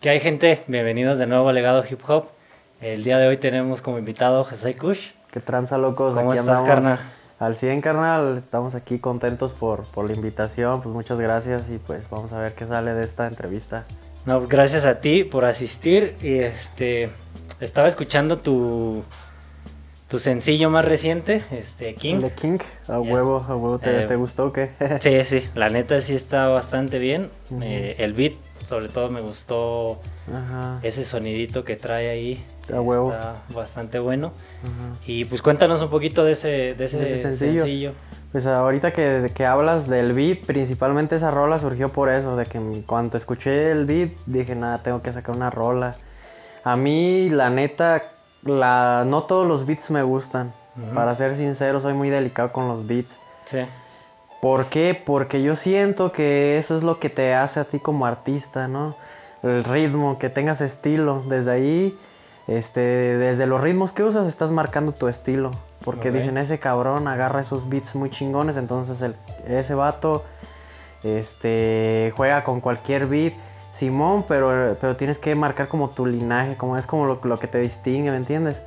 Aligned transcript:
¿Qué 0.00 0.10
hay 0.10 0.20
gente? 0.20 0.62
Bienvenidos 0.68 1.18
de 1.18 1.26
nuevo 1.26 1.48
a 1.48 1.52
Legado 1.52 1.82
Hip 1.90 2.00
Hop. 2.08 2.26
El 2.80 3.02
día 3.02 3.18
de 3.18 3.26
hoy 3.26 3.36
tenemos 3.36 3.82
como 3.82 3.98
invitado 3.98 4.42
a 4.42 4.44
José 4.44 4.74
Kush. 4.74 5.08
¿Qué 5.32 5.40
tranza, 5.40 5.76
locos? 5.76 6.14
¿Cómo 6.14 6.30
aquí 6.30 6.38
estás, 6.38 6.56
andamos 6.56 6.68
carnal? 6.68 7.00
al 7.40 7.56
100, 7.56 7.80
carnal. 7.80 8.38
Estamos 8.38 8.76
aquí 8.76 9.00
contentos 9.00 9.50
por, 9.50 9.82
por 9.86 10.08
la 10.08 10.14
invitación. 10.14 10.82
Pues 10.82 10.94
muchas 10.94 11.18
gracias 11.18 11.64
y 11.68 11.78
pues 11.78 12.08
vamos 12.10 12.32
a 12.32 12.38
ver 12.38 12.52
qué 12.52 12.64
sale 12.64 12.94
de 12.94 13.02
esta 13.02 13.26
entrevista. 13.26 13.86
No, 14.24 14.46
gracias 14.46 14.86
a 14.86 15.00
ti 15.00 15.24
por 15.24 15.44
asistir 15.44 16.14
y 16.22 16.38
este 16.38 17.10
estaba 17.58 17.88
escuchando 17.88 18.38
tu 18.38 19.02
tu 20.08 20.18
sencillo 20.18 20.70
más 20.70 20.86
reciente, 20.86 21.42
este 21.50 21.94
King. 21.94 22.20
¿De 22.20 22.30
King? 22.30 22.58
A 22.88 22.98
huevo, 22.98 23.44
a 23.46 23.54
huevo. 23.54 23.78
¿Te, 23.78 24.04
Eh, 24.04 24.06
te 24.06 24.16
gustó 24.16 24.46
o 24.46 24.52
qué? 24.52 24.70
Sí, 25.00 25.22
sí, 25.24 25.46
la 25.54 25.68
neta 25.68 26.00
sí 26.00 26.14
está 26.14 26.48
bastante 26.48 26.98
bien. 26.98 27.30
Eh, 27.60 27.96
el 27.98 28.14
beat, 28.14 28.32
sobre 28.68 28.88
todo 28.88 29.08
me 29.08 29.20
gustó 29.22 29.98
Ajá. 30.32 30.78
ese 30.82 31.02
sonidito 31.04 31.64
que 31.64 31.76
trae 31.76 32.10
ahí. 32.10 32.44
A 32.72 32.80
huevo. 32.80 33.12
Está 33.12 33.36
bastante 33.54 33.98
bueno. 33.98 34.32
ajá. 34.62 35.00
Y 35.06 35.24
pues 35.24 35.40
cuéntanos 35.40 35.80
un 35.80 35.88
poquito 35.88 36.22
de 36.24 36.32
ese, 36.32 36.74
de 36.74 36.84
ese, 36.84 37.18
sencillo. 37.22 37.62
sencillo. 37.62 37.92
Pues 38.30 38.46
ahorita 38.46 38.92
que, 38.92 39.30
que 39.34 39.46
hablas 39.46 39.88
del 39.88 40.12
beat, 40.12 40.44
principalmente 40.44 41.16
esa 41.16 41.30
rola 41.30 41.58
surgió 41.58 41.88
por 41.88 42.10
eso, 42.10 42.36
de 42.36 42.44
que 42.44 42.60
cuando 42.86 43.16
escuché 43.16 43.70
el 43.72 43.86
beat 43.86 44.10
dije, 44.26 44.54
nada, 44.54 44.78
tengo 44.82 45.00
que 45.00 45.12
sacar 45.14 45.34
una 45.34 45.48
rola. 45.48 45.94
A 46.62 46.76
mí, 46.76 47.30
la 47.30 47.48
neta, 47.48 48.02
la, 48.42 49.04
no 49.06 49.22
todos 49.22 49.46
los 49.48 49.64
beats 49.64 49.90
me 49.90 50.02
gustan. 50.02 50.52
Para 50.94 51.12
ser 51.16 51.36
sincero, 51.36 51.80
soy 51.80 51.94
muy 51.94 52.08
delicado 52.10 52.52
con 52.52 52.68
los 52.68 52.86
beats. 52.86 53.18
Sí. 53.44 53.58
¿Por 54.40 54.66
qué? 54.66 55.00
Porque 55.04 55.42
yo 55.42 55.56
siento 55.56 56.12
que 56.12 56.58
eso 56.58 56.76
es 56.76 56.82
lo 56.82 57.00
que 57.00 57.10
te 57.10 57.34
hace 57.34 57.60
a 57.60 57.64
ti 57.64 57.80
como 57.80 58.06
artista, 58.06 58.68
¿no? 58.68 58.94
El 59.42 59.64
ritmo, 59.64 60.18
que 60.18 60.30
tengas 60.30 60.60
estilo. 60.60 61.22
Desde 61.28 61.50
ahí, 61.50 61.98
este, 62.46 62.80
desde 62.80 63.46
los 63.46 63.60
ritmos 63.60 63.92
que 63.92 64.04
usas, 64.04 64.28
estás 64.28 64.50
marcando 64.50 64.92
tu 64.92 65.08
estilo. 65.08 65.50
Porque 65.84 66.10
dicen, 66.10 66.38
ese 66.38 66.58
cabrón 66.58 67.08
agarra 67.08 67.40
esos 67.40 67.68
beats 67.68 67.94
muy 67.94 68.10
chingones, 68.10 68.56
entonces 68.56 69.00
el, 69.00 69.14
ese 69.46 69.74
vato 69.74 70.24
este, 71.02 72.12
juega 72.16 72.44
con 72.44 72.60
cualquier 72.60 73.06
beat. 73.06 73.34
Simón, 73.72 74.24
pero, 74.26 74.76
pero 74.80 74.96
tienes 74.96 75.18
que 75.18 75.34
marcar 75.36 75.68
como 75.68 75.90
tu 75.90 76.04
linaje, 76.04 76.56
como 76.56 76.76
es 76.76 76.86
como 76.86 77.06
lo, 77.06 77.20
lo 77.22 77.38
que 77.38 77.46
te 77.46 77.58
distingue, 77.58 78.10
¿me 78.10 78.16
entiendes? 78.16 78.60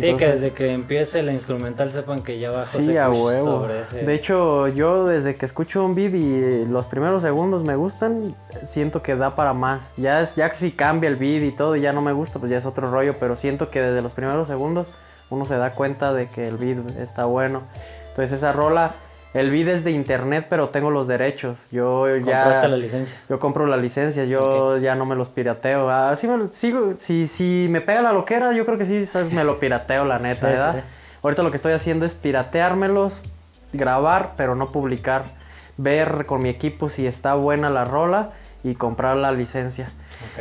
Sí, 0.00 0.14
que 0.16 0.28
desde 0.28 0.52
que 0.52 0.72
empiece 0.72 1.22
la 1.22 1.32
instrumental 1.32 1.90
sepan 1.90 2.22
que 2.22 2.38
ya 2.38 2.50
va 2.50 2.60
José 2.60 2.84
Sí, 2.84 2.96
a 2.96 3.08
Kush 3.08 3.18
huevo. 3.18 3.62
sobre 3.62 3.80
ese- 3.82 4.04
De 4.04 4.14
hecho, 4.14 4.68
yo 4.68 5.06
desde 5.06 5.34
que 5.34 5.46
escucho 5.46 5.84
un 5.84 5.94
beat 5.94 6.14
y 6.14 6.64
los 6.66 6.86
primeros 6.86 7.22
segundos 7.22 7.62
me 7.64 7.76
gustan, 7.76 8.34
siento 8.64 9.02
que 9.02 9.16
da 9.16 9.34
para 9.34 9.52
más. 9.52 9.82
Ya, 9.96 10.22
es, 10.22 10.34
ya 10.36 10.50
que 10.50 10.56
si 10.56 10.72
cambia 10.72 11.08
el 11.08 11.16
beat 11.16 11.42
y 11.42 11.52
todo 11.52 11.76
y 11.76 11.80
ya 11.80 11.92
no 11.92 12.02
me 12.02 12.12
gusta, 12.12 12.38
pues 12.38 12.50
ya 12.50 12.58
es 12.58 12.66
otro 12.66 12.90
rollo, 12.90 13.16
pero 13.18 13.36
siento 13.36 13.70
que 13.70 13.80
desde 13.80 14.02
los 14.02 14.12
primeros 14.12 14.48
segundos 14.48 14.86
uno 15.30 15.44
se 15.46 15.56
da 15.56 15.72
cuenta 15.72 16.12
de 16.12 16.28
que 16.28 16.46
el 16.48 16.56
beat 16.56 16.96
está 16.98 17.24
bueno. 17.24 17.62
Entonces 18.08 18.32
esa 18.32 18.52
rola, 18.52 18.92
el 19.38 19.50
beat 19.50 19.68
es 19.68 19.84
de 19.84 19.90
internet, 19.90 20.46
pero 20.48 20.70
tengo 20.70 20.90
los 20.90 21.06
derechos. 21.06 21.58
Yo 21.70 22.08
ya... 22.16 22.42
compraste 22.44 22.68
la 22.68 22.76
licencia. 22.76 23.18
Yo 23.28 23.38
compro 23.38 23.66
la 23.66 23.76
licencia, 23.76 24.24
yo 24.24 24.78
ya 24.78 24.94
no 24.94 25.04
me 25.04 25.14
los 25.14 25.28
pirateo. 25.28 25.90
Ah, 25.90 26.14
sí 26.16 26.26
me 26.26 26.48
sigo, 26.48 26.96
si, 26.96 27.26
si 27.26 27.66
me 27.70 27.80
pega 27.80 28.02
la 28.02 28.12
loquera, 28.12 28.52
yo 28.52 28.64
creo 28.64 28.78
que 28.78 28.84
sí 28.84 29.04
¿sabes? 29.06 29.32
me 29.32 29.44
lo 29.44 29.58
pirateo, 29.58 30.04
la 30.04 30.18
neta, 30.20 30.46
Sí, 30.48 30.52
sí, 30.52 30.58
¿verdad? 30.58 30.74
sí. 30.76 30.80
Ahorita 31.22 31.42
lo 31.42 31.50
que 31.50 31.56
estoy 31.56 31.72
haciendo 31.72 32.06
es 32.06 32.14
pirateármelos, 32.14 33.20
grabar, 33.72 34.32
pero 34.36 34.54
no 34.54 34.68
publicar. 34.68 35.24
Ver 35.76 36.24
con 36.24 36.40
mi 36.42 36.48
equipo 36.48 36.88
si 36.88 37.06
está 37.06 37.34
buena 37.34 37.68
la 37.68 37.84
rola 37.84 38.30
y 38.64 38.74
comprar 38.76 39.16
la 39.16 39.32
licencia. 39.32 39.88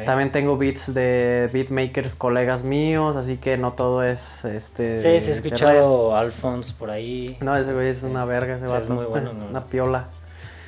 También 0.05 0.31
tengo 0.31 0.57
beats 0.57 0.93
de 0.93 1.49
beatmakers, 1.53 2.15
colegas 2.15 2.63
míos, 2.63 3.15
así 3.15 3.37
que 3.37 3.57
no 3.57 3.73
todo 3.73 4.03
es 4.03 4.43
este. 4.45 4.97
Sí, 4.97 5.19
sí, 5.23 5.31
he 5.31 5.33
escuchado 5.33 6.15
Alphonse 6.15 6.73
por 6.77 6.89
ahí. 6.89 7.37
No, 7.41 7.55
ese 7.55 7.73
güey 7.73 7.87
es 7.89 8.03
una 8.03 8.25
verga, 8.25 8.55
ese 8.55 8.65
Sí, 8.67 8.71
vato. 8.71 8.83
es 8.83 8.89
muy 8.89 9.05
bueno, 9.05 9.33
¿no? 9.37 9.45
Una 9.47 9.65
piola. 9.65 10.07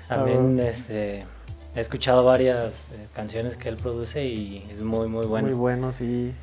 También 0.08 0.60
este, 0.60 1.26
he 1.76 1.80
escuchado 1.80 2.24
varias 2.24 2.90
eh, 2.94 3.08
canciones 3.14 3.58
que 3.58 3.70
él 3.70 3.78
produce 3.78 4.24
y 4.26 4.64
es 4.70 4.82
muy, 4.82 5.08
muy 5.08 5.26
bueno. 5.26 5.48
Muy 5.50 5.58
bueno, 5.58 5.92
sí. 5.92 6.34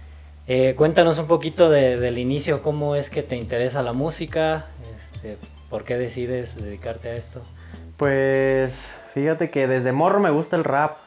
Eh, 0.46 0.74
cuéntanos 0.76 1.16
un 1.18 1.26
poquito 1.26 1.70
de- 1.70 1.98
del 1.98 2.18
inicio, 2.18 2.62
cómo 2.62 2.96
es 2.96 3.08
que 3.08 3.22
te 3.22 3.36
interesa 3.36 3.82
la 3.82 3.94
música, 3.94 4.66
este, 5.14 5.38
por 5.70 5.84
qué 5.84 5.96
decides 5.96 6.54
dedicarte 6.56 7.08
a 7.08 7.14
esto. 7.14 7.40
Pues 7.96 8.92
fíjate 9.14 9.50
que 9.50 9.66
desde 9.66 9.92
morro 9.92 10.20
me 10.20 10.28
gusta 10.30 10.56
el 10.56 10.64
rap. 10.64 10.98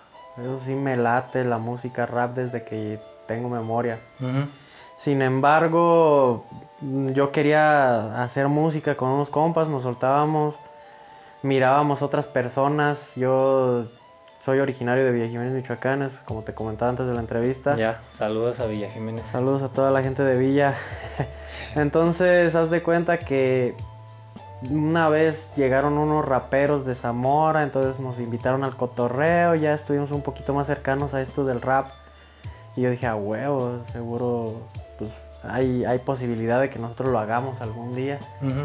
Eso 0.41 0.59
sí 0.59 0.73
me 0.75 0.97
late 0.97 1.43
la 1.43 1.57
música 1.57 2.05
rap 2.05 2.35
desde 2.35 2.63
que 2.63 2.99
tengo 3.25 3.49
memoria. 3.49 3.99
Sin 4.95 5.21
embargo, 5.21 6.45
yo 6.81 7.31
quería 7.31 8.23
hacer 8.23 8.47
música 8.47 8.95
con 8.95 9.09
unos 9.09 9.29
compas, 9.29 9.69
nos 9.69 9.83
soltábamos, 9.83 10.55
mirábamos 11.43 12.01
otras 12.01 12.27
personas. 12.27 13.15
Yo 13.15 13.87
soy 14.39 14.59
originario 14.59 15.03
de 15.03 15.11
Villa 15.11 15.27
Jiménez, 15.27 15.53
Michoacán, 15.53 16.03
es 16.03 16.19
como 16.19 16.43
te 16.43 16.53
comentaba 16.53 16.89
antes 16.89 17.07
de 17.07 17.13
la 17.13 17.19
entrevista. 17.19 17.75
Ya, 17.75 17.99
saludos 18.11 18.59
a 18.59 18.65
Villa 18.65 18.89
Jiménez. 18.89 19.23
Saludos 19.31 19.61
a 19.61 19.69
toda 19.69 19.91
la 19.91 20.03
gente 20.03 20.23
de 20.23 20.37
Villa. 20.37 20.75
Entonces, 21.75 22.55
haz 22.55 22.69
de 22.69 22.83
cuenta 22.83 23.19
que 23.19 23.75
una 24.69 25.07
vez 25.09 25.53
llegaron 25.55 25.97
unos 25.97 26.25
raperos 26.25 26.85
de 26.85 26.95
Zamora, 26.95 27.63
entonces 27.63 27.99
nos 27.99 28.19
invitaron 28.19 28.63
al 28.63 28.75
cotorreo, 28.75 29.55
ya 29.55 29.73
estuvimos 29.73 30.11
un 30.11 30.21
poquito 30.21 30.53
más 30.53 30.67
cercanos 30.67 31.13
a 31.13 31.21
esto 31.21 31.45
del 31.45 31.61
rap. 31.61 31.87
Y 32.75 32.81
yo 32.81 32.89
dije, 32.89 33.07
a 33.07 33.15
huevo, 33.15 33.83
seguro, 33.91 34.53
pues 34.97 35.11
hay, 35.43 35.85
hay 35.85 35.99
posibilidad 35.99 36.59
de 36.59 36.69
que 36.69 36.79
nosotros 36.79 37.11
lo 37.11 37.19
hagamos 37.19 37.61
algún 37.61 37.93
día. 37.93 38.19
Ujú. 38.41 38.61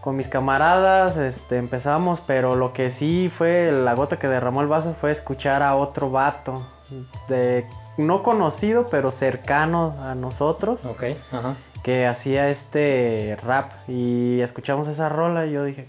Con 0.00 0.16
mis 0.16 0.26
camaradas 0.26 1.16
este, 1.16 1.58
empezamos, 1.58 2.20
pero 2.20 2.56
lo 2.56 2.72
que 2.72 2.90
sí 2.90 3.30
fue 3.32 3.70
la 3.70 3.94
gota 3.94 4.18
que 4.18 4.26
derramó 4.26 4.60
el 4.60 4.66
vaso 4.66 4.94
fue 4.94 5.12
escuchar 5.12 5.62
a 5.62 5.76
otro 5.76 6.10
vato, 6.10 6.66
de, 7.28 7.66
no 7.96 8.22
conocido, 8.22 8.86
pero 8.90 9.10
cercano 9.10 9.94
a 10.02 10.14
nosotros, 10.14 10.84
Ok, 10.84 11.04
ajá. 11.32 11.54
Que 11.82 12.06
hacía 12.06 12.48
este 12.48 13.36
rap. 13.44 13.72
Y 13.88 14.40
escuchamos 14.40 14.88
esa 14.88 15.08
rola 15.08 15.46
y 15.46 15.52
yo 15.52 15.64
dije, 15.64 15.86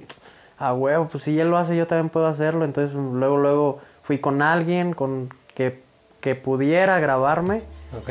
a 0.58 0.74
huevo, 0.74 1.08
pues 1.08 1.24
si 1.24 1.40
él 1.40 1.50
lo 1.50 1.58
hace, 1.58 1.76
yo 1.76 1.88
también 1.88 2.09
puedo 2.09 2.28
hacerlo. 2.28 2.66
Entonces 2.66 2.96
luego, 2.96 3.38
luego 3.38 3.80
fui 4.03 4.20
con 4.20 4.42
alguien 4.42 4.94
con 4.94 5.30
que, 5.56 5.84
que 6.20 6.36
pudiera 6.36 7.00
grabarme. 7.00 7.64
Ok, 7.98 8.09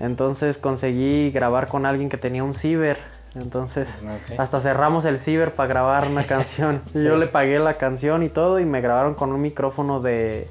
Entonces 0.00 0.58
conseguí 0.58 1.30
grabar 1.30 1.66
con 1.66 1.86
alguien 1.86 2.08
que 2.08 2.16
tenía 2.16 2.44
un 2.44 2.54
ciber. 2.54 2.98
Entonces 3.34 3.86
hasta 4.38 4.60
cerramos 4.60 5.04
el 5.04 5.18
ciber 5.18 5.54
para 5.54 5.68
grabar 5.68 6.08
una 6.08 6.24
canción. 6.26 6.82
Sí. 6.92 7.02
Yo 7.02 7.16
le 7.16 7.26
pagué 7.26 7.58
la 7.58 7.74
canción 7.74 8.22
y 8.22 8.28
todo 8.28 8.60
y 8.60 8.64
me 8.64 8.80
grabaron 8.80 9.14
con 9.14 9.32
un 9.32 9.42
micrófono 9.42 10.00
de, 10.00 10.48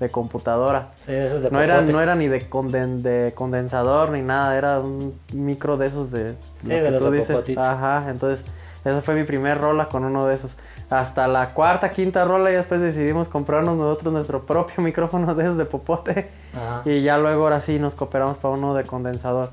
de 0.00 0.08
computadora. 0.08 0.88
Sí, 1.04 1.12
esos 1.12 1.42
de 1.42 1.50
No 1.50 1.60
era, 1.60 1.74
popote. 1.76 1.92
no 1.92 2.00
era 2.02 2.14
ni 2.14 2.28
de, 2.28 2.48
conden- 2.50 2.98
de 3.02 3.32
condensador 3.34 4.10
ni 4.10 4.22
nada, 4.22 4.56
era 4.56 4.80
un 4.80 5.18
micro 5.32 5.76
de 5.76 5.86
esos 5.86 6.10
de, 6.10 6.34
Sí, 6.62 6.68
de 6.68 6.90
los 6.90 7.10
de 7.10 7.18
popotitos. 7.22 7.64
Ajá, 7.64 8.06
entonces 8.10 8.44
esa 8.84 9.00
fue 9.02 9.14
mi 9.14 9.24
primer 9.24 9.58
rola 9.60 9.88
con 9.88 10.04
uno 10.04 10.26
de 10.26 10.34
esos. 10.34 10.56
Hasta 10.90 11.26
la 11.26 11.52
cuarta, 11.54 11.90
quinta 11.90 12.24
rola 12.24 12.50
y 12.52 12.54
después 12.54 12.80
decidimos 12.80 13.28
comprarnos 13.28 13.76
nosotros 13.76 14.12
nuestro 14.12 14.46
propio 14.46 14.74
micrófono 14.84 15.34
de 15.34 15.44
esos 15.44 15.56
de 15.56 15.64
popote. 15.64 16.30
Ajá. 16.54 16.82
Y 16.84 17.02
ya 17.02 17.18
luego 17.18 17.42
ahora 17.44 17.60
sí 17.60 17.78
nos 17.78 17.94
cooperamos 17.94 18.36
para 18.36 18.54
uno 18.54 18.74
de 18.74 18.84
condensador. 18.84 19.50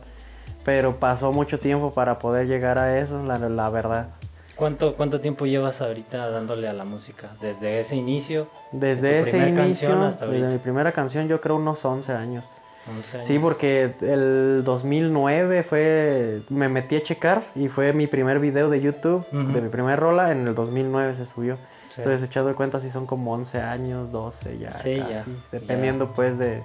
Pero 0.63 0.97
pasó 0.97 1.31
mucho 1.33 1.59
tiempo 1.59 1.91
para 1.91 2.19
poder 2.19 2.47
llegar 2.47 2.77
a 2.77 2.97
eso, 2.99 3.21
la, 3.23 3.37
la 3.37 3.69
verdad. 3.69 4.07
¿Cuánto, 4.55 4.95
¿Cuánto 4.95 5.19
tiempo 5.19 5.45
llevas 5.45 5.81
ahorita 5.81 6.29
dándole 6.29 6.67
a 6.67 6.73
la 6.73 6.83
música? 6.85 7.31
Desde 7.41 7.79
ese 7.79 7.95
inicio, 7.95 8.47
Desde 8.71 9.21
tu 9.21 9.27
ese 9.27 9.47
inicio, 9.49 10.01
hasta 10.03 10.27
desde 10.27 10.47
mi 10.47 10.57
primera 10.59 10.91
canción, 10.91 11.27
yo 11.27 11.41
creo 11.41 11.55
unos 11.55 11.83
11 11.83 12.13
años. 12.13 12.45
11 12.87 13.17
años. 13.17 13.27
Sí, 13.27 13.39
porque 13.39 13.95
el 14.01 14.61
2009 14.63 15.63
fue, 15.63 16.41
me 16.49 16.69
metí 16.69 16.97
a 16.97 17.03
checar 17.03 17.41
y 17.55 17.67
fue 17.69 17.93
mi 17.93 18.07
primer 18.07 18.39
video 18.39 18.69
de 18.69 18.79
YouTube, 18.81 19.25
Ujú. 19.31 19.53
de 19.53 19.61
mi 19.61 19.69
primer 19.69 19.99
rola, 19.99 20.31
en 20.31 20.47
el 20.47 20.53
2009 20.53 21.15
se 21.15 21.25
subió. 21.25 21.57
Sí. 21.89 22.01
Entonces, 22.01 22.27
echado 22.27 22.47
de 22.47 22.53
cuenta, 22.55 22.79
sí 22.79 22.89
son 22.89 23.05
como 23.07 23.33
11 23.33 23.59
años, 23.61 24.11
12 24.11 24.57
ya, 24.59 24.71
Sí, 24.71 24.97
ya, 24.97 25.07
casi, 25.07 25.31
ya. 25.31 25.37
dependiendo 25.51 26.11
pues 26.13 26.37
de... 26.37 26.61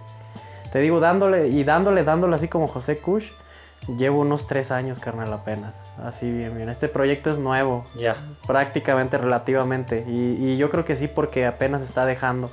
Te 0.73 0.81
digo, 0.81 1.00
dándole 1.00 1.49
y 1.49 1.64
dándole, 1.64 2.05
dándole 2.05 2.34
así 2.37 2.49
como 2.49 2.67
José 2.69 2.99
Kush, 2.99 3.31
llevo 3.96 4.20
unos 4.20 4.46
3 4.46 4.70
años, 4.70 4.99
carnal, 4.99 5.32
apenas. 5.32 5.75
Así 6.05 6.31
bien, 6.31 6.56
bien. 6.56 6.69
Este 6.69 6.88
proyecto 6.88 7.31
es 7.31 7.38
nuevo, 7.38 7.85
Ya. 7.96 8.17
prácticamente, 8.46 9.19
relativamente. 9.19 10.05
Y, 10.06 10.35
y 10.52 10.56
yo 10.56 10.70
creo 10.70 10.85
que 10.85 10.96
sí 10.96 11.08
porque 11.08 11.46
apenas 11.46 11.82
está 11.82 12.05
dejando. 12.06 12.50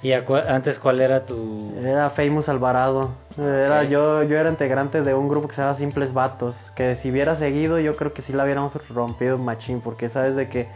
¿Y 0.00 0.10
acu- 0.10 0.46
antes 0.48 0.78
cuál 0.78 1.00
era 1.00 1.26
tu...? 1.26 1.72
Era 1.82 2.08
Famous 2.10 2.48
Alvarado. 2.48 3.10
Era, 3.36 3.80
Ok. 3.80 3.88
yo, 3.88 4.22
yo 4.22 4.38
era 4.38 4.48
integrante 4.48 5.02
de 5.02 5.12
un 5.14 5.28
grupo 5.28 5.48
que 5.48 5.54
se 5.56 5.62
llama 5.62 5.74
Simples 5.74 6.12
Vatos. 6.14 6.54
Que 6.76 6.94
si 6.94 7.10
hubiera 7.10 7.34
seguido, 7.34 7.80
yo 7.80 7.96
creo 7.96 8.12
que 8.14 8.22
sí 8.22 8.32
la 8.32 8.44
hubiéramos 8.44 8.74
rompido 8.90 9.38
machín. 9.38 9.80
Porque 9.80 10.08
sabes 10.08 10.36
de 10.36 10.48
que 10.48 10.68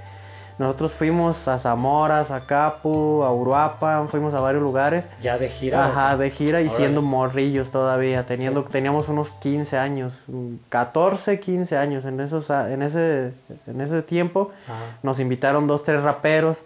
Nosotros 0.58 0.92
fuimos 0.92 1.48
a 1.48 1.58
Zamora, 1.58 2.20
a 2.20 2.24
Zacapu, 2.24 3.22
a 3.24 3.32
Uruapan, 3.32 4.08
fuimos 4.08 4.34
a 4.34 4.40
varios 4.40 4.62
lugares. 4.62 5.08
Ya 5.22 5.38
de 5.38 5.48
gira. 5.48 5.86
Ajá, 5.86 6.16
de 6.16 6.30
gira 6.30 6.60
y 6.60 6.68
siendo 6.68 7.02
morrillos 7.02 7.70
todavía, 7.70 8.26
teniendo, 8.26 8.64
teníamos 8.64 9.08
unos 9.08 9.30
15 9.30 9.78
años, 9.78 10.18
mm, 10.26 10.54
14, 10.68 11.40
15 11.40 11.76
años. 11.76 12.04
En, 12.04 12.20
esos, 12.20 12.50
en, 12.50 12.82
ese, 12.82 13.32
en 13.66 13.80
ese 13.80 14.02
tiempo 14.02 14.50
Ajá. 14.66 14.98
nos 15.02 15.20
invitaron 15.20 15.66
dos, 15.66 15.82
tres 15.82 16.02
raperos 16.02 16.64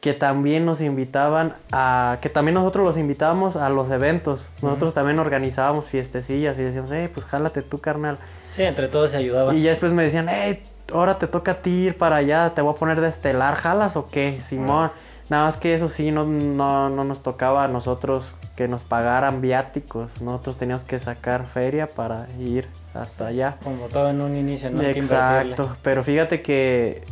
que 0.00 0.12
también 0.14 0.64
nos 0.64 0.80
invitaban 0.80 1.54
a, 1.72 2.18
que 2.20 2.28
también 2.28 2.54
nosotros 2.54 2.84
los 2.84 2.96
invitábamos 2.96 3.56
a 3.56 3.68
los 3.70 3.90
eventos. 3.90 4.46
Nosotros 4.62 4.94
también 4.94 5.18
organizábamos 5.18 5.86
fiestecillas 5.86 6.56
y 6.58 6.62
decíamos, 6.62 6.92
hey, 6.92 7.10
pues 7.12 7.26
jálate 7.26 7.62
tú, 7.62 7.78
carnal. 7.78 8.18
Sí, 8.52 8.62
entre 8.62 8.86
todos 8.86 9.10
se 9.10 9.16
ayudaban. 9.16 9.56
Y 9.56 9.62
ya 9.62 9.70
después 9.70 9.92
me 9.92 10.04
decían, 10.04 10.28
hey, 10.28 10.62
ahora 10.92 11.18
te 11.18 11.26
toca 11.26 11.52
a 11.52 11.54
ti 11.62 11.70
ir 11.70 11.98
para 11.98 12.16
allá, 12.16 12.52
te 12.54 12.62
voy 12.62 12.74
a 12.74 12.76
poner 12.76 13.00
de 13.00 13.08
estelar, 13.08 13.54
¿jalas 13.54 13.96
o 13.96 14.08
qué? 14.08 14.40
Simón. 14.40 14.90
Nada 15.28 15.46
más 15.46 15.56
que 15.56 15.74
eso 15.74 15.88
sí, 15.88 16.12
no, 16.12 16.24
no, 16.24 16.88
no 16.88 17.02
nos 17.02 17.22
tocaba 17.22 17.64
a 17.64 17.68
nosotros 17.68 18.36
que 18.54 18.68
nos 18.68 18.84
pagaran 18.84 19.40
viáticos. 19.40 20.22
Nosotros 20.22 20.56
teníamos 20.56 20.84
que 20.84 21.00
sacar 21.00 21.46
feria 21.46 21.88
para 21.88 22.28
ir 22.38 22.68
hasta 22.94 23.26
allá. 23.26 23.56
Como 23.64 23.86
todo 23.86 24.10
en 24.10 24.20
un 24.20 24.36
inicio, 24.36 24.70
¿no? 24.70 24.82
Exacto, 24.82 25.76
pero 25.82 26.04
fíjate 26.04 26.42
que 26.42 27.04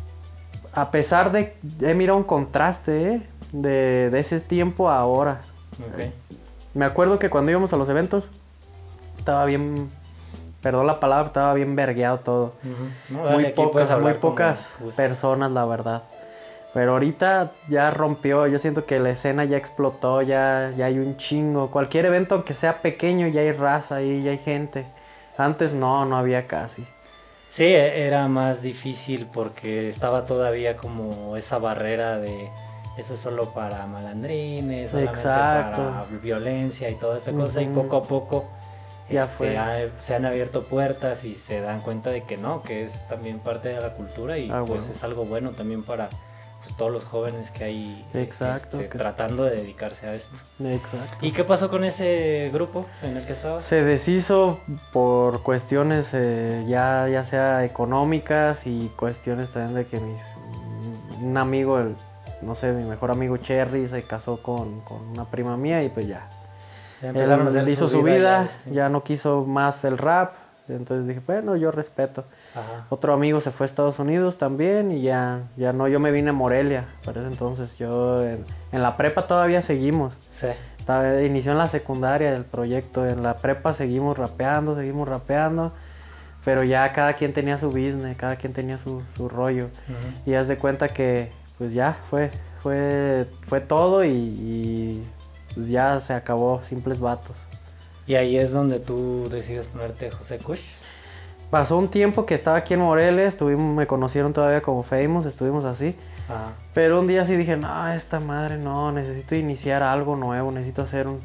a 0.73 0.93
pesar 0.93 1.32
de, 1.32 1.56
he 1.81 1.94
mirado 1.94 2.19
un 2.19 2.25
contraste 2.25 3.15
¿eh? 3.15 3.23
de, 3.53 4.11
de 4.11 4.20
ese 4.20 4.41
tiempo 4.41 4.88
a 4.88 4.99
ahora. 4.99 5.41
Ok. 5.81 6.05
Me 6.75 6.85
acuerdo 6.85 7.19
que 7.19 7.31
cuando 7.31 7.50
íbamos 7.50 7.73
a 7.73 7.77
los 7.77 7.88
eventos, 7.88 8.29
estaba 9.19 9.44
bien, 9.44 9.91
perdón 10.65 10.87
la 10.87 10.99
palabra, 10.99 11.27
estaba 11.27 11.53
bien 11.53 11.77
vergueado 11.77 12.21
todo. 12.21 12.55
No, 13.11 13.31
muy 13.31 13.53
pocas, 13.53 13.91
muy 14.01 14.15
pocas 14.15 14.71
personas, 14.97 15.53
la 15.53 15.67
verdad. 15.67 16.03
Pero 16.73 16.93
ahorita 16.93 17.53
ya 17.69 17.91
rompió, 17.91 18.47
yo 18.49 18.59
siento 18.59 18.87
que 18.87 18.99
la 18.99 19.11
escena 19.11 19.45
ya 19.45 19.59
explotó, 19.59 20.23
ya, 20.23 20.73
ya 20.77 20.87
hay 20.87 20.99
un 20.99 21.19
chingo. 21.19 21.71
Cualquier 21.71 22.07
evento, 22.07 22.35
aunque 22.35 22.55
sea 22.55 22.79
pequeño, 22.81 23.29
ya 23.29 23.43
hay 23.43 23.53
raza 23.53 23.97
ahí, 23.97 24.25
ya 24.25 24.31
hay 24.33 24.39
gente. 24.39 24.87
Antes 25.37 25.75
no, 25.75 26.07
no 26.07 26.17
había 26.17 26.47
casi. 26.47 26.85
Sí, 27.49 27.65
e- 27.65 28.07
era 28.07 28.27
más 28.27 28.63
difícil 28.63 29.29
porque 29.33 29.89
estaba 29.89 30.25
todavía 30.25 30.77
como 30.77 31.37
esa 31.37 31.59
barrera 31.59 32.19
de 32.19 32.49
eso 32.97 33.15
es 33.15 33.21
solo 33.21 33.53
para 33.53 33.87
malandrines, 33.87 34.91
solamente 34.91 35.21
Exacto. 35.21 36.07
para 36.09 36.19
violencia 36.23 36.89
y 36.89 36.95
toda 36.95 37.19
esta 37.19 37.33
cosa 37.33 37.61
y 37.61 37.67
poco 37.67 37.97
a 37.99 38.03
poco 38.03 38.47
Ya 39.11 39.25
este, 39.25 39.37
fue. 39.37 39.59
ha- 39.59 39.91
se 40.01 40.15
han 40.15 40.25
abierto 40.25 40.62
puertas 40.62 41.25
y 41.25 41.35
se 41.35 41.61
dan 41.61 41.81
cuenta 41.81 42.11
de 42.11 42.23
que 42.25 42.37
no, 42.37 42.62
que 42.62 42.85
es 42.85 43.06
también 43.09 43.39
parte 43.39 43.69
de 43.69 43.81
la 43.81 43.93
cultura 43.95 44.39
y 44.39 44.51
Ah, 44.51 44.65
pues 44.67 44.81
bueno. 44.83 44.93
es 44.95 45.05
algo 45.05 45.25
bueno 45.25 45.51
también 45.51 45.83
para 45.83 46.09
pues, 46.62 46.75
todos 46.79 46.91
los 46.91 47.05
jóvenes 47.05 47.51
que 47.51 47.65
hay 47.65 48.06
Exacto, 48.15 48.79
este, 48.79 48.89
que- 48.89 48.97
tratando 48.99 49.45
de 49.45 49.56
dedicarse 49.56 50.06
a 50.06 50.15
esto. 50.15 50.39
Exacto. 50.65 51.27
¿Y 51.27 51.33
qué 51.33 51.45
pasó 51.45 51.69
con 51.69 51.85
ese 51.85 52.49
grupo 52.53 52.87
en 53.03 53.19
el 53.19 53.27
que 53.27 53.33
estabas? 53.33 53.65
Se 53.67 53.83
deshizo 53.85 54.61
por 54.93 55.43
cuestiones 55.43 56.11
eh, 56.15 56.65
ya, 56.67 57.06
ya 57.09 57.23
sea 57.25 57.62
económicas 57.67 58.67
y 58.67 58.91
cuestiones 58.97 59.51
también 59.51 59.75
de 59.75 59.87
que 59.87 60.01
mis, 60.01 60.21
un 61.21 61.37
amigo, 61.37 61.79
el, 61.79 61.95
no 62.41 62.55
sé, 62.55 62.73
mi 62.73 62.89
mejor 62.89 63.11
amigo 63.11 63.37
Cherry 63.37 63.87
se 63.87 64.03
casó 64.03 64.43
con, 64.43 64.81
con 64.81 65.03
una 65.11 65.27
prima 65.27 65.59
mía 65.59 65.83
y 65.83 65.91
pues 65.91 66.06
ya. 66.09 66.27
Él, 67.02 67.69
hizo 67.69 67.88
su 67.88 68.02
vida, 68.02 68.49
ya 68.70 68.88
no 68.88 69.02
quiso 69.02 69.44
más 69.44 69.85
el 69.85 69.99
rap, 69.99 70.32
entonces 70.69 71.06
dije, 71.06 71.20
bueno, 71.26 71.56
yo 71.56 71.70
respeto. 71.70 72.25
Ajá. 72.55 72.87
Otro 72.88 73.12
amigo 73.12 73.41
se 73.41 73.50
fue 73.50 73.64
a 73.64 73.67
Estados 73.67 73.99
Unidos 73.99 74.38
también 74.38 74.91
y 74.91 75.02
ya, 75.02 75.43
ya 75.56 75.73
no, 75.73 75.88
yo 75.88 76.00
me 76.00 76.11
vine 76.11 76.31
a 76.31 76.32
Morelia, 76.32 76.87
para 77.05 77.20
ese 77.20 77.29
entonces 77.29 77.76
yo 77.76 78.23
en, 78.23 78.44
en 78.73 78.82
la 78.82 78.96
prepa 78.96 79.26
todavía 79.26 79.61
seguimos. 79.61 80.17
Sí. 80.31 80.49
Estaba, 80.79 81.23
inició 81.23 81.52
en 81.52 81.58
la 81.58 81.69
secundaria 81.69 82.35
el 82.35 82.44
proyecto, 82.44 83.06
en 83.06 83.23
la 83.23 83.37
prepa 83.37 83.75
seguimos 83.75 84.17
rapeando, 84.17 84.76
seguimos 84.76 85.08
rapeando, 85.08 85.73
pero 86.44 86.62
ya 86.62 86.93
cada 86.93 87.14
quien 87.14 87.32
tenía 87.32 87.58
su 87.58 87.69
business, 87.69 88.17
cada 88.17 88.37
quien 88.37 88.52
tenía 88.52 88.79
su, 88.79 89.02
su 89.17 89.29
rollo. 89.29 89.69
Y 90.26 90.35
haz 90.35 90.46
de 90.49 90.58
cuenta 90.58 90.88
que 90.88 91.31
pues 91.58 91.73
ya 91.73 91.96
fue, 92.11 92.31
fue, 92.61 93.26
fue 93.46 93.61
todo 93.61 94.05
y, 94.05 94.11
y, 94.11 95.05
pues 95.55 95.69
ya 95.69 95.99
se 96.01 96.12
acabó, 96.12 96.62
simples 96.62 97.01
vatos. 97.01 97.37
Y 98.06 98.17
ahí 98.17 98.37
es 98.37 98.53
donde 98.53 98.81
tú 98.81 99.29
decides 99.31 99.67
ponerte 99.69 100.11
José 100.11 100.39
Kush. 100.39 100.61
Pasó 101.51 101.79
un 101.79 101.89
tiempo 101.89 102.27
que 102.27 102.35
estaba 102.35 102.56
aquí 102.56 102.75
en 102.75 102.81
Morelia, 102.81 103.27
estuvimos, 103.27 103.75
me 103.75 103.87
conocieron 103.87 104.33
todavía 104.33 104.61
como 104.61 104.83
Famous, 104.83 105.25
estuvimos 105.27 105.65
así. 105.65 105.97
Ajá. 106.29 106.53
Pero 106.75 107.01
un 107.01 107.06
día 107.06 107.25
sí 107.25 107.37
dije, 107.37 107.56
no, 107.56 107.89
esta 107.93 108.19
madre 108.21 108.59
no, 108.59 108.93
necesito 108.93 109.37
iniciar 109.37 109.83
algo 109.83 110.17
nuevo, 110.17 110.51
necesito 110.51 110.83
hacer 110.83 111.06
un, 111.06 111.21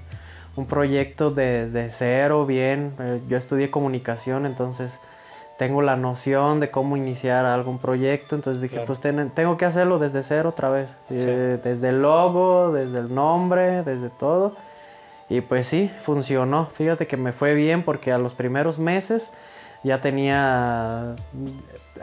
un 0.56 0.66
proyecto 0.66 1.32
desde 1.32 1.90
cero, 1.90 2.46
bien. 2.46 2.94
Eh, 3.00 3.22
yo 3.28 3.38
estudié 3.38 3.72
comunicación, 3.72 4.46
entonces 4.46 5.00
tengo 5.60 5.82
la 5.82 5.96
noción 5.98 6.60
de 6.62 6.72
cómo 6.72 6.96
iniciar 6.98 7.46
algún 7.46 7.78
proyecto, 7.80 8.34
entonces 8.36 8.62
dije, 8.62 8.76
Claro. 8.78 8.88
pues 8.88 9.02
ten- 9.02 9.30
tengo 9.32 9.58
que 9.58 9.66
hacerlo 9.66 10.00
desde 10.00 10.24
cero 10.24 10.50
otra 10.50 10.70
vez, 10.70 10.90
Eh, 11.12 11.60
desde 11.64 11.90
el 11.90 12.02
logo, 12.02 12.72
desde 12.72 13.00
el 13.00 13.14
nombre, 13.14 13.84
desde 13.84 14.10
todo. 14.10 14.56
Y 15.28 15.42
pues 15.42 15.68
sí, 15.68 15.92
funcionó. 16.02 16.68
Fíjate 16.74 17.06
que 17.08 17.18
me 17.18 17.34
fue 17.34 17.54
bien 17.56 17.84
porque 17.84 18.12
a 18.14 18.18
los 18.18 18.34
primeros 18.34 18.80
meses 18.80 19.30
ya 19.84 20.00
tenía... 20.02 21.16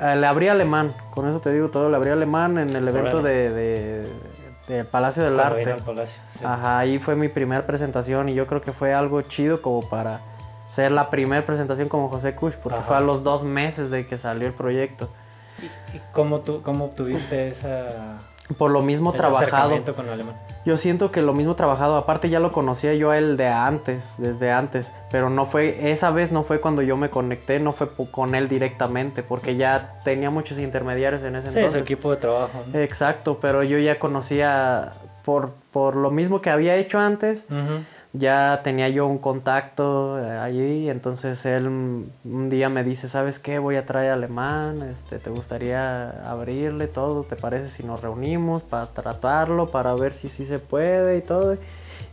eh, 0.01 0.17
Le 0.17 0.27
abrí 0.27 0.49
alemán, 0.49 0.93
con 1.15 1.27
eso 1.29 1.41
te 1.41 1.51
digo 1.53 1.71
todo, 1.71 1.89
le 1.89 1.97
abrí 1.97 2.11
alemán 2.11 2.59
en 2.59 2.69
el 2.77 2.87
evento 2.87 3.23
de, 3.23 3.51
de- 3.51 4.09
del 4.69 4.85
Palacio 4.87 5.23
del 5.25 5.35
Cuando 5.35 5.57
Arte. 5.57 5.73
al 5.73 5.81
Palacio. 5.81 6.21
sí. 6.39 6.45
Ajá, 6.45 6.79
ahí 6.81 6.99
fue 6.99 7.17
mi 7.17 7.29
primera 7.29 7.67
presentación 7.67 8.29
y 8.29 8.35
yo 8.35 8.47
creo 8.47 8.61
que 8.61 8.73
fue 8.73 8.93
algo 8.93 9.23
chido 9.23 9.63
como 9.63 9.81
para 9.89 10.21
ser 10.69 10.93
la 10.93 11.11
primera 11.11 11.45
presentación 11.47 11.89
como 11.89 12.09
José 12.09 12.35
Kush, 12.35 12.55
porque 12.55 12.79
Ajá. 12.79 12.87
fue 12.89 12.97
a 12.97 13.01
los 13.01 13.23
dos 13.23 13.45
meses 13.45 13.91
de 13.91 14.07
que 14.07 14.19
salió 14.19 14.47
el 14.49 14.55
proyecto. 14.55 15.09
¿Y, 15.63 15.97
y 15.97 16.01
cómo, 16.13 16.41
tú, 16.41 16.61
cómo 16.63 16.87
obtuviste 16.87 17.49
esa, 17.49 18.19
Por 18.59 18.71
lo 18.71 18.83
mismo 18.83 19.11
ese 19.11 19.19
trabajado. 19.19 19.47
acercamiento 19.47 19.95
con 19.95 20.09
alemán? 20.09 20.35
Yo 20.67 20.77
siento 20.77 21.11
que 21.13 21.23
lo 21.23 21.33
mismo 21.33 21.55
trabajado, 21.55 21.95
aparte 21.97 22.29
ya 22.29 22.41
lo 22.41 22.51
conocía 22.51 22.93
yo 22.95 23.11
a 23.13 23.19
él 23.19 23.37
de 23.37 23.47
antes, 23.47 24.15
desde 24.19 24.51
antes, 24.51 24.93
pero 25.13 25.31
no 25.31 25.47
fue, 25.47 25.93
esa 25.93 26.11
vez 26.11 26.33
no 26.33 26.43
fue 26.43 26.61
cuando 26.61 26.83
yo 26.83 26.97
me 26.97 27.09
conecté, 27.09 27.61
no 27.61 27.71
fue 27.73 27.89
con 28.11 28.35
él 28.35 28.49
directamente, 28.49 29.23
porque 29.23 29.55
ya 29.57 29.95
tenía 30.03 30.29
muchos 30.31 30.59
intermediarios 30.59 31.23
en 31.23 31.37
ese 31.37 31.49
Sí, 31.49 31.53
su 31.55 31.59
entonces. 31.61 31.83
equipo 31.83 32.11
de 32.11 32.17
trabajo. 32.17 32.61
¿no? 32.73 32.79
Exacto, 32.81 33.39
pero 33.41 33.63
yo 33.63 33.79
ya 33.79 33.99
conocía, 34.01 34.91
por, 35.25 35.53
por 35.71 35.95
lo 35.95 36.11
mismo 36.11 36.41
que 36.41 36.51
había 36.51 36.75
hecho 36.75 36.99
antes, 36.99 37.45
Ujú. 37.49 37.85
Ya 38.19 38.61
tenía 38.63 38.89
yo 38.89 39.07
un 39.07 39.19
contacto 39.19 40.19
eh, 40.19 40.39
allí, 40.39 40.89
entonces 40.91 41.45
él 41.47 41.67
un 41.67 42.49
día 42.49 42.69
me 42.69 42.85
dice, 42.85 43.09
¿sabes 43.09 43.39
qué? 43.39 43.59
Voy 43.59 43.77
a 43.77 43.87
traer 43.87 44.13
alemán, 44.13 44.81
este, 44.83 45.19
¿te 45.19 45.31
gustaría 45.31 46.11
abrirle 46.31 46.89
todo? 46.89 47.25
¿Te 47.25 47.37
parece 47.37 47.69
si 47.69 47.83
nos 47.85 48.03
reunimos 48.03 48.63
para 48.63 48.87
tratarlo, 48.87 49.69
para 49.69 49.95
ver 49.95 50.15
si 50.15 50.29
sí 50.29 50.45
se 50.45 50.59
puede 50.59 51.19
y 51.19 51.23
todo? 51.23 51.57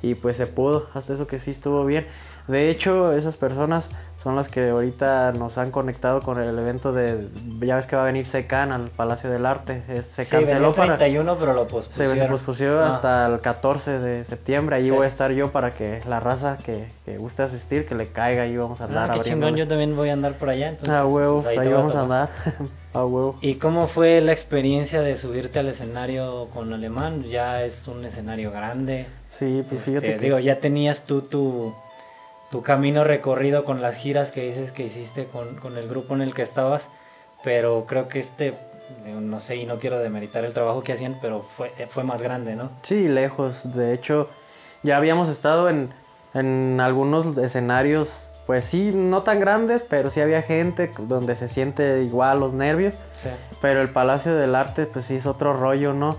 Y 0.01 0.15
pues 0.15 0.38
se 0.38 0.48
pudo, 0.48 0.88
hasta 0.93 1.13
eso 1.13 1.27
que 1.27 1.39
sí 1.39 1.51
estuvo 1.51 1.86
bien. 1.86 2.07
De 2.48 2.69
hecho, 2.69 3.13
esas 3.13 3.38
personas 3.38 3.89
son 4.24 4.38
las 4.38 4.48
que 4.48 4.70
ahorita 4.70 5.34
nos 5.34 5.58
han 5.58 5.70
conectado 5.70 6.22
con 6.22 6.39
el 6.39 6.58
evento 6.58 6.94
de, 6.94 7.27
ya 7.60 7.75
ves 7.75 7.88
que 7.88 7.98
va 7.98 8.03
a 8.03 8.06
venir 8.06 8.25
Secan 8.25 8.72
al 8.72 8.84
Palacio 8.89 9.30
del 9.30 9.46
Arte, 9.46 9.84
es- 9.89 10.06
se 10.06 10.24
Sí, 10.24 10.32
canceló 10.38 10.70
el 10.70 10.74
para... 10.75 10.98
31, 10.98 11.36
pero 11.38 11.53
lo 11.53 11.68
pospusieron. 11.68 12.18
se 12.18 12.25
pospuso 12.25 12.80
Ah. 12.80 12.88
hasta 12.88 13.25
el 13.27 13.42
14 13.42 14.00
de 14.00 14.24
septiembre. 14.24 14.77
Allí 14.77 14.86
Sí. 14.86 14.92
voy 14.92 15.03
a 15.03 15.08
estar 15.08 15.32
yo 15.32 15.51
para 15.51 15.72
que 15.74 16.01
la 16.08 16.22
raza 16.22 16.58
que, 16.65 16.88
que 17.06 17.18
guste 17.18 17.44
asistir, 17.44 17.86
que 17.86 17.96
le 17.96 18.08
caiga. 18.08 18.44
Ahí 18.44 18.56
vamos 18.56 18.80
a 18.80 18.86
andar 18.86 19.12
Ah, 19.12 19.13
qué 19.15 19.20
chingón, 19.30 19.56
yo 19.58 19.68
también 19.68 19.96
voy 19.96 20.10
a 20.10 20.13
andar 20.13 20.34
por 20.36 20.50
allá. 20.50 20.70
Entonces, 20.70 20.96
A 20.96 21.06
huevo, 21.06 21.42
pues, 21.42 21.56
pues 21.56 21.58
ahí 21.58 21.63
te 21.68 21.74
voy 21.74 21.77
vamos 21.77 21.96
a 21.96 22.00
tomar. 22.01 22.30
andar. 22.46 22.70
a 22.94 23.06
huevo. 23.06 23.36
¿Y 23.42 23.56
cómo 23.56 23.88
fue 23.88 24.22
la 24.22 24.32
experiencia 24.32 25.01
de 25.01 25.18
subirte 25.18 25.60
al 25.60 25.68
escenario 25.68 26.48
con 26.53 26.72
alemán? 26.72 27.24
Ya 27.24 27.62
es 27.63 27.88
un 27.89 28.06
escenario 28.06 28.51
grande. 28.51 29.06
Sí, 29.27 29.65
pues 29.68 29.82
fíjate 29.82 30.06
Este, 30.08 30.18
que... 30.20 30.24
Digo, 30.25 30.39
ya 30.39 30.60
tenías 30.60 31.03
tú 31.03 31.22
tu, 31.24 31.74
tu 32.53 32.62
camino 32.62 33.03
recorrido 33.03 33.63
con 33.65 33.81
las 33.81 33.95
giras 33.95 34.29
que 34.31 34.41
dices 34.41 34.72
que 34.72 34.83
hiciste 34.83 35.25
con, 35.25 35.55
con 35.55 35.75
el 35.75 35.89
grupo 35.89 36.13
en 36.13 36.22
el 36.22 36.36
que 36.36 36.43
estabas, 36.43 36.88
pero 37.43 37.86
creo 37.88 38.07
que 38.07 38.19
este, 38.19 38.53
digo, 39.03 39.22
no 39.22 39.39
sé, 39.39 39.55
y 39.55 39.65
no 39.65 39.79
quiero 39.79 39.98
demeritar 39.98 40.45
el 40.45 40.53
trabajo 40.53 40.83
que 40.83 40.93
hacían, 40.93 41.17
pero 41.19 41.41
fue, 41.41 41.72
fue 41.89 42.03
más 42.03 42.22
grande, 42.22 42.55
¿no? 42.55 42.69
Sí, 42.83 43.07
lejos. 43.07 43.74
De 43.74 43.91
hecho, 43.91 44.29
ya 44.83 44.98
habíamos 44.98 45.29
estado 45.29 45.67
en, 45.67 45.89
en 46.36 46.79
algunos 46.79 47.36
escenarios, 47.39 48.19
pues 48.45 48.65
sí, 48.65 48.91
no 48.93 49.24
tan 49.24 49.39
grandes, 49.39 49.81
pero 49.81 50.12
sí 50.12 50.22
había 50.22 50.43
gente 50.43 50.91
donde 51.07 51.33
se 51.33 51.48
siente 51.48 52.03
igual 52.03 52.39
los 52.39 52.53
nervios. 52.53 52.93
Sí. 53.17 53.29
Pero 53.62 53.81
el 53.81 53.89
Palacio 53.89 54.36
del 54.36 54.53
Arte, 54.53 54.86
pues 54.86 55.05
sí 55.05 55.15
es 55.15 55.25
otro 55.25 55.53
rollo, 55.55 55.95
¿no? 55.95 56.15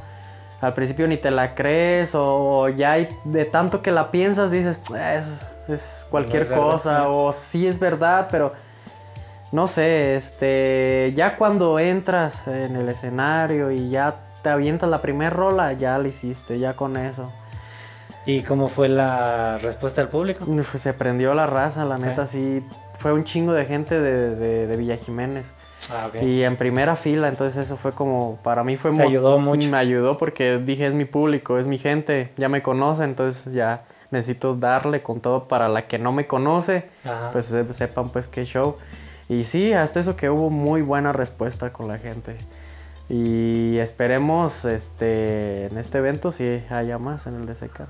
Al 0.60 0.74
principio 0.74 1.06
ni 1.06 1.16
te 1.16 1.30
la 1.30 1.54
crees 1.54 2.10
o 2.14 2.68
ya 2.70 2.90
hay- 2.90 3.08
de 3.22 3.44
tanto 3.44 3.82
que 3.82 3.92
la 3.92 4.10
piensas 4.10 4.50
dices, 4.50 4.82
"Ah, 4.92 5.14
es, 5.14 5.26
es 5.68 6.06
cualquier 6.10 6.42
es 6.42 6.48
verdad, 6.48 6.64
cosa 6.64 6.98
sí. 7.00 7.06
o 7.08 7.32
sí 7.32 7.66
es 7.66 7.78
verdad, 7.78 8.28
pero 8.30 8.52
no 9.52 9.66
sé, 9.66 10.16
este, 10.16 11.12
ya 11.14 11.36
cuando 11.36 11.78
entras 11.78 12.46
en 12.48 12.76
el 12.76 12.88
escenario 12.88 13.70
y 13.70 13.88
ya 13.88 14.16
te 14.42 14.50
avientas 14.50 14.90
la 14.90 15.00
primera 15.00 15.30
rola, 15.30 15.72
ya 15.72 15.96
la 15.98 16.08
hiciste, 16.08 16.58
ya 16.58 16.74
con 16.74 16.96
eso. 16.96 17.32
¿Y 18.26 18.42
cómo 18.42 18.68
fue 18.68 18.88
la 18.88 19.58
respuesta 19.58 20.00
del 20.00 20.08
público? 20.08 20.44
Uf, 20.46 20.76
se 20.76 20.92
prendió 20.92 21.34
la 21.34 21.46
raza, 21.46 21.84
la 21.84 21.98
neta, 21.98 22.26
sí. 22.26 22.64
Fue 22.98 23.12
un 23.12 23.24
chingo 23.24 23.52
de 23.52 23.66
gente 23.66 24.00
de, 24.00 24.34
de, 24.34 24.66
de 24.66 24.76
Villa 24.76 24.96
Jiménez. 24.96 25.52
Ah, 25.90 26.06
ok. 26.08 26.22
Y 26.22 26.42
en 26.42 26.56
primera 26.56 26.96
fila, 26.96 27.28
entonces 27.28 27.66
eso 27.66 27.76
fue 27.76 27.92
como, 27.92 28.36
para 28.42 28.64
mí 28.64 28.76
fue 28.76 28.92
Te 28.92 29.02
ayudó 29.02 29.38
mucho. 29.38 29.68
Me 29.68 29.76
ayudó 29.76 30.16
porque 30.16 30.58
dije, 30.58 30.86
es 30.86 30.94
mi 30.94 31.04
público, 31.04 31.58
es 31.58 31.66
mi 31.66 31.78
gente, 31.78 32.32
ya 32.36 32.48
me 32.48 32.62
conoce, 32.62 33.04
entonces 33.04 33.52
ya 33.52 33.84
necesito 34.14 34.54
darle 34.54 35.02
con 35.02 35.20
todo 35.20 35.46
para 35.48 35.68
la 35.68 35.86
que 35.86 35.98
no 35.98 36.12
me 36.12 36.26
conoce, 36.26 36.88
Ajá. 37.04 37.30
pues 37.32 37.46
se- 37.46 37.72
sepan 37.74 38.08
pues 38.08 38.26
qué 38.26 38.46
show. 38.46 38.76
Y 39.28 39.44
sí, 39.44 39.72
hasta 39.74 40.00
eso 40.00 40.16
que 40.16 40.30
hubo 40.30 40.48
muy 40.50 40.80
buena 40.82 41.12
respuesta 41.12 41.72
con 41.72 41.88
la 41.88 41.98
gente. 41.98 42.36
Y 43.08 43.76
esperemos 43.78 44.64
este 44.64 45.66
en 45.66 45.76
este 45.76 45.98
evento 45.98 46.30
si 46.30 46.62
haya 46.70 46.98
más 46.98 47.26
en 47.26 47.34
el 47.34 47.46
DSK. 47.46 47.82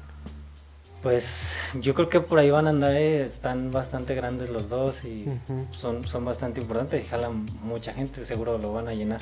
Pues 1.04 1.54
yo 1.75 1.92
creo 1.92 2.08
que 2.08 2.20
por 2.20 2.38
ahí 2.38 2.50
van 2.50 2.66
a 2.66 2.70
andar, 2.70 2.94
eh, 2.94 3.23
están 3.23 3.70
bastante 3.70 4.14
grandes 4.14 4.49
los 4.49 4.70
dos 4.70 5.04
y 5.04 5.28
son, 5.70 6.06
son 6.06 6.25
bastante 6.25 6.62
importantes 6.62 7.04
y 7.04 7.06
jalan 7.06 7.44
mucha 7.62 7.92
gente, 7.92 8.25
seguro 8.25 8.56
lo 8.56 8.73
van 8.73 8.88
a 8.88 8.94
llenar. 8.94 9.20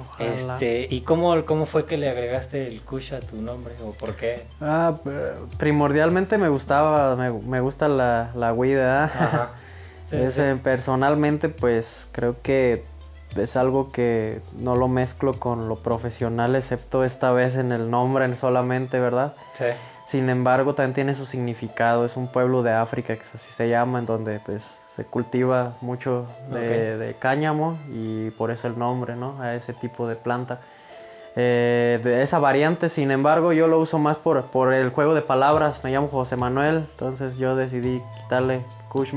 Ojalá. 0.00 0.54
Este, 0.54 0.88
¿Y 0.90 1.02
cómo, 1.02 1.44
cómo 1.44 1.66
fue 1.66 1.86
que 1.86 1.98
le 1.98 2.10
agregaste 2.10 2.66
el 2.66 2.82
Kush 2.82 3.14
a 3.14 3.20
tu 3.20 3.36
nombre 3.36 3.74
o 3.80 3.92
por 3.92 4.16
qué? 4.16 4.42
Ah, 4.60 4.92
primordialmente 5.56 6.36
me 6.36 6.48
gustaba, 6.48 7.14
me, 7.14 7.30
me 7.30 7.60
gusta 7.60 7.86
la, 7.86 8.32
la 8.34 8.52
Ese, 10.10 10.56
Personalmente, 10.56 11.48
pues 11.48 12.08
creo 12.10 12.42
que 12.42 12.82
es 13.36 13.54
algo 13.54 13.86
que 13.86 14.40
no 14.58 14.74
lo 14.74 14.88
mezclo 14.88 15.34
con 15.34 15.68
lo 15.68 15.76
profesional, 15.76 16.56
excepto 16.56 17.04
esta 17.04 17.30
vez 17.30 17.54
en 17.54 17.70
el 17.70 17.88
nombre 17.88 18.34
solamente, 18.34 18.98
¿verdad? 18.98 19.36
sí. 19.54 19.66
Sin 20.10 20.28
embargo, 20.28 20.74
también 20.74 20.92
tiene 20.92 21.14
su 21.14 21.24
significado. 21.24 22.04
Es 22.04 22.16
un 22.16 22.26
pueblo 22.26 22.64
de 22.64 22.72
África, 22.72 23.14
que 23.14 23.22
así 23.22 23.52
se 23.52 23.68
llama, 23.68 24.00
en 24.00 24.06
donde 24.06 24.40
pues 24.40 24.64
se 24.96 25.04
cultiva 25.04 25.74
mucho 25.80 26.26
de, 26.50 26.98
de 26.98 27.14
cáñamo 27.14 27.78
y 27.92 28.30
por 28.30 28.50
eso 28.50 28.66
el 28.66 28.76
nombre, 28.76 29.14
¿no? 29.14 29.40
A 29.40 29.54
ese 29.54 29.72
tipo 29.72 30.08
de 30.08 30.16
planta. 30.16 30.58
Eh, 31.36 32.00
de 32.02 32.22
esa 32.22 32.40
variante, 32.40 32.88
sin 32.88 33.12
embargo, 33.12 33.52
yo 33.52 33.68
lo 33.68 33.78
uso 33.78 34.00
más 34.00 34.16
por, 34.16 34.46
por 34.46 34.72
el 34.72 34.90
juego 34.90 35.14
de 35.14 35.22
palabras. 35.22 35.84
Me 35.84 35.92
llamo 35.92 36.08
José 36.08 36.34
Manuel, 36.34 36.88
entonces 36.90 37.36
yo 37.36 37.54
decidí 37.54 38.02
quitarle 38.22 38.64
Kush. 38.88 39.14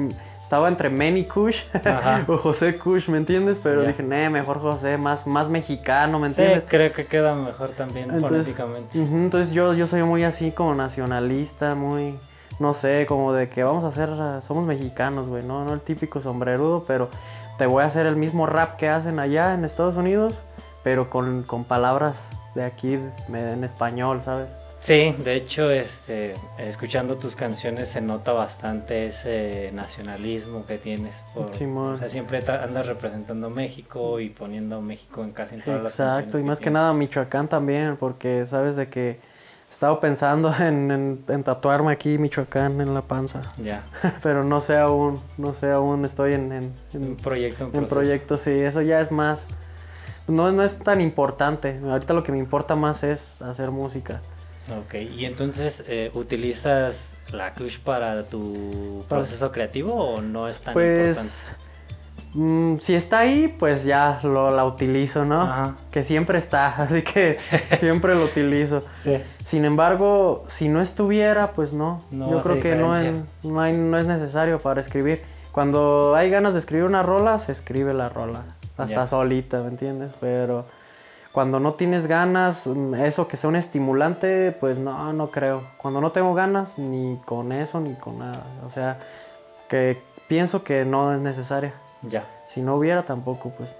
Estaba 0.53 0.67
entre 0.67 0.91
Manny 0.91 1.25
Kush 1.25 1.63
o 2.27 2.37
José 2.37 2.77
Kush, 2.77 3.09
¿me 3.09 3.17
entiendes? 3.17 3.59
Pero 3.63 3.81
Ya. 3.81 3.87
dije, 3.87 4.03
nee, 4.03 4.29
mejor 4.29 4.59
José, 4.61 4.99
más, 4.99 5.25
más 5.25 5.49
mexicano, 5.49 6.19
¿me 6.19 6.27
Sí, 6.27 6.33
entiendes? 6.33 6.67
creo 6.69 6.93
que 6.93 7.05
queda 7.05 7.33
mejor 7.33 7.71
también 7.71 8.11
Entonces, 8.11 8.43
fonéticamente. 8.53 8.99
ujú, 8.99 9.15
entonces 9.15 9.51
yo, 9.55 9.73
yo 9.73 9.87
soy 9.87 10.03
muy 10.03 10.23
así 10.23 10.51
como 10.51 10.75
nacionalista, 10.75 11.73
muy, 11.73 12.19
no 12.59 12.75
sé, 12.75 13.07
como 13.07 13.33
de 13.33 13.49
que 13.49 13.63
vamos 13.63 13.83
a 13.83 13.87
hacer, 13.87 14.11
somos 14.43 14.63
mexicanos, 14.67 15.27
güey, 15.27 15.43
no, 15.43 15.65
no 15.65 15.73
el 15.73 15.81
típico 15.81 16.21
sombrerudo, 16.21 16.83
pero 16.85 17.09
te 17.57 17.65
voy 17.65 17.81
a 17.81 17.87
hacer 17.87 18.05
el 18.05 18.15
mismo 18.15 18.45
rap 18.45 18.75
que 18.75 18.89
hacen 18.89 19.17
allá 19.17 19.55
en 19.55 19.65
Estados 19.65 19.97
Unidos, 19.97 20.43
pero 20.83 21.09
con, 21.09 21.41
con 21.41 21.63
palabras 21.63 22.27
de 22.53 22.63
aquí 22.63 22.99
en 23.33 23.63
español, 23.63 24.21
¿sabes? 24.21 24.55
Sí, 24.83 25.15
de 25.19 25.35
hecho, 25.35 25.71
este, 25.71 26.33
escuchando 26.57 27.15
tus 27.15 27.37
canciones 27.37 27.87
se 27.87 28.01
nota 28.01 28.33
bastante 28.33 29.07
ese 29.07 29.71
nacionalismo 29.73 30.65
que 30.65 30.77
tienes. 30.77 31.15
Por, 31.33 31.55
Simón. 31.55 31.93
o 31.93 31.97
sea, 31.97 32.09
siempre 32.09 32.39
andas 32.49 32.87
representando 32.87 33.49
México 33.49 34.19
y 34.19 34.27
poniendo 34.29 34.81
México 34.81 35.23
en 35.23 35.31
casi 35.31 35.55
en 35.55 35.61
todas 35.61 35.83
las 35.83 35.93
Exacto, 35.93 36.19
y 36.21 36.23
canciones 36.23 36.45
más 36.47 36.59
que 36.59 36.69
nada 36.69 36.91
Michoacán 36.91 37.47
también, 37.47 37.95
porque 37.95 38.45
sabes 38.45 38.75
de 38.75 38.89
que 38.89 39.11
he 39.11 39.19
estado 39.71 40.01
pensando 40.01 40.53
en, 40.59 40.91
en- 40.91 41.23
en 41.29 41.43
tatuarme 41.45 41.93
aquí 41.93 42.17
Michoacán 42.17 42.81
en 42.81 42.93
la 42.93 43.03
panza, 43.03 43.41
Ya, 43.63 43.85
pero 44.21 44.43
no 44.43 44.59
sé 44.59 44.77
aún, 44.77 45.17
no 45.37 45.53
sé 45.53 45.71
aún, 45.71 46.03
estoy 46.03 46.33
en- 46.33 46.51
en- 46.51 46.73
en 46.93 47.03
un 47.03 47.15
proyecto 47.15 47.63
en 47.63 47.67
En 47.67 47.71
proceso. 47.71 47.95
proyectos, 47.95 48.41
sí, 48.41 48.51
eso 48.51 48.81
ya 48.81 48.99
es 48.99 49.13
más. 49.13 49.47
No, 50.27 50.51
no 50.51 50.61
es 50.61 50.79
tan 50.79 50.99
importante. 50.99 51.79
Ahorita 51.85 52.13
lo 52.13 52.23
que 52.23 52.33
me 52.33 52.37
importa 52.37 52.75
más 52.75 53.03
es 53.03 53.41
hacer 53.41 53.71
música. 53.71 54.21
Ok, 54.71 54.95
y 54.95 55.25
entonces, 55.25 55.83
eh, 55.87 56.09
¿utilizas 56.13 57.15
la 57.31 57.53
Kush 57.53 57.79
para 57.79 58.23
tu 58.23 59.03
proceso 59.09 59.51
creativo 59.51 59.93
o 59.93 60.21
no 60.21 60.47
es 60.47 60.59
tan 60.59 60.71
importante? 60.73 61.13
Pues. 61.13 61.55
mm, 62.33 62.77
si 62.77 62.95
está 62.95 63.19
ahí, 63.19 63.53
pues 63.59 63.83
ya 63.83 64.19
lo, 64.23 64.49
la 64.51 64.63
utilizo, 64.65 65.25
¿no? 65.25 65.41
Ajá. 65.41 65.75
Que 65.91 66.03
siempre 66.03 66.37
está, 66.37 66.67
así 66.83 67.01
que 67.01 67.37
siempre 67.79 68.15
lo 68.15 68.23
utilizo. 68.23 68.83
Sí. 69.03 69.17
Sin 69.43 69.65
embargo, 69.65 70.43
si 70.47 70.69
no 70.69 70.81
estuviera, 70.81 71.51
pues 71.51 71.73
no. 71.73 72.01
No 72.11 72.29
Yo 72.29 72.41
creo 72.41 72.61
que 72.61 72.75
no, 72.75 72.97
en- 72.97 73.27
no, 73.43 73.59
hay- 73.61 73.73
no 73.73 73.97
es 73.97 74.05
necesario 74.05 74.59
para 74.59 74.79
escribir. 74.81 75.21
Cuando 75.51 76.15
hay 76.15 76.29
ganas 76.29 76.53
de 76.53 76.59
escribir 76.59 76.85
una 76.85 77.03
rola, 77.03 77.37
se 77.37 77.51
escribe 77.51 77.93
la 77.93 78.09
rola. 78.09 78.43
Hasta 78.77 79.05
solita, 79.05 79.61
¿me 79.61 79.67
entiendes? 79.67 80.11
Pero 80.19 80.65
cuando 81.33 81.59
no 81.59 81.73
tienes 81.73 82.05
ganas, 82.05 82.67
mm, 82.67 82.93
eso 82.93 83.27
que 83.27 83.37
sea 83.37 83.49
un 83.49 83.55
estimulante, 83.55 84.51
pues 84.51 84.77
no, 84.77 85.11
no 85.13 85.31
creo. 85.31 85.63
Cuando 85.77 85.99
no 85.99 86.11
tengo 86.11 86.35
ganas, 86.35 86.77
ni 86.77 87.19
con 87.25 87.51
eso, 87.51 87.81
ni 87.81 87.95
con 87.95 88.19
nada. 88.19 88.45
O 88.65 88.69
sea, 88.69 88.99
que 89.67 89.97
pienso 90.27 90.63
que 90.63 90.85
no 90.85 91.11
es 91.11 91.19
necesaria. 91.19 91.73
Ya. 92.03 92.27
Si 92.47 92.61
no 92.61 92.75
hubiera, 92.75 93.03
tampoco, 93.03 93.49
pues. 93.49 93.75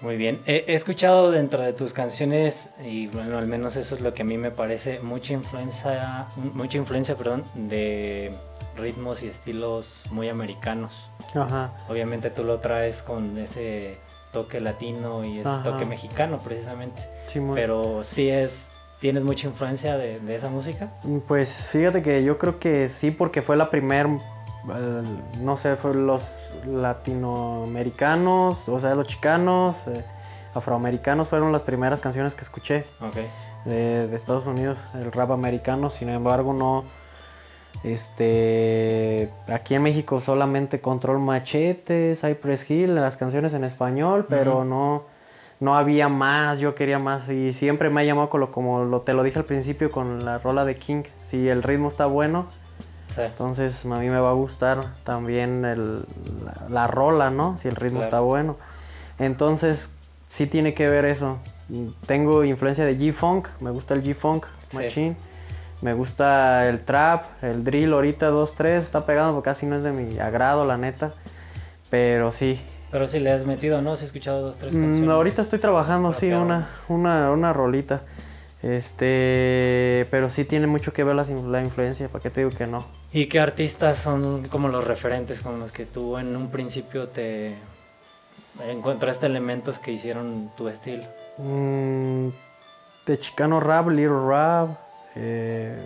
Muy 0.00 0.16
bien. 0.16 0.42
He, 0.44 0.64
he 0.66 0.74
escuchado 0.74 1.30
dentro 1.30 1.62
de 1.62 1.72
tus 1.72 1.92
canciones, 1.92 2.70
y 2.84 3.06
bueno, 3.06 3.38
al 3.38 3.46
menos 3.46 3.76
eso 3.76 3.94
es 3.94 4.00
lo 4.00 4.12
que 4.12 4.22
a 4.22 4.24
mí 4.24 4.36
me 4.36 4.50
parece, 4.50 4.98
mucha 4.98 5.34
influencia, 5.34 6.26
mucha 6.54 6.78
influencia, 6.78 7.14
perdón, 7.14 7.44
de 7.54 8.34
ritmos 8.76 9.22
y 9.22 9.28
estilos 9.28 10.02
muy 10.10 10.28
americanos. 10.28 11.10
Ajá. 11.32 11.74
Obviamente 11.88 12.30
tú 12.30 12.42
lo 12.42 12.58
traes 12.58 13.02
con 13.02 13.38
ese 13.38 13.98
toque 14.32 14.60
latino 14.60 15.24
y 15.24 15.40
ese 15.40 15.48
Ajá. 15.48 15.62
toque 15.62 15.84
mexicano 15.84 16.38
precisamente. 16.38 17.08
Sí, 17.26 17.40
muy- 17.40 17.54
Pero 17.54 18.02
sí 18.02 18.28
es, 18.28 18.72
tienes 19.00 19.24
mucha 19.24 19.46
influencia 19.48 19.96
de, 19.96 20.20
de 20.20 20.34
esa 20.34 20.48
música. 20.50 20.90
Pues 21.26 21.68
fíjate 21.70 22.02
que 22.02 22.22
yo 22.24 22.38
creo 22.38 22.58
que 22.58 22.88
sí, 22.88 23.10
porque 23.10 23.42
fue 23.42 23.56
la 23.56 23.70
primer, 23.70 24.06
eh, 24.06 25.02
no 25.40 25.56
sé, 25.56 25.76
fue 25.76 25.94
los 25.94 26.40
latinoamericanos, 26.66 28.68
o 28.68 28.78
sea, 28.78 28.94
los 28.94 29.08
chicanos, 29.08 29.86
eh, 29.88 30.04
afroamericanos 30.54 31.28
fueron 31.28 31.52
las 31.52 31.62
primeras 31.62 32.00
canciones 32.00 32.34
que 32.34 32.42
escuché 32.42 32.84
de, 33.64 34.08
de 34.08 34.16
Estados 34.16 34.46
Unidos, 34.46 34.78
el 34.94 35.10
rap 35.12 35.30
americano, 35.30 35.90
sin 35.90 36.08
embargo 36.08 36.52
no, 36.52 36.84
este, 37.82 39.30
aquí 39.48 39.74
en 39.74 39.82
México 39.82 40.20
solamente 40.20 40.80
Control 40.80 41.18
Machete, 41.18 42.14
Cypress 42.14 42.70
Hill, 42.70 42.94
las 42.94 43.16
canciones 43.16 43.52
en 43.54 43.64
español, 43.64 44.26
pero 44.28 44.64
no, 44.64 45.04
no 45.60 45.76
había 45.76 46.08
más, 46.08 46.58
yo 46.58 46.74
quería 46.74 46.98
más 46.98 47.28
y 47.28 47.52
siempre 47.52 47.90
me 47.90 48.00
ha 48.00 48.04
llamado 48.04 48.30
con 48.30 48.40
lo, 48.40 48.50
como 48.50 48.84
lo, 48.84 49.00
te 49.02 49.14
lo 49.14 49.22
dije 49.22 49.38
al 49.38 49.44
principio 49.44 49.90
con 49.90 50.24
la 50.24 50.38
rola 50.38 50.64
de 50.64 50.76
King, 50.76 51.02
si 51.22 51.48
el 51.48 51.62
ritmo 51.62 51.88
está 51.88 52.06
bueno, 52.06 52.46
Sí. 53.08 53.22
entonces 53.22 53.84
a 53.84 53.88
mí 53.88 54.08
me 54.08 54.20
va 54.20 54.30
a 54.30 54.34
gustar 54.34 54.84
también 55.02 55.64
el- 55.64 56.04
la, 56.44 56.68
la 56.68 56.86
rola, 56.86 57.30
¿no? 57.30 57.56
Si 57.56 57.66
el 57.66 57.74
ritmo 57.74 57.98
Claro. 57.98 58.04
está 58.06 58.20
bueno. 58.20 58.56
Entonces 59.18 59.92
sí 60.28 60.46
tiene 60.46 60.74
que 60.74 60.88
ver 60.88 61.04
eso. 61.04 61.38
Tengo 62.06 62.44
influencia 62.44 62.84
de 62.84 62.96
G-Funk, 62.96 63.48
me 63.60 63.70
gusta 63.70 63.94
el 63.94 64.04
G-Funk, 64.04 64.46
Sí. 64.70 65.16
Me 65.82 65.94
gusta 65.94 66.68
el 66.68 66.80
trap, 66.84 67.24
el 67.42 67.64
drill 67.64 67.92
ahorita 67.92 68.30
2-3, 68.30 68.66
está 68.78 69.06
pegando 69.06 69.32
porque 69.34 69.48
casi 69.50 69.66
no 69.66 69.76
es 69.76 69.82
de 69.82 69.92
mi 69.92 70.18
agrado, 70.18 70.64
la 70.64 70.76
neta. 70.76 71.14
Pero 71.88 72.32
sí. 72.32 72.60
Pero 72.90 73.08
sí 73.08 73.18
le 73.20 73.30
has 73.32 73.46
metido, 73.46 73.80
¿no? 73.82 73.96
Si 73.96 74.02
he 74.04 74.06
escuchado 74.06 74.42
dos, 74.42 74.58
tres 74.58 74.74
Mm, 74.74 74.82
canciones. 74.82 75.10
ahorita 75.10 75.42
estoy 75.42 75.58
trabajando, 75.58 76.12
sí, 76.12 76.30
una, 76.32 76.68
una, 76.88 77.30
una 77.30 77.52
rolita. 77.52 78.02
Este, 78.62 80.06
pero 80.10 80.28
sí 80.28 80.44
tiene 80.44 80.66
mucho 80.66 80.92
que 80.92 81.02
ver 81.02 81.14
la, 81.14 81.24
la 81.24 81.62
influencia, 81.62 82.08
¿para 82.08 82.22
qué 82.22 82.28
te 82.30 82.40
digo 82.44 82.56
que 82.56 82.66
no? 82.66 82.84
¿Y 83.12 83.26
qué 83.26 83.40
artistas 83.40 83.96
son 83.98 84.48
como 84.48 84.68
los 84.68 84.84
referentes 84.86 85.40
con 85.40 85.58
los 85.60 85.72
que 85.72 85.86
tú 85.86 86.18
en 86.18 86.36
un 86.36 86.50
principio 86.50 87.08
te 87.08 87.54
encontraste 88.68 89.26
elementos 89.26 89.78
que 89.78 89.92
hicieron 89.92 90.50
tu 90.56 90.68
estilo? 90.68 91.04
Mm, 91.38 92.28
de 93.06 93.18
Chicano 93.18 93.60
Rap, 93.60 93.88
Little 93.88 94.26
Rap, 94.28 94.68
eh, 95.16 95.76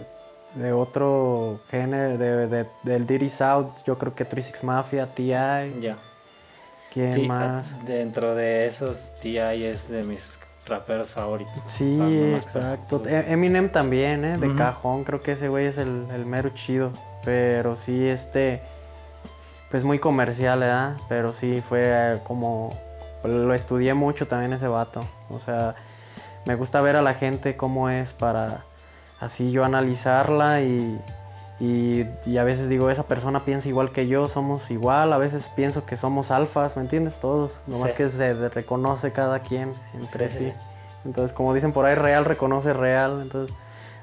de 0.55 0.73
otro 0.73 1.61
género, 1.71 2.17
de, 2.19 2.47
de- 2.49 2.67
del 2.83 3.07
Diddy 3.07 3.29
South, 3.29 3.71
yo 3.87 3.99
creo 3.99 4.15
que 4.15 4.25
36 4.25 4.63
Mafia, 4.65 5.07
T.I., 5.15 5.81
Ya. 5.81 5.97
¿quién 6.93 7.15
Sí, 7.15 7.27
más? 7.27 7.73
ah, 7.73 7.79
Dentro 7.85 8.35
de 8.35 8.67
esos, 8.67 9.13
T.I. 9.21 9.65
es 9.65 9.89
de 9.89 10.05
mis 10.05 10.39
raperos 10.67 11.09
favoritos. 11.11 11.53
Sí, 11.67 11.99
Ah, 12.01 12.37
exacto. 12.37 13.03
E- 13.07 13.33
Eminem 13.33 13.69
también, 13.71 14.25
¿eh? 14.25 14.39
De 14.39 14.55
cajón, 14.55 15.05
creo 15.05 15.21
que 15.21 15.33
ese 15.33 15.49
güey 15.49 15.67
es 15.67 15.77
el, 15.79 16.07
el 16.15 16.25
mero 16.25 16.51
chido. 16.51 16.93
Pero 17.25 17.75
sí, 17.77 18.07
este, 18.09 18.63
pues 19.71 19.83
muy 19.83 19.99
comercial, 19.99 20.61
¿verdad? 20.61 20.97
Pero 21.09 21.33
sí, 21.33 21.63
fue 21.69 21.83
eh, 21.87 22.19
como, 22.25 22.71
lo 23.25 23.53
estudié 23.55 23.93
mucho 23.95 24.29
también 24.29 24.53
ese 24.53 24.69
vato. 24.69 25.05
O 25.31 25.41
sea, 25.41 25.75
me 26.47 26.55
gusta 26.55 26.81
ver 26.81 26.95
a 26.97 27.03
la 27.03 27.15
gente 27.15 27.57
cómo 27.57 27.91
es 27.91 28.13
para 28.13 28.63
así 29.21 29.51
yo 29.51 29.65
analizarla 29.65 30.63
y, 30.63 31.01
y, 31.61 32.07
y 32.27 32.39
a 32.39 32.45
veces 32.45 32.69
digo, 32.69 32.91
esa 32.91 33.05
persona 33.05 33.41
piensa 33.41 33.69
igual 33.69 33.93
que 33.93 34.07
yo, 34.09 34.29
somos 34.29 34.71
igual, 34.71 35.13
a 35.13 35.19
veces 35.19 35.51
pienso 35.55 35.87
que 35.87 35.97
somos 35.97 36.31
alfas, 36.31 36.77
¿me 36.77 36.83
entiendes? 36.83 37.21
Todos, 37.21 37.53
nomás 37.67 37.91
Sí. 37.93 37.97
que 37.99 38.11
se 38.11 38.49
reconoce 38.49 39.13
cada 39.13 39.39
quien 39.41 39.73
entre 39.95 40.29
Sí, 40.29 40.39
sí. 40.39 40.45
sí. 40.51 40.53
Entonces, 41.05 41.33
como 41.35 41.53
dicen 41.55 41.73
por 41.73 41.85
ahí, 41.87 41.95
real 41.95 42.25
reconoce 42.25 42.73
real, 42.73 43.21
entonces 43.23 43.55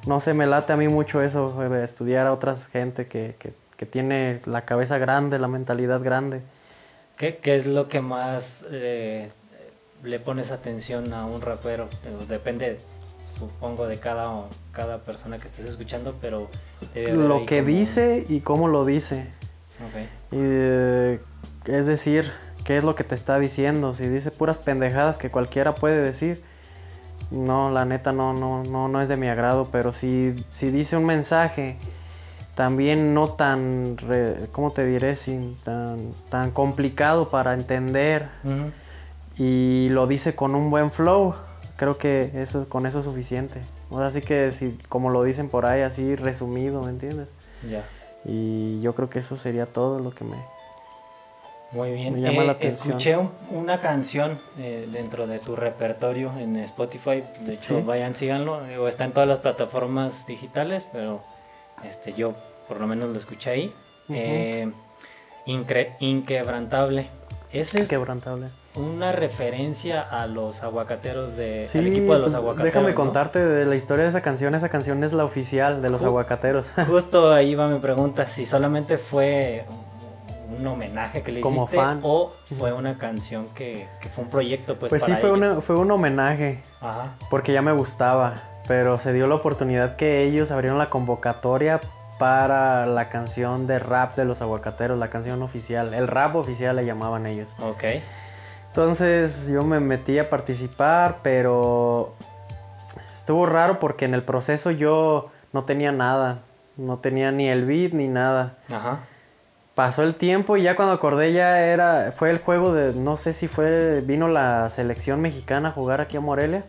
no 0.07 0.19
se 0.19 0.33
me 0.33 0.45
late 0.47 0.73
a 0.73 0.77
mí 0.77 0.87
mucho 0.87 1.21
eso, 1.21 1.61
eh, 1.63 1.83
estudiar 1.83 2.27
a 2.27 2.31
otra 2.33 2.55
gente 2.55 3.07
que, 3.07 3.35
que, 3.39 3.53
que 3.75 3.85
tiene 3.85 4.39
la 4.45 4.61
cabeza 4.61 4.97
grande, 4.97 5.37
la 5.39 5.47
mentalidad 5.47 6.01
grande. 6.01 6.41
¿Qué, 7.17 7.37
qué 7.37 7.55
es 7.55 7.65
lo 7.67 7.87
que 7.87 8.01
más 8.01 8.65
eh, 8.71 9.29
le 10.03 10.19
pones 10.19 10.51
atención 10.51 11.13
a 11.13 11.25
un 11.25 11.41
rapero? 11.41 11.87
Depende, 12.27 12.77
supongo, 13.49 13.87
de 13.87 13.99
cada, 13.99 14.45
cada 14.71 14.99
persona 14.99 15.37
que 15.37 15.47
estés 15.47 15.65
escuchando, 15.65 16.15
pero... 16.21 16.47
debe 16.93 17.11
haber 17.11 17.25
Lo 17.27 17.45
que 17.45 17.59
como- 17.59 17.67
dice 17.77 18.25
y 18.29 18.39
cómo 18.41 18.67
lo 18.67 18.85
dice. 18.85 19.27
Ok. 19.79 20.01
Y, 20.31 20.37
eh, 20.37 21.19
es 21.65 21.87
decir, 21.87 22.31
qué 22.63 22.77
es 22.77 22.83
lo 22.83 22.95
que 22.95 23.03
te 23.03 23.15
está 23.15 23.39
diciendo. 23.39 23.93
Si 23.93 24.07
dice 24.07 24.31
puras 24.31 24.57
pendejadas 24.59 25.17
que 25.17 25.29
cualquiera 25.31 25.75
puede 25.75 26.01
decir, 26.01 26.43
no, 27.31 27.69
la 27.71 27.85
neta 27.85 28.11
no, 28.13 28.33
no, 28.33 28.63
no, 28.63 28.87
no 28.87 29.01
es 29.01 29.07
de 29.07 29.17
mi 29.17 29.27
agrado. 29.27 29.69
Pero 29.71 29.91
si, 29.93 30.35
si 30.49 30.69
dice 30.69 30.95
un 30.97 31.05
mensaje 31.05 31.77
también 32.55 33.13
no 33.13 33.29
tan, 33.29 33.97
re- 33.97 34.47
¿cómo 34.51 34.71
te 34.71 34.85
diré? 34.85 35.15
Sin, 35.15 35.55
tan, 35.63 36.11
tan 36.29 36.51
complicado 36.51 37.29
para 37.29 37.53
entender 37.53 38.27
y 39.37 39.87
lo 39.91 40.05
dice 40.07 40.35
con 40.35 40.53
un 40.55 40.69
buen 40.69 40.91
flow, 40.91 41.33
creo 41.81 41.97
que 41.97 42.29
eso, 42.35 42.69
con 42.69 42.85
eso 42.85 42.99
es 42.99 43.05
suficiente. 43.05 43.59
O 43.89 43.97
sea, 43.97 44.05
así 44.05 44.21
que 44.21 44.51
si, 44.51 44.77
como 44.87 45.09
lo 45.09 45.23
dicen 45.23 45.49
por 45.49 45.65
ahí, 45.65 45.81
así 45.81 46.15
resumido, 46.15 46.83
¿me 46.83 46.91
entiendes? 46.91 47.27
Ya. 47.67 47.83
Y 48.23 48.79
yo 48.81 48.93
creo 48.93 49.09
que 49.09 49.17
eso 49.17 49.35
sería 49.35 49.65
todo 49.65 49.97
lo 49.99 50.11
que 50.13 50.23
me, 50.23 50.37
Muy 51.71 51.91
bien. 51.93 52.13
Me 52.13 52.21
llama 52.21 52.43
Eh, 52.43 52.45
la 52.45 52.51
atención. 52.51 52.87
Escuché 52.89 53.17
un- 53.17 53.31
una 53.49 53.79
canción 53.81 54.37
eh, 54.59 54.87
dentro 54.91 55.25
de 55.25 55.39
tu 55.39 55.55
repertorio 55.55 56.31
en 56.37 56.57
Spotify. 56.57 57.23
De 57.45 57.53
hecho, 57.53 57.77
Sí. 57.77 57.81
vayan, 57.83 58.13
síganlo. 58.13 58.63
eh, 58.67 58.77
O 58.77 58.87
está 58.87 59.05
en 59.05 59.13
todas 59.13 59.27
las 59.27 59.39
plataformas 59.39 60.27
digitales, 60.27 60.85
pero 60.93 61.23
este, 61.83 62.13
yo 62.13 62.33
por 62.67 62.79
lo 62.79 62.85
menos 62.87 63.09
lo 63.09 63.17
escuché 63.17 63.49
ahí. 63.49 63.65
Ujú. 64.07 64.13
Eh, 64.19 64.71
Incre- 65.47 65.95
inquebrantable. 65.99 67.07
Ese 67.51 67.81
es 67.81 67.89
quebrantable. 67.89 68.49
Una 68.75 69.11
referencia 69.11 70.01
a 70.01 70.27
los 70.27 70.63
aguacateros 70.63 71.35
de, 71.35 71.65
Sí, 71.65 71.79
al 71.79 71.87
equipo 71.87 72.13
de 72.13 72.19
los 72.19 72.27
pues, 72.27 72.35
aguacateros. 72.35 72.73
déjame 72.73 72.89
¿no? 72.91 72.95
contarte 72.95 73.39
de 73.39 73.65
la 73.65 73.75
historia 73.75 74.03
de 74.03 74.09
esa 74.09 74.21
canción. 74.21 74.55
Esa 74.55 74.69
canción 74.69 75.03
es 75.03 75.11
la 75.13 75.25
oficial 75.25 75.81
de 75.81 75.89
los 75.89 76.01
Ju- 76.01 76.05
aguacateros. 76.05 76.67
Justo 76.87 77.31
ahí 77.33 77.53
va 77.55 77.67
mi 77.67 77.79
pregunta, 77.79 78.27
si 78.27 78.45
solamente 78.45 78.97
fue 78.97 79.65
un 80.57 80.65
homenaje 80.67 81.21
que 81.21 81.31
le 81.31 81.41
Como 81.41 81.63
hiciste 81.63 81.77
fan. 81.77 81.99
o 82.03 82.31
fue 82.59 82.73
una 82.73 82.97
canción 82.97 83.45
que, 83.55 83.87
que 84.01 84.09
fue 84.09 84.23
un 84.25 84.29
proyecto 84.29 84.77
pues, 84.77 84.89
Pues 84.89 85.03
sí, 85.03 85.11
para 85.11 85.21
fue, 85.21 85.29
ellos. 85.29 85.37
una- 85.53 85.61
fue 85.61 85.75
un 85.77 85.91
homenaje, 85.91 86.61
Ajá, 86.81 87.13
porque 87.29 87.53
ya 87.53 87.61
me 87.61 87.71
gustaba, 87.71 88.35
pero 88.67 88.99
se 88.99 89.13
dio 89.13 89.27
la 89.27 89.35
oportunidad 89.35 89.95
que 89.95 90.23
ellos 90.23 90.51
abrieron 90.51 90.77
la 90.77 90.89
convocatoria 90.89 91.79
para 92.19 92.85
la 92.85 93.09
canción 93.09 93.65
de 93.65 93.79
rap 93.79 94.15
de 94.15 94.25
los 94.25 94.41
aguacateros, 94.41 94.97
la 94.99 95.09
canción 95.09 95.41
oficial, 95.41 95.93
el 95.93 96.07
rap 96.07 96.35
oficial 96.35 96.75
le 96.75 96.85
llamaban 96.85 97.25
ellos. 97.25 97.55
ok. 97.61 97.83
Entonces 98.71 99.49
yo 99.49 99.63
me 99.63 99.81
metí 99.81 100.17
a 100.17 100.29
participar, 100.29 101.17
pero 101.23 102.13
estuvo 103.13 103.45
raro 103.45 103.79
porque 103.79 104.05
en 104.05 104.13
el 104.13 104.23
proceso 104.23 104.71
yo 104.71 105.29
no 105.51 105.65
tenía 105.65 105.91
nada, 105.91 106.39
no 106.77 106.99
tenía 106.99 107.33
ni 107.33 107.49
el 107.49 107.65
beat 107.65 107.91
ni 107.91 108.07
nada. 108.07 108.55
Ajá. 108.71 108.99
Pasó 109.75 110.03
el 110.03 110.15
tiempo 110.15 110.55
y 110.55 110.63
ya 110.63 110.77
cuando 110.77 110.93
acordé 110.93 111.33
ya 111.33 111.59
era, 111.59 112.13
fue 112.15 112.29
el 112.29 112.37
juego 112.37 112.73
de, 112.73 112.93
no 112.93 113.17
sé 113.17 113.33
si 113.33 113.49
fue, 113.49 113.99
vino 113.99 114.29
la 114.29 114.69
selección 114.69 115.19
mexicana 115.19 115.69
a 115.69 115.71
jugar 115.73 115.99
aquí 115.99 116.15
a 116.15 116.21
Morelia 116.21 116.63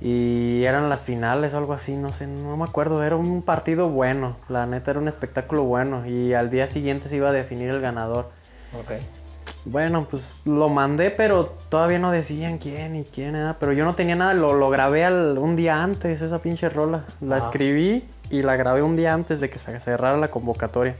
y 0.00 0.64
eran 0.64 0.88
las 0.88 1.02
finales 1.02 1.54
o 1.54 1.58
algo 1.58 1.72
así, 1.72 1.96
no 1.96 2.10
sé, 2.10 2.26
no 2.26 2.56
me 2.56 2.64
acuerdo, 2.64 3.04
era 3.04 3.14
un 3.14 3.42
partido 3.42 3.88
bueno, 3.90 4.36
la 4.48 4.66
neta 4.66 4.90
era 4.90 4.98
un 4.98 5.06
espectáculo 5.06 5.62
bueno 5.62 6.04
y 6.04 6.34
al 6.34 6.50
día 6.50 6.66
siguiente 6.66 7.08
se 7.08 7.16
iba 7.16 7.28
a 7.28 7.32
definir 7.32 7.70
el 7.70 7.80
ganador. 7.80 8.30
Ok. 8.76 9.21
Bueno, 9.64 10.06
pues 10.10 10.40
lo 10.44 10.68
mandé, 10.68 11.10
pero 11.10 11.54
todavía 11.68 11.98
no 12.00 12.10
decían 12.10 12.58
quién 12.58 12.96
y 12.96 13.04
quién 13.04 13.36
era. 13.36 13.58
Pero 13.60 13.72
yo 13.72 13.84
no 13.84 13.94
tenía 13.94 14.16
nada, 14.16 14.34
lo, 14.34 14.54
lo 14.54 14.70
grabé 14.70 15.04
al- 15.04 15.38
un 15.38 15.54
día 15.54 15.82
antes, 15.82 16.20
esa 16.20 16.40
pinche 16.40 16.68
rola. 16.68 17.04
La 17.20 17.38
escribí 17.38 18.04
y 18.30 18.42
la 18.42 18.56
grabé 18.56 18.82
un 18.82 18.96
día 18.96 19.14
antes 19.14 19.40
de 19.40 19.48
que 19.50 19.58
se 19.58 19.78
cerrara 19.78 20.16
la 20.16 20.28
convocatoria. 20.28 20.96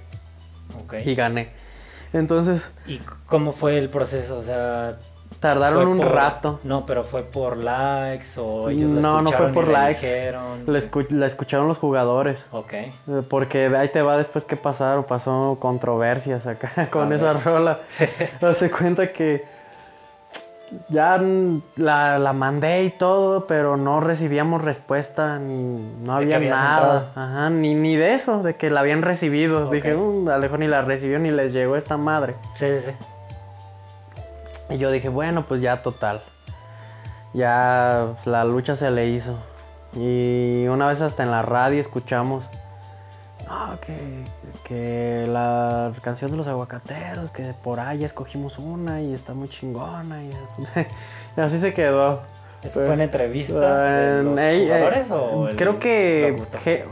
Ok. 0.84 0.94
Y 1.04 1.14
gané. 1.16 1.50
Entonces, 2.12 2.68
¿Y 2.86 2.98
cómo 3.26 3.52
fue 3.52 3.78
el 3.78 3.88
proceso? 3.88 4.38
O 4.38 4.44
sea, 4.44 4.98
tardaron 5.40 5.82
¿fue 5.82 5.92
un 5.92 5.98
por- 5.98 6.12
rato. 6.14 6.60
No, 6.64 6.84
pero 6.86 7.04
fue 7.04 7.22
por 7.22 7.56
likes 7.56 8.26
o 8.38 8.68
ellos 8.70 8.90
la 8.90 9.00
No, 9.00 9.22
no 9.22 9.30
fue 9.32 9.48
por 9.48 9.68
likes. 9.68 10.32
La, 10.66 10.78
escu- 10.78 11.10
la 11.10 11.26
escucharon 11.26 11.68
los 11.68 11.78
jugadores. 11.78 12.44
Ok. 12.52 12.72
eh, 12.72 12.92
Porque 13.28 13.66
ahí 13.76 13.88
te 13.88 14.02
va 14.02 14.16
después 14.16 14.44
qué 14.44 14.56
pasaron. 14.56 15.04
Pasó 15.04 15.56
controversias 15.60 16.46
acá 16.46 16.88
con 16.90 17.12
esa 17.12 17.32
rola. 17.34 17.80
Hace 18.40 18.70
cuenta 18.70 19.12
que 19.12 19.44
ya 20.88 21.18
mm, 21.18 21.62
la, 21.76 22.18
la 22.18 22.32
mandé 22.32 22.84
y 22.84 22.90
todo, 22.90 23.46
pero 23.46 23.76
no 23.76 24.00
recibíamos 24.00 24.62
respuesta, 24.62 25.38
ni 25.38 25.62
no 26.02 26.18
¿De 26.18 26.28
que 26.28 26.34
había 26.34 26.50
nada. 26.52 27.12
Ajá, 27.14 27.50
ni, 27.50 27.74
ni 27.74 27.94
de 27.96 28.14
eso, 28.14 28.42
de 28.42 28.56
que 28.56 28.70
la 28.70 28.80
habían 28.80 29.02
recibido. 29.02 29.68
Dije, 29.70 29.94
"Mm, 29.94 30.28
a 30.28 30.36
lo 30.36 30.40
mejor 30.42 30.58
ni 30.60 30.68
la 30.68 30.80
recibió 30.82 31.18
ni 31.18 31.30
les 31.30 31.52
llegó 31.52 31.76
esta 31.76 31.98
madre. 31.98 32.36
Sí, 32.54 32.66
sí, 32.72 32.80
sí. 32.86 32.92
Y 34.70 34.78
yo 34.78 34.90
dije, 34.90 35.08
bueno, 35.08 35.44
pues 35.46 35.60
ya 35.60 35.82
total. 35.82 36.20
Ya 37.34 38.08
pues, 38.14 38.26
la 38.26 38.44
lucha 38.44 38.76
se 38.76 38.90
le 38.90 39.08
hizo. 39.08 39.36
Y 39.94 40.66
una 40.68 40.86
vez 40.86 41.00
hasta 41.00 41.22
en 41.22 41.30
la 41.30 41.42
radio 41.42 41.80
escuchamos, 41.80 42.48
que, 43.80 44.24
que 44.64 45.26
la 45.28 45.92
canción 46.02 46.30
de 46.30 46.36
los 46.36 46.46
aguacateros, 46.46 47.30
que 47.30 47.54
por 47.62 47.80
ahí 47.80 48.04
escogimos 48.04 48.58
una 48.58 49.02
y 49.02 49.12
está 49.12 49.34
muy 49.34 49.48
chingona. 49.48 50.22
Y 50.22 50.30
así 51.40 51.58
se 51.58 51.74
quedó. 51.74 52.22
¿Eso 52.62 52.80
fue 52.84 52.94
en 52.94 53.00
entrevista 53.00 53.82
de 53.84 54.22
los 54.22 54.38
eh, 54.38 54.64
jugadores 54.66 55.10
o 55.10 55.48
el 55.48 55.56
creo 55.56 55.78
que 55.80 56.28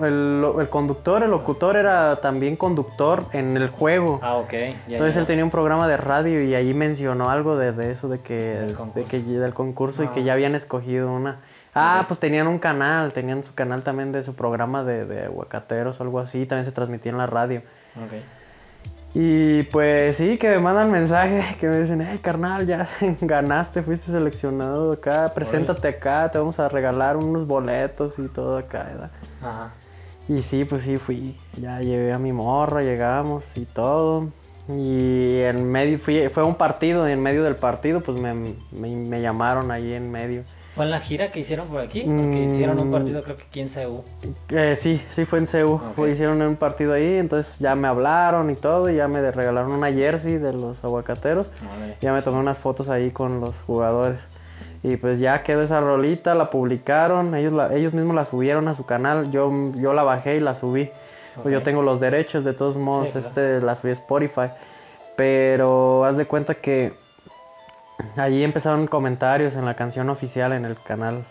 el, 0.01 0.45
el 0.59 0.69
conductor, 0.69 1.23
el 1.23 1.31
locutor 1.31 1.77
era 1.77 2.21
también 2.21 2.57
conductor 2.57 3.25
en 3.33 3.57
el 3.57 3.69
juego. 3.69 4.19
Ah, 4.23 4.35
ok. 4.37 4.51
ya, 4.53 4.75
Entonces 4.89 5.15
ya. 5.15 5.21
él 5.21 5.27
tenía 5.29 5.45
un 5.45 5.51
programa 5.51 5.87
de 5.87 5.97
radio 5.97 6.43
y 6.43 6.55
ahí 6.55 6.75
mencionó 6.75 7.31
algo 7.31 7.57
de, 7.57 7.73
de 7.73 7.93
eso, 7.93 8.09
de 8.09 8.21
que, 8.21 8.35
Del 8.35 8.69
de 8.69 8.75
concurso. 8.75 9.09
que 9.09 9.21
del 9.23 9.55
concurso 9.55 10.03
y 10.03 10.07
Ah. 10.07 10.13
que 10.13 10.25
ya 10.25 10.33
habían 10.33 10.55
escogido 10.57 11.13
una. 11.13 11.39
Ah, 11.73 12.05
pues 12.09 12.19
tenían 12.19 12.49
un 12.49 12.59
canal, 12.59 13.13
tenían 13.13 13.45
su 13.45 13.55
canal 13.55 13.85
también 13.85 14.11
de 14.11 14.25
su 14.25 14.35
programa 14.35 14.83
de, 14.83 15.05
de 15.05 15.27
aguacateros 15.27 16.01
o 16.01 16.03
algo 16.03 16.19
así, 16.19 16.45
también 16.47 16.65
se 16.65 16.73
transmitía 16.73 17.13
en 17.13 17.19
la 17.19 17.27
radio. 17.29 17.63
Ok. 17.97 18.15
Y 19.13 19.65
pues 19.65 20.17
sí, 20.17 20.39
que 20.39 20.49
me 20.51 20.59
mandan 20.61 20.91
mensaje, 20.91 21.57
que 21.61 21.69
me 21.69 21.81
dicen, 21.81 22.01
hey 22.01 22.21
carnal, 22.23 22.67
ya 22.67 22.89
ganaste, 23.21 23.83
fuiste 23.83 24.13
seleccionado 24.13 24.93
acá, 24.93 25.33
preséntate 25.35 25.89
acá, 25.89 26.31
te 26.31 26.39
vamos 26.39 26.59
a 26.61 26.69
regalar 26.69 27.17
unos 27.17 27.47
boletos 27.47 28.19
y 28.19 28.29
todo 28.29 28.57
acá. 28.57 28.85
¿verdad? 28.85 29.11
Ajá. 29.43 29.73
Y 30.29 30.43
sí, 30.43 30.65
pues 30.65 30.83
sí, 30.83 30.97
fui. 30.97 31.37
Ya 31.61 31.81
llevé 31.81 32.13
a 32.13 32.19
mi 32.19 32.33
morra, 32.33 32.83
llegamos 32.83 33.45
y 33.57 33.65
todo. 33.65 34.29
Y 34.69 35.41
en 35.41 35.69
medio, 35.69 35.99
fui, 35.99 36.29
fue 36.29 36.45
un 36.45 36.55
partido, 36.55 37.09
y 37.09 37.13
en 37.13 37.21
medio 37.21 37.43
del 37.43 37.57
partido, 37.57 38.01
pues 38.01 38.17
me, 38.21 38.33
me, 38.35 38.55
me 38.95 39.21
llamaron 39.21 39.73
ahí 39.73 39.93
en 39.93 40.09
medio. 40.13 40.45
¿Fue 40.81 40.87
en 40.87 40.93
la 40.93 41.01
gira 41.01 41.31
que 41.31 41.41
hicieron 41.41 41.69
por 41.69 41.81
aquí? 41.83 42.01
Porque 42.01 42.17
Mm. 42.47 42.53
hicieron 42.55 42.79
un 42.81 42.91
partido 42.91 43.23
creo 43.23 43.37
que 43.37 43.43
aquí 43.43 43.61
en 43.61 43.69
CEU. 43.69 44.03
Eh, 44.49 44.75
sí, 44.77 45.03
sí, 45.11 45.27
fue 45.27 45.39
en 45.41 45.47
CEU. 45.47 45.79
Fue- 45.95 46.11
hicieron 46.11 46.41
un 46.41 46.57
partido 46.57 46.95
ahí, 46.95 47.17
entonces 47.19 47.59
ya 47.59 47.75
me 47.75 47.87
hablaron 47.87 48.49
y 48.49 48.55
todo, 48.55 48.89
y 48.89 48.97
ya 48.97 49.07
me 49.07 49.31
regalaron 49.31 49.73
una 49.75 49.93
jersey 49.93 50.39
de 50.39 50.55
los 50.55 50.83
aguacateros. 50.83 51.49
Órale. 51.77 51.97
Ya 52.01 52.15
me 52.15 52.23
tomé 52.23 52.39
unas 52.39 52.57
fotos 52.57 52.89
ahí 52.89 53.11
con 53.11 53.41
los 53.43 53.57
jugadores. 53.67 54.23
Y 54.83 54.97
pues 54.97 55.21
ya 55.21 55.43
quedó 55.43 55.61
esa 55.61 55.83
rolita, 55.83 56.35
la 56.35 56.49
publicaron, 56.49 57.35
ellos, 57.35 57.53
la- 57.53 57.75
ellos 57.75 57.93
mismos 57.93 58.15
la 58.17 58.25
subieron 58.25 58.67
a 58.67 58.75
su 58.75 58.87
canal, 58.87 59.31
yo, 59.31 59.53
yo 59.75 59.93
la 59.93 60.03
bajé 60.03 60.37
y 60.37 60.41
la 60.41 60.55
subí. 60.55 60.89
Pues 61.43 61.53
yo 61.53 61.63
tengo 61.63 61.83
los 61.83 62.01
derechos, 62.01 62.43
de 62.43 62.55
todos 62.55 62.79
modos, 62.79 63.11
claro. 63.11 63.27
este 63.27 63.61
la 63.61 63.75
subí 63.75 63.91
a 63.91 63.93
Spotify. 63.93 64.49
Pero 65.17 66.05
haz 66.07 66.17
de 66.17 66.25
cuenta 66.25 66.55
que 66.55 66.95
allí 68.17 68.43
empezaron 68.45 68.87
comentarios 68.87 69.55
en 69.57 69.65
la 69.65 69.75
canción 69.75 70.09
oficial 70.11 70.53
en 70.53 70.65
el 70.65 70.77
canal 70.83 71.25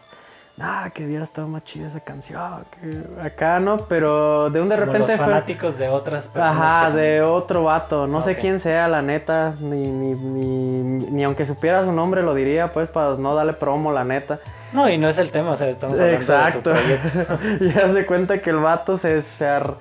ah, 0.62 0.90
que 0.94 1.06
hubiera 1.06 1.24
estado 1.24 1.48
más 1.48 1.64
chida 1.64 1.88
esa 1.88 2.02
canción, 2.02 2.66
que 2.72 3.26
acá, 3.26 3.60
¿no? 3.62 3.78
Pero 3.78 4.50
de 4.50 4.62
un 4.62 4.68
de 4.68 4.76
Como 4.76 4.86
repente 4.88 5.14
los 5.14 5.18
fue... 5.18 5.26
fanáticos 5.26 5.78
de 5.78 5.88
otras 5.88 6.28
personas. 6.28 6.58
Ajá, 6.58 6.92
que- 6.92 6.98
de 6.98 7.22
otro 7.22 7.64
vato, 7.64 8.08
no 8.08 8.22
sé 8.22 8.36
quién 8.36 8.60
sea, 8.60 8.88
la 8.90 9.02
neta, 9.02 9.54
ni, 9.62 9.90
ni, 9.90 10.14
ni, 10.16 10.82
ni 11.12 11.24
aunque 11.24 11.46
supiera 11.46 11.84
su 11.84 11.94
nombre 11.94 12.24
lo 12.24 12.34
diría, 12.34 12.74
pues, 12.74 12.90
para 12.90 13.16
no 13.16 13.34
darle 13.36 13.54
promo, 13.54 13.94
la 13.94 14.04
neta. 14.04 14.40
No, 14.74 14.90
y 14.90 14.98
no 14.98 15.08
es 15.08 15.18
el 15.18 15.32
tema, 15.32 15.52
o 15.52 15.56
sea, 15.56 15.70
estamos 15.70 15.96
hablando 15.96 16.16
Exacto. 16.18 16.74
de 16.74 16.76
tu 16.76 16.82
proyecto. 16.82 17.64
y 17.66 17.80
haz 17.80 17.94
de 17.94 18.06
cuenta 18.06 18.40
que 18.40 18.50
el 18.50 18.58
vato 18.58 18.98
se, 18.98 19.22
se 19.22 19.48
ar- 19.48 19.76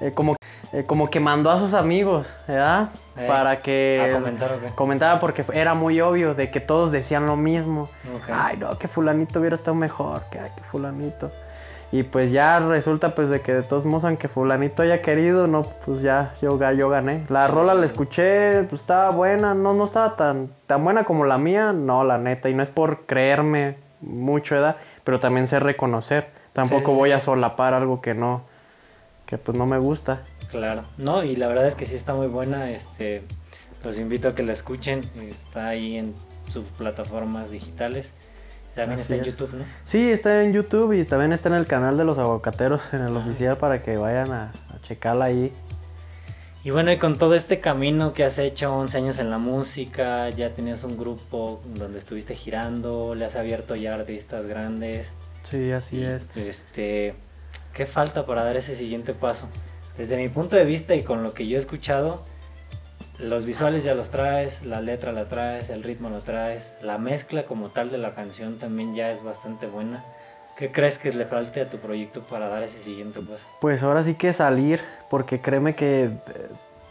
eh, 0.00 0.12
como, 0.14 0.36
eh, 0.72 0.84
como 0.86 1.08
que 1.10 1.20
mandó 1.20 1.50
a 1.50 1.58
sus 1.58 1.74
amigos, 1.74 2.26
¿verdad? 2.46 2.90
Eh, 3.16 3.26
Para 3.26 3.62
que 3.62 4.10
comentar, 4.12 4.52
¿o 4.52 4.60
qué? 4.60 4.66
comentara 4.74 5.18
porque 5.18 5.44
era 5.54 5.74
muy 5.74 6.00
obvio 6.00 6.34
de 6.34 6.50
que 6.50 6.60
todos 6.60 6.92
decían 6.92 7.26
lo 7.26 7.36
mismo. 7.36 7.88
Ay, 8.32 8.56
no, 8.58 8.78
que 8.78 8.86
fulanito 8.88 9.40
hubiera 9.40 9.54
estado 9.56 9.74
mejor, 9.74 10.22
que, 10.30 10.38
ay, 10.38 10.50
que 10.56 10.62
fulanito. 10.64 11.30
Y 11.90 12.02
pues 12.02 12.30
ya 12.32 12.58
resulta 12.60 13.14
pues 13.14 13.30
de 13.30 13.40
que 13.40 13.54
de 13.54 13.62
todos 13.62 13.86
modos 13.86 14.04
aunque 14.04 14.28
fulanito 14.28 14.82
haya 14.82 15.00
querido, 15.00 15.46
no, 15.46 15.62
pues 15.62 16.02
ya 16.02 16.34
yo, 16.42 16.58
yo 16.72 16.88
gané. 16.90 17.24
La 17.30 17.46
rola 17.48 17.72
la 17.72 17.86
escuché, 17.86 18.62
pues 18.64 18.82
estaba 18.82 19.08
buena, 19.10 19.54
no, 19.54 19.72
no 19.72 19.86
estaba 19.86 20.14
tan, 20.14 20.50
tan 20.66 20.84
buena 20.84 21.04
como 21.04 21.24
la 21.24 21.38
mía, 21.38 21.72
no, 21.72 22.04
la 22.04 22.18
neta. 22.18 22.50
Y 22.50 22.54
no 22.54 22.62
es 22.62 22.68
por 22.68 23.06
creerme 23.06 23.78
mucho 24.02 24.54
edad, 24.54 24.76
pero 25.02 25.18
también 25.18 25.46
sé 25.46 25.60
reconocer. 25.60 26.28
Tampoco 26.52 26.88
Sí, 26.88 26.92
sí, 26.92 26.98
voy 26.98 27.08
sí. 27.08 27.14
a 27.14 27.20
solapar 27.20 27.72
algo 27.72 28.02
que 28.02 28.12
no, 28.12 28.42
que 29.24 29.38
pues 29.38 29.56
no 29.56 29.64
me 29.64 29.78
gusta. 29.78 30.20
Claro, 30.50 30.84
no, 30.96 31.22
y 31.24 31.36
la 31.36 31.48
verdad 31.48 31.66
es 31.66 31.74
que 31.74 31.84
sí 31.86 31.94
está 31.94 32.14
muy 32.14 32.26
buena, 32.26 32.70
este, 32.70 33.22
los 33.84 33.98
invito 33.98 34.28
a 34.28 34.34
que 34.34 34.42
la 34.42 34.52
escuchen, 34.52 35.02
está 35.28 35.68
ahí 35.68 35.96
en 35.96 36.14
sus 36.50 36.64
plataformas 36.78 37.50
digitales, 37.50 38.12
también 38.74 39.00
Así 39.00 39.02
está 39.12 39.14
en. 39.16 39.24
YouTube, 39.24 39.54
¿no? 39.54 39.64
Sí, 39.84 40.10
está 40.10 40.42
en 40.42 40.52
YouTube 40.52 40.92
y 40.94 41.04
también 41.04 41.32
está 41.32 41.48
en 41.50 41.56
el 41.56 41.66
canal 41.66 41.96
de 41.98 42.04
los 42.04 42.16
aguacateros, 42.18 42.80
en 42.94 43.02
el 43.02 43.14
Ah. 43.16 43.18
oficial, 43.20 43.56
para 43.58 43.82
que 43.82 43.96
vayan 43.96 44.32
a, 44.32 44.52
a 44.70 44.80
checarla 44.82 45.26
ahí. 45.26 45.52
Y 46.64 46.70
bueno, 46.70 46.90
y 46.92 46.96
con 46.98 47.18
todo 47.18 47.34
este 47.34 47.60
camino 47.60 48.12
que 48.14 48.24
has 48.24 48.38
hecho, 48.38 48.74
11 48.74 48.96
años 48.98 49.18
en 49.18 49.30
la 49.30 49.38
música, 49.38 50.28
ya 50.30 50.54
tenías 50.54 50.82
un 50.84 50.96
grupo 50.98 51.60
donde 51.74 51.98
estuviste 51.98 52.34
girando, 52.34 53.14
le 53.14 53.24
has 53.26 53.36
abierto 53.36 53.76
ya 53.76 53.94
artistas 53.94 54.46
grandes, 54.46 55.08
Sí, 55.44 55.72
así 55.72 55.98
y, 55.98 56.04
es. 56.04 56.26
Este, 56.36 57.14
¿qué 57.72 57.86
falta 57.86 58.26
para 58.26 58.44
dar 58.44 58.56
ese 58.56 58.76
siguiente 58.76 59.14
paso? 59.14 59.48
Desde 59.98 60.16
mi 60.16 60.28
punto 60.28 60.56
de 60.56 60.64
vista 60.64 60.94
y 60.94 61.02
con 61.02 61.22
lo 61.22 61.34
que 61.34 61.46
yo 61.46 61.56
he 61.56 61.60
escuchado, 61.60 62.24
los 63.18 63.44
visuales 63.44 63.82
ya 63.82 63.94
los 63.94 64.10
traes, 64.10 64.64
la 64.64 64.80
letra 64.80 65.10
la 65.12 65.26
traes, 65.26 65.70
el 65.70 65.82
ritmo 65.82 66.08
lo 66.08 66.20
traes, 66.20 66.74
la 66.82 66.98
mezcla 66.98 67.44
como 67.44 67.68
tal 67.70 67.90
de 67.90 67.98
la 67.98 68.14
canción 68.14 68.58
también 68.58 68.94
ya 68.94 69.10
es 69.10 69.22
bastante 69.24 69.66
buena. 69.66 70.04
¿Qué 70.56 70.70
crees 70.72 70.98
que 70.98 71.12
le 71.12 71.24
falte 71.26 71.60
a 71.60 71.68
tu 71.68 71.78
proyecto 71.78 72.22
para 72.22 72.48
dar 72.48 72.62
ese 72.62 72.80
siguiente 72.80 73.20
paso? 73.20 73.44
Pues 73.60 73.82
ahora 73.82 74.02
sí 74.04 74.14
que 74.14 74.32
salir, 74.32 74.80
porque 75.10 75.40
créeme 75.40 75.74
que 75.74 76.04
eh, 76.04 76.12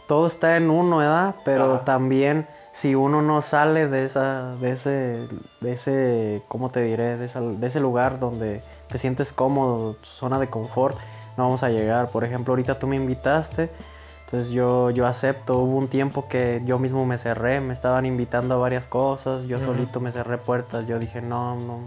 todo 0.06 0.26
está 0.26 0.56
en 0.56 0.70
uno, 0.70 0.98
¿verdad? 0.98 1.34
Pero 1.44 1.74
Ajá. 1.76 1.84
también 1.84 2.46
si 2.72 2.94
uno 2.94 3.20
no 3.22 3.40
sale 3.42 3.88
de 3.88 4.04
esa, 4.04 4.54
de 4.56 4.70
ese, 4.72 5.28
de 5.60 5.72
ese, 5.72 6.42
¿cómo 6.48 6.70
te 6.70 6.82
diré? 6.82 7.16
De, 7.16 7.26
esa- 7.26 7.40
de 7.40 7.66
ese 7.66 7.80
lugar 7.80 8.18
donde 8.20 8.60
te 8.88 8.98
sientes 8.98 9.32
cómodo, 9.32 9.96
zona 10.02 10.38
de 10.38 10.48
confort, 10.48 10.96
no 11.38 11.44
vamos 11.44 11.62
a 11.62 11.70
llegar. 11.70 12.08
Por 12.10 12.24
ejemplo, 12.24 12.52
ahorita 12.52 12.78
tú 12.78 12.86
me 12.86 12.96
invitaste, 12.96 13.70
entonces 14.26 14.50
yo, 14.50 14.90
yo 14.90 15.06
acepto. 15.06 15.58
Hubo 15.58 15.78
un 15.78 15.88
tiempo 15.88 16.28
que 16.28 16.60
yo 16.66 16.78
mismo 16.78 17.06
me 17.06 17.16
cerré, 17.16 17.60
me 17.60 17.72
estaban 17.72 18.04
invitando 18.04 18.56
a 18.56 18.58
varias 18.58 18.86
cosas, 18.86 19.44
yo 19.44 19.58
solito 19.58 20.00
me 20.00 20.12
cerré 20.12 20.36
puertas, 20.36 20.86
yo 20.86 20.98
dije, 20.98 21.22
no, 21.22 21.54
no, 21.56 21.80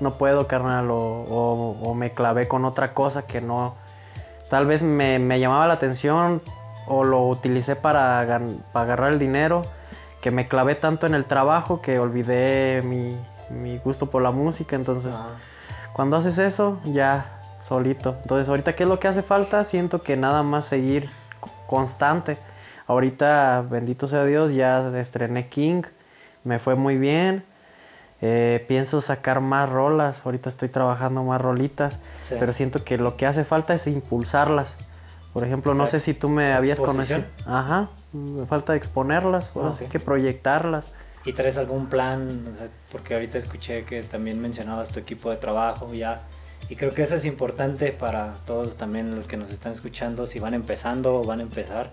no 0.00 0.12
puedo, 0.14 0.48
carnal, 0.48 0.90
o, 0.90 0.96
o- 0.96 1.76
o 1.82 1.94
me 1.94 2.10
clavé 2.10 2.48
con 2.48 2.64
otra 2.64 2.94
cosa 2.94 3.22
que 3.22 3.40
no, 3.40 3.74
tal 4.50 4.66
vez 4.66 4.82
me, 4.82 5.18
me 5.20 5.38
llamaba 5.38 5.66
la 5.68 5.74
atención 5.74 6.42
o 6.88 7.04
lo 7.04 7.28
utilicé 7.28 7.76
para, 7.76 8.40
para 8.72 8.84
agarrar 8.84 9.12
el 9.12 9.18
dinero, 9.18 9.62
que 10.20 10.30
me 10.30 10.48
clavé 10.48 10.74
tanto 10.74 11.06
en 11.06 11.14
el 11.14 11.26
trabajo 11.26 11.80
que 11.82 11.98
olvidé 11.98 12.80
mi, 12.82 13.16
mi 13.50 13.78
gusto 13.78 14.06
por 14.06 14.22
la 14.22 14.30
música, 14.30 14.74
entonces 14.76 15.14
Ajá. 15.14 15.34
cuando 15.92 16.16
haces 16.16 16.38
eso, 16.38 16.78
ya 16.84 17.40
solito. 17.66 18.16
Entonces, 18.22 18.48
ahorita, 18.48 18.74
¿qué 18.74 18.82
es 18.84 18.88
lo 18.88 18.98
que 19.00 19.08
hace 19.08 19.22
falta? 19.22 19.64
Siento 19.64 20.02
que 20.02 20.16
nada 20.16 20.42
más 20.42 20.66
seguir 20.66 21.08
constante. 21.66 22.36
Ahorita, 22.86 23.64
bendito 23.68 24.06
sea 24.08 24.24
Dios, 24.24 24.52
ya 24.52 24.86
estrené 24.98 25.48
King, 25.48 25.82
me 26.44 26.58
fue 26.58 26.74
muy 26.74 26.96
bien. 26.98 27.44
Eh, 28.20 28.64
pienso 28.68 29.00
sacar 29.00 29.40
más 29.40 29.68
rolas, 29.68 30.20
ahorita 30.24 30.48
estoy 30.48 30.68
trabajando 30.68 31.22
más 31.24 31.40
rolitas, 31.40 31.98
Sí. 32.22 32.36
pero 32.38 32.52
siento 32.52 32.82
que 32.84 32.96
lo 32.96 33.16
que 33.16 33.26
hace 33.26 33.44
falta 33.44 33.74
es 33.74 33.86
impulsarlas. 33.86 34.76
Por 35.32 35.44
ejemplo, 35.44 35.74
no 35.74 35.86
sé 35.86 35.98
si 35.98 36.14
tú 36.14 36.28
me 36.28 36.52
habías 36.54 36.78
conocido. 36.78 37.24
Ajá, 37.44 37.88
me 38.12 38.46
falta 38.46 38.76
exponerlas, 38.76 39.46
sí 39.46 39.84
ok. 39.84 39.90
que 39.90 39.98
proyectarlas. 39.98 40.94
¿Y 41.24 41.32
traes 41.32 41.56
algún 41.58 41.86
plan? 41.86 42.52
Porque 42.92 43.14
ahorita 43.14 43.38
escuché 43.38 43.84
que 43.84 44.02
también 44.02 44.40
mencionabas 44.40 44.90
tu 44.90 45.00
equipo 45.00 45.30
de 45.30 45.36
trabajo 45.36 45.92
ya. 45.92 46.22
Y 46.68 46.76
creo 46.76 46.92
que 46.92 47.02
eso 47.02 47.14
es 47.14 47.24
importante 47.24 47.92
para 47.92 48.34
todos 48.46 48.76
también 48.76 49.14
los 49.14 49.26
que 49.26 49.36
nos 49.36 49.50
están 49.50 49.72
escuchando, 49.72 50.26
si 50.26 50.38
van 50.38 50.54
empezando 50.54 51.16
o 51.16 51.24
van 51.24 51.40
a 51.40 51.42
empezar, 51.42 51.90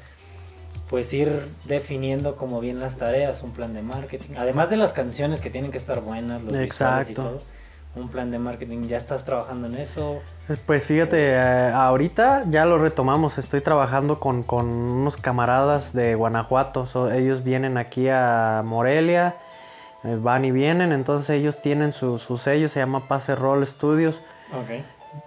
pues 0.89 1.13
ir 1.13 1.47
definiendo 1.65 2.35
como 2.35 2.59
bien 2.59 2.79
las 2.79 2.97
tareas, 2.97 3.43
un 3.43 3.51
plan 3.51 3.73
de 3.73 3.81
marketing. 3.81 4.35
Además 4.37 4.69
de 4.69 4.77
las 4.77 4.93
canciones 4.93 5.41
que 5.41 5.49
tienen 5.49 5.71
que 5.71 5.77
estar 5.77 6.01
buenas, 6.01 6.41
los 6.41 6.57
visuales 6.57 7.09
y 7.09 7.11
Exacto. 7.11 7.31
todo, 7.31 7.41
un 7.95 8.09
plan 8.09 8.31
de 8.31 8.39
marketing. 8.39 8.83
¿Ya 8.83 8.97
estás 8.97 9.25
trabajando 9.25 9.67
en 9.67 9.77
eso? 9.77 10.19
Pues 10.65 10.85
fíjate, 10.85 11.33
eh, 11.33 11.71
ahorita 11.73 12.45
ya 12.49 12.65
lo 12.65 12.77
retomamos. 12.77 13.37
Estoy 13.37 13.61
trabajando 13.61 14.19
con, 14.19 14.43
con 14.43 14.67
unos 14.67 15.17
camaradas 15.17 15.93
de 15.93 16.15
Guanajuato. 16.15 16.85
So, 16.87 17.11
ellos 17.11 17.43
vienen 17.43 17.77
aquí 17.77 18.07
a 18.09 18.61
Morelia, 18.65 19.35
eh, 20.03 20.17
van 20.19 20.45
y 20.45 20.51
vienen. 20.51 20.93
Entonces 20.93 21.29
ellos 21.31 21.61
tienen 21.61 21.91
su, 21.91 22.19
su 22.19 22.37
sello, 22.37 22.69
se 22.69 22.79
llama 22.79 23.07
Pase 23.07 23.35
Roll 23.35 23.65
Studios. 23.67 24.21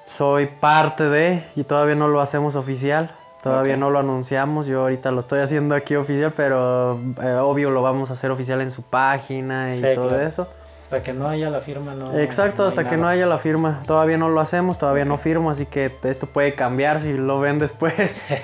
Soy 0.04 0.46
parte 0.46 1.04
de, 1.08 1.44
y 1.56 1.64
todavía 1.64 1.94
no 1.94 2.08
lo 2.08 2.20
hacemos 2.20 2.54
oficial. 2.56 3.14
Todavía 3.42 3.76
no 3.76 3.90
lo 3.90 3.98
anunciamos. 3.98 4.64
Yo 4.66 4.80
ahorita 4.80 5.10
lo 5.10 5.20
estoy 5.20 5.40
haciendo 5.40 5.74
aquí 5.74 5.96
oficial, 5.96 6.32
pero 6.34 6.98
eh, 7.22 7.34
obvio 7.34 7.68
lo 7.70 7.82
vamos 7.82 8.08
a 8.08 8.14
hacer 8.14 8.30
oficial 8.30 8.62
en 8.62 8.70
su 8.70 8.82
página 8.82 9.74
y 9.74 9.80
Sí, 9.80 9.86
todo 9.94 10.08
claro. 10.08 10.26
eso. 10.26 10.48
Hasta 10.82 11.02
que 11.02 11.12
no 11.12 11.26
haya 11.28 11.50
la 11.50 11.60
firma, 11.60 11.94
no. 11.94 12.18
Exacto, 12.18 12.66
hasta 12.66 12.86
que 12.86 12.96
no 12.96 13.06
haya 13.06 13.26
la 13.26 13.36
firma. 13.38 13.82
Todavía 13.86 14.16
no 14.16 14.30
lo 14.30 14.40
hacemos, 14.40 14.78
todavía 14.78 15.04
no 15.04 15.18
firmo, 15.18 15.50
así 15.50 15.66
que 15.66 15.90
esto 16.04 16.26
puede 16.26 16.54
cambiar 16.54 17.00
si 17.00 17.12
lo 17.12 17.38
ven 17.40 17.58
después. 17.58 17.94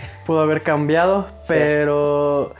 Pudo 0.26 0.40
haber 0.40 0.62
cambiado, 0.62 1.28
pero 1.46 2.54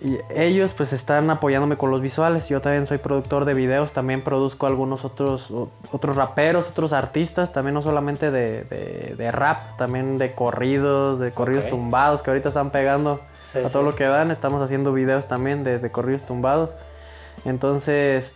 y 0.00 0.18
ellos 0.34 0.72
pues 0.76 0.92
están 0.92 1.28
apoyándome 1.30 1.76
con 1.76 1.90
los 1.90 2.00
visuales. 2.00 2.48
Yo 2.48 2.60
también 2.60 2.86
soy 2.86 2.98
productor 2.98 3.44
de 3.44 3.54
videos, 3.54 3.92
también 3.92 4.22
produzco 4.22 4.66
algunos 4.66 5.04
otros 5.04 5.52
otros 5.90 6.16
raperos, 6.16 6.68
otros 6.70 6.92
artistas, 6.92 7.52
también 7.52 7.74
no 7.74 7.82
solamente 7.82 8.30
de, 8.30 8.62
de- 8.64 9.14
de 9.18 9.30
rap, 9.32 9.76
también 9.76 10.16
de 10.16 10.34
corridos, 10.34 11.18
de 11.18 11.32
corridos 11.32 11.68
tumbados 11.68 12.22
que 12.22 12.30
ahorita 12.30 12.48
están 12.50 12.70
pegando 12.70 13.20
Sí, 13.46 13.58
a 13.58 13.68
todo 13.70 13.82
sí. 13.82 13.88
lo 13.90 13.94
que 13.96 14.04
dan. 14.04 14.30
Estamos 14.30 14.62
haciendo 14.62 14.92
videos 14.92 15.26
también 15.26 15.64
de, 15.64 15.78
de 15.80 15.90
corridos 15.90 16.24
tumbados. 16.24 16.70
Entonces, 17.44 18.32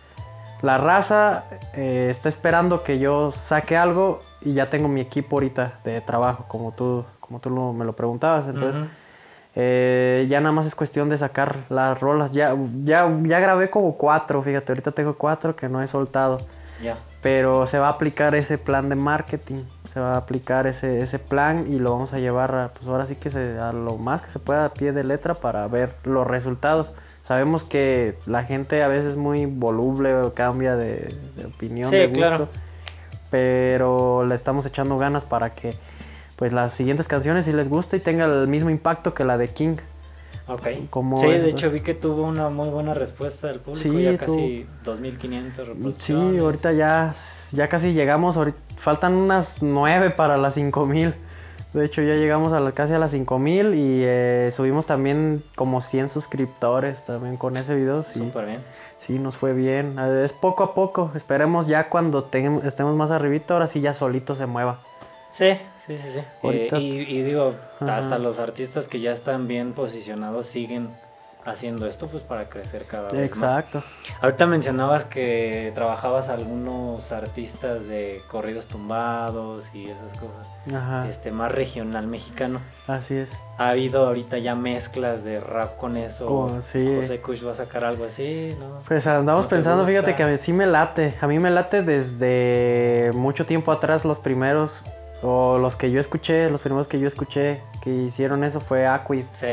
la 0.62 0.78
raza 0.78 1.44
eh, 1.74 2.08
está 2.10 2.28
esperando 2.28 2.82
que 2.82 2.98
yo 2.98 3.30
saque 3.32 3.76
algo 3.76 4.20
y 4.40 4.54
ya 4.54 4.70
tengo 4.70 4.88
mi 4.88 5.00
equipo 5.00 5.36
ahorita 5.36 5.80
de 5.84 6.00
trabajo, 6.00 6.44
como 6.48 6.72
tú, 6.72 7.04
como 7.20 7.40
tú 7.40 7.50
lo- 7.50 7.72
me 7.72 7.84
lo 7.84 7.92
preguntabas. 7.94 8.46
Entonces. 8.48 8.82
Eh, 9.54 10.26
ya 10.30 10.40
nada 10.40 10.52
más 10.52 10.66
es 10.66 10.74
cuestión 10.74 11.08
de 11.08 11.18
sacar 11.18 11.64
las 11.68 12.00
rolas. 12.00 12.32
Ya, 12.32 12.56
ya, 12.84 13.08
ya 13.24 13.40
grabé 13.40 13.70
como 13.70 13.96
cuatro, 13.96 14.42
fíjate, 14.42 14.72
ahorita 14.72 14.92
tengo 14.92 15.14
cuatro 15.14 15.54
que 15.56 15.68
no 15.68 15.82
he 15.82 15.86
soltado. 15.86 16.38
Ya. 16.82 16.96
Pero 17.20 17.66
se 17.68 17.78
va 17.78 17.86
a 17.86 17.90
aplicar 17.90 18.34
ese 18.34 18.58
plan 18.58 18.88
de 18.88 18.96
marketing, 18.96 19.58
se 19.92 20.00
va 20.00 20.14
a 20.14 20.16
aplicar 20.16 20.66
ese, 20.66 21.00
ese 21.00 21.20
plan 21.20 21.66
y 21.72 21.78
lo 21.78 21.92
vamos 21.92 22.12
a 22.12 22.18
llevar 22.18 22.52
a, 22.56 22.72
pues 22.72 22.86
ahora 22.88 23.04
sí 23.04 23.14
que 23.14 23.30
se, 23.30 23.56
a 23.60 23.72
lo 23.72 23.98
más 23.98 24.22
que 24.22 24.30
se 24.30 24.40
pueda 24.40 24.64
a 24.64 24.74
pie 24.74 24.90
de 24.92 25.04
letra 25.04 25.34
para 25.34 25.68
ver 25.68 25.94
los 26.04 26.26
resultados. 26.26 26.90
Sabemos 27.22 27.62
que 27.62 28.18
la 28.26 28.42
gente 28.42 28.82
a 28.82 28.88
veces 28.88 29.12
es 29.12 29.16
muy 29.16 29.46
voluble 29.46 30.12
o 30.16 30.34
cambia 30.34 30.74
de, 30.74 31.14
de 31.36 31.46
opinión, 31.46 31.88
Sí, 31.88 31.96
de 31.96 32.06
gusto, 32.08 32.18
claro. 32.20 32.48
pero 33.30 34.24
le 34.26 34.34
estamos 34.34 34.66
echando 34.66 34.98
ganas 34.98 35.22
para 35.24 35.54
que 35.54 35.74
pues 36.42 36.52
las 36.52 36.72
siguientes 36.72 37.06
canciones 37.06 37.44
si 37.44 37.52
les 37.52 37.68
guste 37.68 37.98
y 37.98 38.00
tenga 38.00 38.24
el 38.24 38.48
mismo 38.48 38.68
impacto 38.68 39.14
que 39.14 39.22
la 39.24 39.38
de 39.38 39.46
King. 39.46 39.76
Ok. 40.48 40.66
¿Cómo 40.90 41.18
sí, 41.18 41.28
de 41.28 41.48
hecho 41.50 41.70
vi 41.70 41.78
que 41.82 41.94
tuvo 41.94 42.24
una 42.24 42.48
muy 42.48 42.68
buena 42.68 42.92
respuesta 42.94 43.46
del 43.46 43.60
público, 43.60 43.88
Sí, 43.88 44.02
ya 44.02 44.18
casi 44.18 44.66
2500 44.84 45.68
Sí, 45.98 46.12
ahorita 46.40 46.72
ya, 46.72 47.14
ya 47.52 47.68
casi 47.68 47.92
llegamos, 47.92 48.36
ahorita- 48.36 48.58
faltan 48.76 49.14
unas 49.14 49.62
nueve 49.62 50.10
para 50.10 50.36
las 50.36 50.54
5000. 50.54 51.14
De 51.74 51.84
hecho, 51.84 52.02
ya 52.02 52.16
llegamos 52.16 52.52
a 52.52 52.58
la, 52.58 52.72
casi 52.72 52.92
a 52.92 52.98
las 52.98 53.12
5000 53.12 53.74
y 53.76 54.02
eh, 54.02 54.50
subimos 54.52 54.84
también 54.86 55.44
como 55.54 55.80
100 55.80 56.08
suscriptores 56.08 57.04
también 57.04 57.36
con 57.36 57.56
ese 57.56 57.76
video. 57.76 58.02
Sí, 58.02 58.18
Súper 58.18 58.46
bien. 58.46 58.58
sí, 58.98 59.20
nos 59.20 59.36
fue 59.36 59.52
bien. 59.52 59.94
Eh, 59.96 60.22
Es 60.24 60.32
poco 60.32 60.64
a 60.64 60.74
poco. 60.74 61.12
Esperemos 61.14 61.68
ya 61.68 61.88
cuando 61.88 62.28
tem- 62.28 62.64
estemos 62.66 62.96
más 62.96 63.12
arribita, 63.12 63.54
ahora 63.54 63.68
sí 63.68 63.80
ya 63.80 63.94
solito 63.94 64.34
se 64.34 64.46
mueva. 64.46 64.80
Sí, 65.32 65.58
sí, 65.86 65.98
sí, 65.98 66.10
sí. 66.12 66.20
Eh, 66.44 66.68
y, 66.78 67.18
y 67.18 67.22
digo, 67.22 67.54
Ajá. 67.80 67.96
hasta 67.96 68.18
los 68.18 68.38
artistas 68.38 68.86
que 68.86 69.00
ya 69.00 69.10
están 69.12 69.48
bien 69.48 69.72
posicionados 69.72 70.46
siguen 70.46 70.90
haciendo 71.44 71.88
esto 71.88 72.06
pues 72.06 72.22
para 72.22 72.48
crecer 72.48 72.84
cada 72.84 73.08
vez 73.10 73.34
más. 73.36 73.58
Exacto. 73.66 73.82
Ahorita 74.20 74.46
mencionabas 74.46 75.04
que 75.06 75.72
trabajabas 75.74 76.28
algunos 76.28 77.10
artistas 77.10 77.88
de 77.88 78.22
corridos 78.28 78.66
tumbados 78.68 79.64
y 79.74 79.84
esas 79.84 80.20
cosas. 80.20 80.48
Ajá. 80.72 81.08
Este, 81.08 81.32
más 81.32 81.50
regional 81.50 82.06
mexicano. 82.06 82.60
Así 82.86 83.16
es. 83.16 83.30
¿Ha 83.58 83.70
habido 83.70 84.06
ahorita 84.06 84.38
ya 84.38 84.54
mezclas 84.54 85.24
de 85.24 85.40
rap 85.40 85.78
con 85.78 85.96
eso? 85.96 86.32
Oh, 86.32 86.62
sí. 86.62 86.98
José 87.00 87.20
Kush 87.20 87.44
va 87.44 87.52
a 87.52 87.56
sacar 87.56 87.84
algo 87.84 88.04
así, 88.04 88.54
¿no? 88.60 88.78
Pues 88.86 89.06
andamos 89.06 89.44
¿No 89.44 89.48
te 89.48 89.56
pensando, 89.56 89.84
fíjate 89.86 90.14
que 90.14 90.22
a 90.22 90.28
mí 90.28 90.36
sí 90.36 90.52
me 90.52 90.66
late. 90.66 91.14
A 91.20 91.26
mí 91.26 91.40
me 91.40 91.50
late 91.50 91.82
desde 91.82 93.10
mucho 93.14 93.46
tiempo 93.46 93.72
atrás 93.72 94.04
los 94.04 94.20
primeros, 94.20 94.82
o 95.22 95.58
los 95.58 95.76
que 95.76 95.90
yo 95.90 96.00
escuché, 96.00 96.50
los 96.50 96.60
primeros 96.60 96.88
que 96.88 96.98
yo 96.98 97.06
escuché 97.06 97.60
que 97.80 97.90
hicieron 97.90 98.44
eso 98.44 98.60
fue 98.60 98.86
Aquid. 98.86 99.24
Sí, 99.34 99.48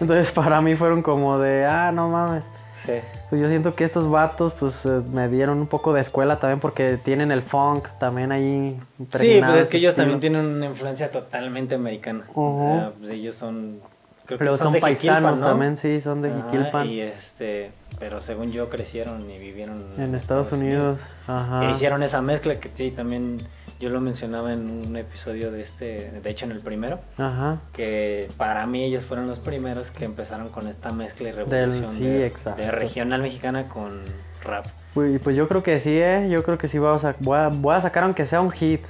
Entonces 0.00 0.32
para 0.32 0.60
mí 0.60 0.74
fueron 0.74 1.02
como 1.02 1.38
de, 1.38 1.64
ah, 1.66 1.92
no 1.92 2.08
mames. 2.08 2.44
sí. 2.84 2.94
Pues 3.30 3.40
yo 3.40 3.48
siento 3.48 3.74
que 3.74 3.84
estos 3.84 4.08
vatos 4.10 4.52
pues 4.52 4.84
eh, 4.86 5.00
me 5.12 5.28
dieron 5.28 5.58
un 5.58 5.66
poco 5.66 5.92
de 5.92 6.00
escuela 6.00 6.38
también 6.38 6.60
porque 6.60 6.98
tienen 7.02 7.32
el 7.32 7.42
funk 7.42 7.88
también 7.98 8.30
ahí. 8.30 8.78
Sí, 9.12 9.40
pues 9.44 9.56
es 9.56 9.68
que 9.68 9.78
ellos 9.78 9.90
estilo. 9.90 9.94
también 10.04 10.20
tienen 10.20 10.44
una 10.46 10.66
influencia 10.66 11.10
totalmente 11.10 11.74
americana. 11.74 12.24
O 12.34 12.76
sea, 12.78 12.92
pues 12.98 13.10
ellos 13.10 13.34
son... 13.34 13.80
Creo 14.26 14.38
que 14.38 14.44
Pero 14.44 14.56
son 14.56 14.74
paisanos 14.80 15.40
también, 15.40 15.76
sí, 15.76 16.00
son 16.00 16.22
de 16.22 16.30
Ajá, 16.30 16.44
Jiquilpan. 16.50 16.86
Y 16.88 17.00
este, 17.00 17.72
pero 17.98 18.20
según 18.22 18.50
yo 18.52 18.70
crecieron 18.70 19.28
y 19.30 19.38
vivieron 19.38 19.84
En 19.98 20.14
Estados 20.14 20.50
Unidos. 20.52 20.98
Ajá. 21.26 21.66
E 21.66 21.70
hicieron 21.72 22.02
esa 22.02 22.22
mezcla 22.22 22.54
que 22.54 22.70
sí, 22.72 22.90
también 22.90 23.40
yo 23.84 23.90
lo 23.90 24.00
mencionaba 24.00 24.54
en 24.54 24.70
un 24.70 24.96
episodio 24.96 25.50
de 25.52 25.60
este, 25.60 26.10
de 26.22 26.30
hecho 26.30 26.46
en 26.46 26.52
el 26.52 26.60
primero, 26.60 27.00
Ajá. 27.18 27.58
que 27.74 28.28
para 28.38 28.66
mí 28.66 28.82
ellos 28.82 29.04
fueron 29.04 29.26
los 29.26 29.38
primeros 29.38 29.90
que 29.90 30.06
empezaron 30.06 30.48
con 30.48 30.66
esta 30.68 30.90
mezcla 30.90 31.28
y 31.28 31.32
Del- 31.32 31.46
revolución 31.70 31.90
sí, 31.90 32.04
de, 32.06 32.70
regional 32.70 33.20
mexicana 33.20 33.68
con 33.68 34.00
rap. 34.42 34.64
Pues, 34.94 35.20
pues 35.20 35.36
yo 35.36 35.48
creo 35.48 35.62
que 35.62 35.78
sí, 35.80 35.98
¿eh? 35.98 36.28
Yo 36.30 36.42
creo 36.44 36.56
que 36.56 36.66
sí 36.66 36.78
vamos 36.78 37.04
a, 37.04 37.14
voy, 37.20 37.36
a, 37.38 37.48
voy 37.48 37.74
a 37.74 37.80
sacar 37.82 38.04
aunque 38.04 38.24
sea 38.24 38.40
un 38.40 38.50
hit. 38.50 38.80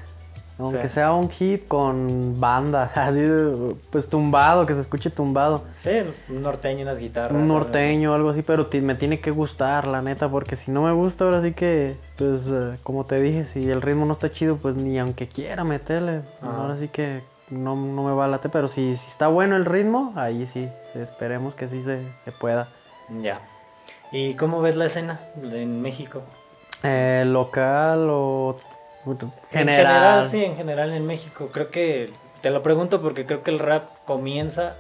Aunque 0.57 0.89
Sí. 0.89 0.95
sea 0.95 1.13
un 1.13 1.29
hit 1.31 1.67
con 1.67 2.39
banda, 2.39 2.85
así 2.95 3.21
de, 3.21 3.75
pues 3.91 4.09
tumbado, 4.09 4.67
que 4.67 4.75
se 4.75 4.81
escuche 4.83 5.11
tumbado. 5.11 5.65
Sí, 5.83 5.91
un 6.29 6.43
norteño, 6.43 6.83
unas 6.83 6.99
guitarras. 6.99 7.33
Un 7.33 7.49
norteño, 7.49 8.15
algo 8.15 8.31
así, 8.31 8.43
pero 8.43 8.69
me 8.83 8.95
tiene 8.95 9.21
que 9.21 9.31
gustar, 9.33 9.89
la 9.89 10.01
neta, 10.01 10.29
porque 10.29 10.55
si 10.57 10.71
no 10.71 10.83
me 10.83 10.93
gusta, 10.93 11.25
ahora 11.25 11.43
sí 11.43 11.53
que, 11.53 11.97
pues, 12.17 12.43
eh, 12.47 12.77
como 12.85 13.05
te 13.05 13.21
dije, 13.21 13.47
si 13.53 13.69
el 13.69 13.83
ritmo 13.83 14.07
no 14.07 14.13
está 14.13 14.31
chido, 14.31 14.57
pues 14.57 14.77
ni 14.77 14.99
aunque 14.99 15.27
quiera 15.27 15.65
meterle, 15.65 16.23
Ajá. 16.41 16.57
ahora 16.57 16.79
sí 16.79 16.87
que 16.89 17.23
no, 17.51 17.75
no 17.77 18.05
me 18.05 18.13
va 18.13 18.27
a 18.27 18.29
late, 18.29 18.49
pero 18.49 18.69
si, 18.69 18.97
si 18.97 19.09
está 19.09 19.27
bueno 19.29 19.57
el 19.57 19.65
ritmo, 19.65 20.13
ahí 20.17 20.47
sí, 20.47 20.69
esperemos 20.95 21.55
que 21.57 21.67
sí 21.69 21.83
se, 21.83 22.01
se 22.17 22.31
pueda. 22.33 22.69
Ya. 23.21 23.41
¿Y 24.13 24.35
cómo 24.35 24.61
ves 24.63 24.77
la 24.77 24.85
escena 24.85 25.19
en 25.43 25.83
México? 25.83 26.23
Eh, 26.85 27.25
local 27.27 28.07
o 28.11 28.57
En 29.07 29.33
general, 29.51 30.29
sí, 30.29 30.45
en 30.45 30.57
general 30.57 30.93
en 30.93 31.07
México. 31.07 31.51
Creo 31.53 31.71
que, 31.71 32.11
te 32.41 32.51
lo 32.51 32.63
pregunto 32.63 33.01
porque 33.03 33.27
creo 33.27 33.43
que 33.43 33.51
el 33.51 33.59
rap 33.59 33.89
comienza 34.05 34.77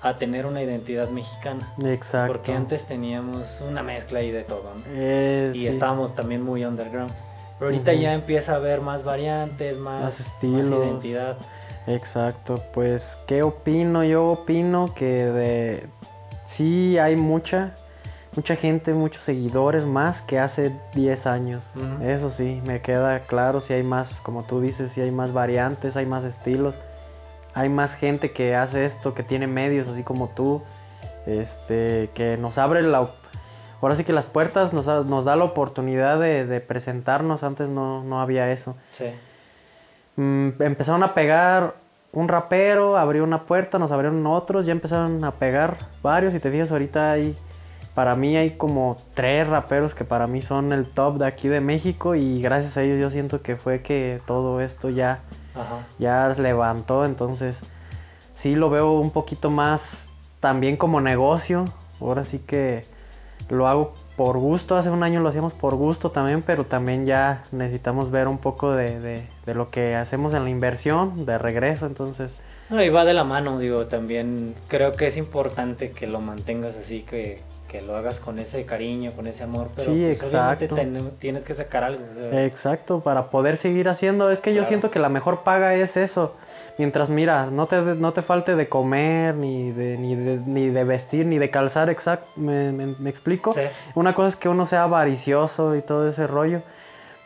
a 0.00 0.14
tener 0.14 0.46
una 0.46 0.62
identidad 0.62 1.08
mexicana. 1.10 1.72
Exacto. 1.84 2.32
Porque 2.32 2.52
antes 2.52 2.84
teníamos 2.84 3.60
una 3.66 3.82
mezcla 3.82 4.20
ahí 4.20 4.30
de 4.30 4.42
todo, 4.42 4.72
¿no? 4.74 4.82
Eh, 4.88 5.52
y 5.54 5.60
sí. 5.60 5.66
estábamos 5.68 6.14
también 6.14 6.42
muy 6.42 6.64
underground. 6.64 7.12
Pero 7.58 7.70
ahorita 7.70 7.94
ya 7.94 8.12
empieza 8.12 8.52
a 8.52 8.56
haber 8.56 8.80
más 8.82 9.04
variantes, 9.04 9.78
más, 9.78 10.02
Más 10.02 10.20
estilos. 10.20 10.86
identidad. 10.86 11.38
Exacto, 11.86 12.62
pues, 12.74 13.16
¿qué 13.26 13.42
opino? 13.42 14.04
Yo 14.04 14.26
opino 14.26 14.92
que 14.94 15.26
de 15.26 15.86
sí 16.44 16.98
hay 16.98 17.16
mucha, 17.16 17.74
mucha 18.36 18.54
gente, 18.56 18.92
muchos 18.92 19.24
seguidores 19.24 19.84
más 19.84 20.22
que 20.22 20.38
hace 20.38 20.76
10 20.94 21.26
años. 21.26 21.72
Eso 22.02 22.30
sí, 22.30 22.60
me 22.64 22.80
queda 22.82 23.20
claro 23.20 23.60
si 23.60 23.72
hay 23.72 23.82
más, 23.82 24.20
como 24.20 24.44
tú 24.44 24.60
dices, 24.60 24.92
si 24.92 25.00
hay 25.00 25.10
más 25.10 25.32
variantes, 25.32 25.96
hay 25.96 26.06
más 26.06 26.22
estilos. 26.24 26.76
Hay 27.54 27.68
más 27.70 27.94
gente 27.94 28.32
que 28.32 28.54
hace 28.54 28.84
esto, 28.84 29.14
que 29.14 29.22
tiene 29.22 29.46
medios 29.46 29.88
así 29.88 30.02
como 30.02 30.28
tú, 30.28 30.62
este, 31.26 32.10
que 32.14 32.36
nos 32.36 32.58
abre 32.58 32.82
la... 32.82 33.08
Ahora 33.80 33.94
sí 33.94 34.04
que 34.04 34.12
las 34.12 34.26
puertas 34.26 34.72
nos, 34.72 34.86
da- 34.86 35.02
nos 35.04 35.24
da 35.24 35.36
la 35.36 35.44
oportunidad 35.44 36.18
de, 36.18 36.44
de 36.46 36.60
presentarnos, 36.60 37.42
antes 37.42 37.68
no, 37.70 38.02
no 38.04 38.20
había 38.20 38.50
eso. 38.52 38.76
Sí. 38.90 39.06
Mm, 40.16 40.50
empezaron 40.62 41.02
a 41.02 41.14
pegar 41.14 41.74
un 42.12 42.28
rapero, 42.28 42.96
abrió 42.96 43.22
una 43.24 43.44
puerta, 43.44 43.78
nos 43.78 43.90
abrieron 43.90 44.26
otros, 44.26 44.64
ya 44.66 44.72
empezaron 44.72 45.22
a 45.24 45.32
pegar 45.32 45.76
varios. 46.02 46.34
Y 46.34 46.40
te 46.40 46.50
fijas, 46.50 46.72
ahorita 46.72 47.12
hay, 47.12 47.36
para 47.96 48.14
mí 48.14 48.36
hay 48.36 48.52
como 48.52 48.96
tres 49.14 49.48
raperos 49.48 49.94
que 49.94 50.04
para 50.04 50.28
mí 50.28 50.42
son 50.42 50.72
el 50.72 50.86
top 50.86 51.16
de 51.18 51.26
aquí 51.26 51.48
de 51.48 51.60
México. 51.60 52.14
Y 52.14 52.40
gracias 52.40 52.76
a 52.76 52.82
ellos 52.84 53.00
yo 53.00 53.10
siento 53.10 53.42
que 53.42 53.56
fue 53.56 53.82
que 53.82 54.20
todo 54.26 54.60
esto 54.60 54.88
ya, 54.90 55.20
Ajá. 55.54 55.78
ya 55.98 56.28
levantó. 56.38 57.04
Entonces, 57.06 57.58
sí 58.34 58.54
lo 58.54 58.70
veo 58.70 58.92
un 58.92 59.10
poquito 59.10 59.50
más 59.50 60.10
también 60.40 60.76
como 60.76 61.00
negocio. 61.00 61.64
Ahora 62.00 62.24
sí 62.24 62.38
que 62.38 62.84
lo 63.48 63.66
hago 63.66 63.94
por 64.16 64.36
gusto. 64.38 64.76
Hace 64.76 64.90
un 64.90 65.02
año 65.02 65.20
lo 65.20 65.30
hacíamos 65.30 65.54
por 65.54 65.74
gusto 65.74 66.10
también, 66.10 66.42
pero 66.42 66.66
también 66.66 67.06
ya 67.06 67.42
necesitamos 67.50 68.10
ver 68.10 68.28
un 68.28 68.36
poco 68.38 68.72
de, 68.72 69.00
de- 69.00 69.26
de 69.46 69.54
lo 69.54 69.70
que 69.70 69.94
hacemos 69.94 70.34
en 70.34 70.44
la 70.44 70.50
inversión 70.50 71.24
de 71.24 71.38
regreso. 71.38 71.86
Entonces, 71.86 72.34
No, 72.68 72.82
y 72.82 72.90
va 72.90 73.04
de 73.06 73.14
la 73.14 73.24
mano, 73.24 73.58
digo, 73.58 73.86
también 73.86 74.54
creo 74.68 74.92
que 74.92 75.06
es 75.06 75.16
importante 75.16 75.92
que 75.92 76.06
lo 76.08 76.20
mantengas 76.20 76.76
así, 76.76 77.02
que, 77.02 77.40
que 77.68 77.82
lo 77.82 77.96
hagas 77.96 78.20
con 78.20 78.38
ese 78.38 78.64
cariño, 78.64 79.12
con 79.16 79.26
ese 79.26 79.42
amor, 79.44 79.70
pero 79.74 79.92
Sí, 79.92 80.04
pues, 80.06 80.22
exacto. 80.22 80.74
ten- 80.74 81.10
tienes 81.18 81.44
que 81.44 81.52
sacar 81.54 81.84
algo. 81.84 82.02
exacto, 82.32 83.00
para 83.00 83.30
poder 83.30 83.56
seguir 83.56 83.88
haciendo. 83.88 84.30
Es 84.30 84.38
que 84.38 84.54
yo 84.54 84.62
siento 84.64 84.90
que 84.90 84.98
la 84.98 85.08
mejor 85.08 85.42
paga 85.42 85.74
es 85.74 85.96
eso. 85.96 86.34
Mientras, 86.78 87.08
mira, 87.08 87.46
no 87.46 87.66
te, 87.66 87.80
no 87.80 88.12
te 88.12 88.20
falte 88.22 88.54
de 88.54 88.68
comer, 88.68 89.34
ni 89.34 89.72
de, 89.72 89.96
ni 89.98 90.14
de, 90.14 90.36
ni 90.44 90.68
de 90.68 90.84
vestir, 90.84 91.24
ni 91.26 91.38
de 91.38 91.50
calzar, 91.50 91.88
exacto. 91.90 92.28
¿Me, 92.36 92.70
me- 92.72 92.94
me 92.98 93.10
explico? 93.10 93.52
Sí. 93.52 93.62
Una 93.94 94.14
cosa 94.14 94.28
es 94.28 94.36
que 94.36 94.48
uno 94.48 94.66
sea 94.66 94.82
avaricioso 94.82 95.74
y 95.74 95.80
todo 95.82 96.08
ese 96.08 96.26
rollo, 96.26 96.62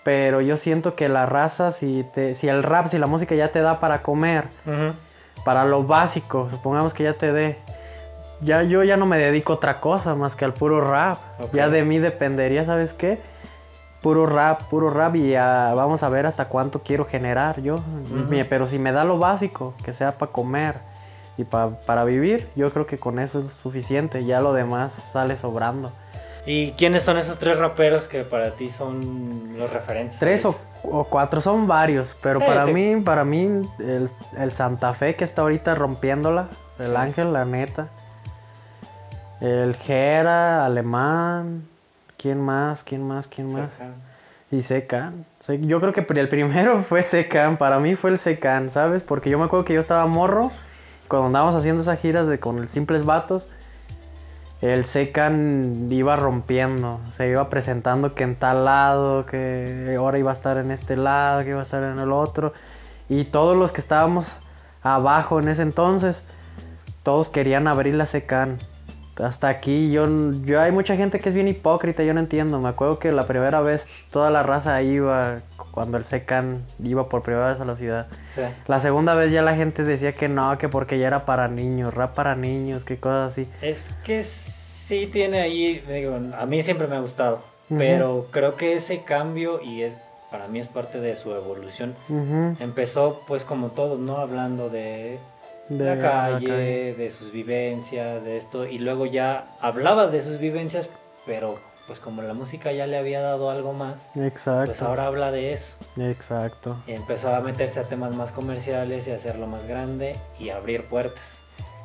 pero 0.04 0.40
yo 0.40 0.56
siento 0.56 0.94
que 0.94 1.08
la 1.08 1.26
raza, 1.26 1.72
si, 1.72 2.06
te, 2.14 2.34
si 2.34 2.48
el 2.48 2.62
rap, 2.62 2.86
si 2.86 2.96
la 2.98 3.06
música 3.08 3.34
ya 3.34 3.50
te 3.50 3.60
da 3.60 3.80
para 3.80 4.02
comer, 4.02 4.44
para 5.44 5.64
lo 5.64 5.82
básico, 5.84 6.48
supongamos 6.50 6.94
que 6.94 7.02
ya 7.04 7.12
te 7.14 7.32
dé, 7.32 7.58
ya 8.40 8.62
yo 8.62 8.82
ya 8.82 8.96
no 8.96 9.06
me 9.06 9.18
dedico 9.18 9.52
a 9.52 9.56
otra 9.56 9.80
cosa 9.80 10.14
más 10.14 10.34
que 10.36 10.44
al 10.44 10.54
puro 10.54 10.80
rap. 10.80 11.18
Ya 11.52 11.68
de 11.68 11.84
mí 11.84 11.98
dependería, 11.98 12.64
¿sabes 12.64 12.92
qué? 12.92 13.20
Puro 14.02 14.24
rap, 14.26 14.62
puro 14.64 14.88
rap 14.88 15.16
y 15.16 15.30
ya 15.30 15.72
vamos 15.74 16.02
a 16.02 16.08
ver 16.08 16.24
hasta 16.26 16.46
cuánto 16.46 16.82
quiero 16.82 17.04
generar 17.04 17.60
yo. 17.60 17.76
Mi- 18.28 18.44
Pero 18.44 18.66
si 18.66 18.78
me 18.78 18.92
da 18.92 19.04
lo 19.04 19.18
básico, 19.18 19.74
que 19.84 19.92
sea 19.92 20.12
para 20.16 20.32
comer 20.32 20.76
y 21.36 21.44
pa- 21.44 21.78
para 21.86 22.04
vivir, 22.04 22.48
yo 22.56 22.70
creo 22.70 22.86
que 22.86 22.96
con 22.98 23.18
eso 23.18 23.40
es 23.40 23.50
suficiente. 23.52 24.24
Ya 24.24 24.40
lo 24.40 24.52
demás 24.54 24.92
sale 24.92 25.36
sobrando. 25.36 25.92
¿Y 26.46 26.72
quiénes 26.72 27.02
son 27.02 27.18
esos 27.18 27.38
tres 27.38 27.58
raperos 27.58 28.08
que 28.08 28.24
para 28.24 28.52
ti 28.52 28.70
son 28.70 29.50
los 29.58 29.70
referentes? 29.70 30.18
Tres 30.18 30.46
o, 30.46 30.56
o 30.82 31.04
cuatro 31.04 31.42
son 31.42 31.66
varios, 31.66 32.16
pero 32.22 32.40
Sí, 32.40 32.46
para 32.46 32.64
sí. 32.64 32.72
mí, 32.72 32.96
para 33.02 33.24
mí, 33.26 33.60
el, 33.78 34.08
el 34.38 34.52
Santa 34.52 34.94
Fe 34.94 35.14
que 35.16 35.24
está 35.24 35.42
ahorita 35.42 35.74
rompiéndola, 35.74 36.48
el 36.78 36.86
Sí. 36.86 36.96
Ángel, 36.96 37.34
la 37.34 37.44
neta. 37.44 37.88
El 39.40 39.74
Jera, 39.76 40.66
Alemán, 40.66 41.64
¿quién 42.18 42.40
más? 42.40 42.82
¿Quién 42.84 43.06
más? 43.06 43.26
¿Quién 43.26 43.52
más? 43.52 43.70
Y 44.50 44.62
Secan. 44.62 45.24
Se- 45.40 45.64
Yo 45.66 45.80
creo 45.80 45.92
que 45.92 46.04
el 46.18 46.28
primero 46.28 46.82
fue 46.88 47.02
Secan, 47.02 47.56
para 47.56 47.78
mí 47.78 47.94
fue 47.94 48.10
el 48.10 48.18
Secan, 48.18 48.70
¿sabes? 48.70 49.02
Porque 49.02 49.30
yo 49.30 49.38
me 49.38 49.44
acuerdo 49.46 49.64
que 49.64 49.74
yo 49.74 49.80
estaba 49.80 50.06
morro, 50.06 50.50
cuando 51.08 51.26
andábamos 51.28 51.54
haciendo 51.54 51.82
esas 51.82 51.98
giras 52.00 52.26
de 52.26 52.38
con 52.38 52.58
el 52.58 52.68
Simples 52.68 53.04
Vatos, 53.06 53.46
el 54.60 54.84
Secan 54.84 55.88
iba 55.90 56.16
rompiendo, 56.16 57.00
se 57.16 57.30
iba 57.30 57.48
presentando 57.48 58.14
que 58.14 58.24
en 58.24 58.36
tal 58.36 58.66
lado, 58.66 59.24
que 59.24 59.94
ahora 59.96 60.18
iba 60.18 60.30
a 60.30 60.34
estar 60.34 60.58
en 60.58 60.70
este 60.70 60.96
lado, 60.98 61.42
que 61.44 61.50
iba 61.50 61.60
a 61.60 61.62
estar 61.62 61.82
en 61.82 61.98
el 61.98 62.12
otro. 62.12 62.52
Y 63.08 63.24
todos 63.24 63.56
los 63.56 63.72
que 63.72 63.80
estábamos 63.80 64.26
abajo 64.82 65.40
en 65.40 65.48
ese 65.48 65.62
entonces, 65.62 66.22
todos 67.02 67.30
querían 67.30 67.66
abrir 67.68 67.94
la 67.94 68.04
Secan. 68.04 68.58
Hasta 69.22 69.48
aquí. 69.48 69.90
Yo, 69.90 70.06
yo 70.44 70.60
hay 70.60 70.72
mucha 70.72 70.96
gente 70.96 71.18
que 71.18 71.28
es 71.28 71.34
bien 71.34 71.48
hipócrita, 71.48 72.02
yo 72.02 72.14
no 72.14 72.20
entiendo. 72.20 72.58
Me 72.60 72.68
acuerdo 72.68 72.98
que 72.98 73.12
la 73.12 73.26
primera 73.26 73.60
vez 73.60 73.86
toda 74.10 74.30
la 74.30 74.42
raza 74.42 74.80
iba 74.82 75.40
cuando 75.70 75.98
el 75.98 76.04
Secan 76.04 76.64
iba 76.82 77.08
por 77.08 77.22
primera 77.22 77.48
vez 77.48 77.60
a 77.60 77.64
la 77.64 77.76
ciudad. 77.76 78.06
Sí. 78.34 78.42
La 78.66 78.80
segunda 78.80 79.14
vez 79.14 79.32
ya 79.32 79.42
la 79.42 79.56
gente 79.56 79.84
decía 79.84 80.12
que 80.12 80.28
no, 80.28 80.56
que 80.58 80.68
porque 80.68 80.98
ya 80.98 81.06
era 81.06 81.24
para 81.24 81.48
niños, 81.48 81.94
rap 81.94 82.14
para 82.14 82.34
niños, 82.34 82.84
que 82.84 82.98
cosas 82.98 83.32
así. 83.32 83.48
Es 83.62 83.86
que 84.04 84.22
sí 84.22 85.06
tiene 85.06 85.40
ahí, 85.40 85.84
digo, 85.90 86.18
a 86.36 86.46
mí 86.46 86.62
siempre 86.62 86.86
me 86.86 86.96
ha 86.96 87.00
gustado, 87.00 87.42
pero 87.68 88.26
creo 88.30 88.56
que 88.56 88.74
ese 88.74 89.02
cambio 89.02 89.60
y 89.62 89.82
es 89.82 89.96
para 90.30 90.46
mí 90.46 90.60
es 90.60 90.68
parte 90.68 91.00
de 91.00 91.16
su 91.16 91.34
evolución. 91.34 91.94
Empezó 92.60 93.22
pues 93.26 93.44
como 93.44 93.68
todos, 93.68 93.98
¿no? 93.98 94.18
Hablando 94.18 94.70
de, 94.70 95.18
de 95.70 95.84
la, 95.84 95.94
la 95.94 96.02
calle, 96.02 96.46
calle. 96.46 96.94
de 96.94 97.10
sus 97.10 97.32
vivencias, 97.32 98.22
de 98.22 98.36
esto, 98.36 98.66
y 98.66 98.78
luego 98.78 99.06
ya 99.06 99.56
hablaba 99.60 100.08
de 100.08 100.20
sus 100.20 100.38
vivencias, 100.38 100.90
pero 101.24 101.58
pues 101.86 101.98
como 101.98 102.22
la 102.22 102.34
música 102.34 102.70
ya 102.70 102.86
le 102.86 102.96
había 102.96 103.20
dado 103.20 103.50
algo 103.50 103.72
más, 103.72 104.10
Exacto. 104.14 104.66
pues 104.72 104.82
ahora 104.82 105.06
habla 105.06 105.32
de 105.32 105.52
eso. 105.52 105.76
Exacto. 105.96 106.76
Y 106.86 106.92
empezó 106.92 107.34
a 107.34 107.40
meterse 107.40 107.80
a 107.80 107.82
temas 107.84 108.14
más 108.14 108.30
comerciales 108.30 109.08
y 109.08 109.10
hacerlo 109.12 109.46
más 109.48 109.66
grande 109.66 110.16
y 110.38 110.50
abrir 110.50 110.84
puertas. 110.84 111.39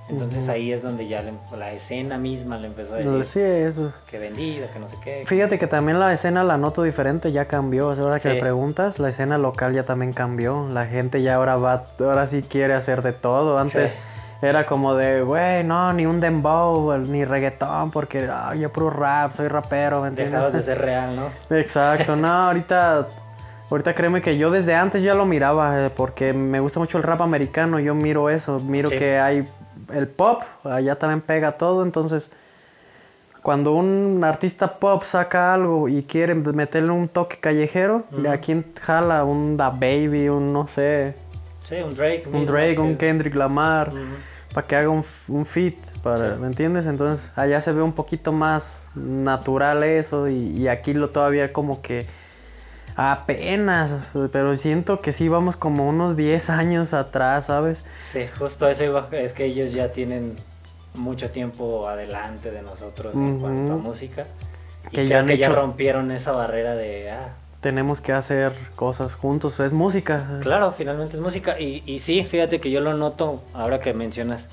Entonces 0.08 0.48
ahí 0.50 0.72
es 0.72 0.84
donde 0.84 1.08
ya 1.08 1.24
le- 1.24 1.34
la 1.58 1.72
escena 1.72 2.18
misma 2.20 2.58
le 2.58 2.68
empezó 2.68 2.94
a 2.94 2.98
decir 2.98 3.24
Sí, 3.26 3.40
eso. 3.42 3.92
que 4.10 4.20
vendida, 4.20 4.68
que 4.72 4.78
no 4.80 4.88
sé 4.88 4.98
qué. 5.04 5.24
Fíjate 5.26 5.58
que 5.58 5.66
también 5.66 6.00
la 6.00 6.14
escena 6.14 6.44
la 6.44 6.58
noto 6.58 6.84
diferente, 6.84 7.32
ya 7.32 7.46
cambió. 7.46 7.88
O 7.88 7.96
sea, 7.96 8.04
ahora 8.04 8.18
que 8.18 8.30
Sí. 8.30 8.36
me 8.36 8.40
preguntas, 8.40 9.00
la 9.00 9.10
escena 9.10 9.40
local 9.40 9.74
ya 9.74 9.82
también 9.84 10.14
cambió. 10.14 10.68
La 10.72 10.86
gente 10.86 11.24
ya 11.24 11.36
ahora 11.36 11.56
va, 11.56 11.84
ahora 12.00 12.28
sí 12.28 12.44
quiere 12.44 12.76
hacer 12.76 13.02
de 13.02 13.14
todo. 13.14 13.58
Antes 13.58 13.92
Sí. 13.92 13.98
era 14.44 14.68
como 14.68 14.94
de, 14.94 15.24
güey, 15.24 15.64
no, 15.64 15.92
ni 15.94 16.06
un 16.06 16.20
dembow, 16.20 16.96
ni 17.00 17.26
reggaetón, 17.26 17.90
porque 17.90 18.28
ah, 18.32 18.54
yo 18.54 18.72
puro 18.72 18.92
rap, 18.92 19.34
soy 19.34 19.48
rapero, 19.48 20.02
¿me 20.04 20.10
entiendes? 20.10 20.34
Dejabas 20.34 20.54
de 20.54 20.62
ser 20.64 20.82
real, 20.82 21.16
¿no? 21.16 21.56
Exacto, 21.58 22.16
no, 22.16 22.28
ahorita, 22.44 23.08
ahorita 23.72 23.96
créeme 23.96 24.22
que 24.22 24.38
yo 24.38 24.52
desde 24.52 24.76
antes 24.76 25.02
ya 25.02 25.16
lo 25.16 25.26
miraba, 25.26 25.86
eh, 25.86 25.90
porque 25.90 26.32
me 26.34 26.60
gusta 26.60 26.80
mucho 26.80 26.98
el 27.00 27.04
rap 27.04 27.22
americano, 27.22 27.80
yo 27.80 27.96
miro 27.96 28.30
eso, 28.30 28.60
miro 28.60 28.90
Sí. 28.90 29.00
que 29.00 29.18
hay 29.18 29.48
el 29.96 30.08
pop, 30.08 30.42
allá 30.64 30.96
también 30.98 31.22
pega 31.22 31.54
todo, 31.54 31.84
entonces 31.84 32.30
cuando 33.42 33.74
un 33.74 34.24
artista 34.24 34.80
pop 34.80 35.04
saca 35.04 35.54
algo 35.54 35.88
y 35.88 36.02
quiere 36.04 36.34
meterle 36.34 36.90
un 36.92 37.08
toque 37.08 37.38
callejero, 37.38 38.04
Ujú. 38.12 38.28
¿a 38.28 38.38
quién 38.38 38.66
jala? 38.82 39.24
Un 39.24 39.56
Da 39.56 39.70
Baby, 39.70 40.30
un 40.30 40.52
no 40.52 40.68
sé, 40.68 41.16
Sí, 41.62 41.76
un 41.82 41.96
Drake. 41.96 42.24
un 42.28 42.32
mismo, 42.42 42.52
Drake, 42.54 42.80
un 42.80 42.96
Kendrick 42.98 43.36
Lamar, 43.36 43.92
para 44.54 44.68
que 44.68 44.76
haga 44.76 44.90
un, 44.90 45.04
un 45.28 45.46
fit, 45.46 45.78
para, 46.04 46.36
Sí. 46.36 46.40
¿me 46.42 46.48
entiendes? 46.48 46.86
Entonces 46.86 47.32
allá 47.36 47.60
se 47.62 47.72
ve 47.72 47.82
un 47.82 47.94
poquito 47.94 48.32
más 48.32 48.88
natural 48.96 49.84
eso 49.84 50.28
y, 50.28 50.34
y 50.58 50.68
aquí 50.68 50.94
lo 50.94 51.10
todavía 51.10 51.52
como 51.54 51.82
que 51.82 52.06
apenas, 52.96 53.92
pero 54.32 54.56
siento 54.58 55.02
que 55.02 55.14
sí 55.14 55.28
vamos 55.30 55.56
como 55.58 55.88
unos 55.88 56.16
10 56.16 56.50
años 56.50 56.94
atrás, 56.94 57.46
¿sabes? 57.48 57.84
Sí, 58.04 58.26
justo 58.40 58.68
eso 58.68 58.84
iba, 58.84 59.08
es 59.12 59.34
que 59.34 59.46
ellos 59.46 59.72
ya 59.74 59.92
tienen 59.92 60.36
mucho 60.96 61.30
tiempo 61.30 61.88
adelante 61.88 62.52
de 62.52 62.62
nosotros 62.62 63.16
en 63.16 63.40
cuanto 63.40 63.74
a 63.74 63.78
música. 63.78 64.26
Y 64.92 64.96
Que 64.96 65.08
ya 65.08 65.20
han 65.20 65.28
que 65.28 65.38
ya 65.38 65.48
hecho- 65.48 65.56
rompieron 65.56 66.12
esa 66.12 66.32
barrera 66.32 66.76
de, 66.76 67.12
ah, 67.12 67.30
Tenemos 67.60 68.00
que 68.00 68.14
hacer 68.14 68.54
cosas 68.76 69.16
juntos, 69.16 69.60
es 69.60 69.74
música. 69.74 70.38
Claro, 70.42 70.72
finalmente 70.72 71.16
es 71.16 71.22
música. 71.22 71.60
Y, 71.60 71.82
y 71.88 71.98
sí, 72.00 72.24
fíjate 72.24 72.60
que 72.62 72.70
yo 72.70 72.80
lo 72.80 72.94
noto 72.94 73.44
ahora 73.54 73.80
que 73.80 73.94
mencionas 73.96 74.50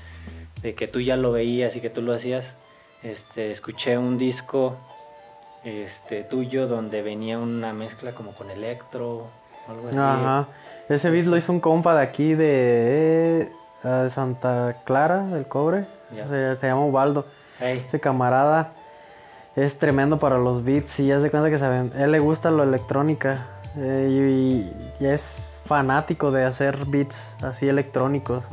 de 0.63 0.73
que 0.73 0.87
tú 0.87 0.99
ya 0.99 1.15
lo 1.15 1.31
veías 1.31 1.75
y 1.75 1.79
que 1.81 1.91
tú 1.91 2.01
lo 2.01 2.13
hacías. 2.13 2.55
Este, 3.03 3.51
escuché 3.51 3.97
un 3.99 4.17
disco 4.17 4.77
este, 5.63 6.23
tuyo 6.23 6.67
donde 6.67 7.01
venía 7.01 7.39
una 7.39 7.73
mezcla 7.73 8.11
como 8.11 8.33
con 8.33 8.49
electro, 8.49 9.27
algo 9.67 9.87
así. 9.87 9.97
Ajá. 9.97 10.47
Ese 10.89 11.09
beat 11.09 11.25
lo 11.25 11.37
hizo 11.37 11.51
un 11.51 11.59
compa 11.59 11.95
de 11.95 12.01
aquí 12.01 12.33
de 12.33 13.51
eh, 13.83 14.07
Santa 14.09 14.77
Clara, 14.83 15.25
del 15.25 15.45
Cobre. 15.47 15.85
Se, 16.27 16.55
se 16.57 16.67
llama 16.67 16.85
Ubaldo. 16.85 17.25
Ese 17.85 17.99
camarada 17.99 18.71
es 19.55 19.77
tremendo 19.79 20.17
para 20.17 20.37
los 20.37 20.63
beats 20.63 20.99
y 20.99 21.07
ya 21.07 21.19
se 21.19 21.29
cuenta 21.31 21.49
que 21.49 21.57
saben, 21.57 21.91
él 21.97 22.11
le 22.11 22.19
gusta 22.19 22.49
lo 22.51 22.63
electrónica 22.63 23.45
eh, 23.77 24.07
y, 24.99 25.03
y 25.03 25.07
es 25.07 25.61
fanático 25.65 26.31
de 26.31 26.43
hacer 26.45 26.85
beats 26.87 27.35
así 27.43 27.69
electrónicos. 27.69 28.43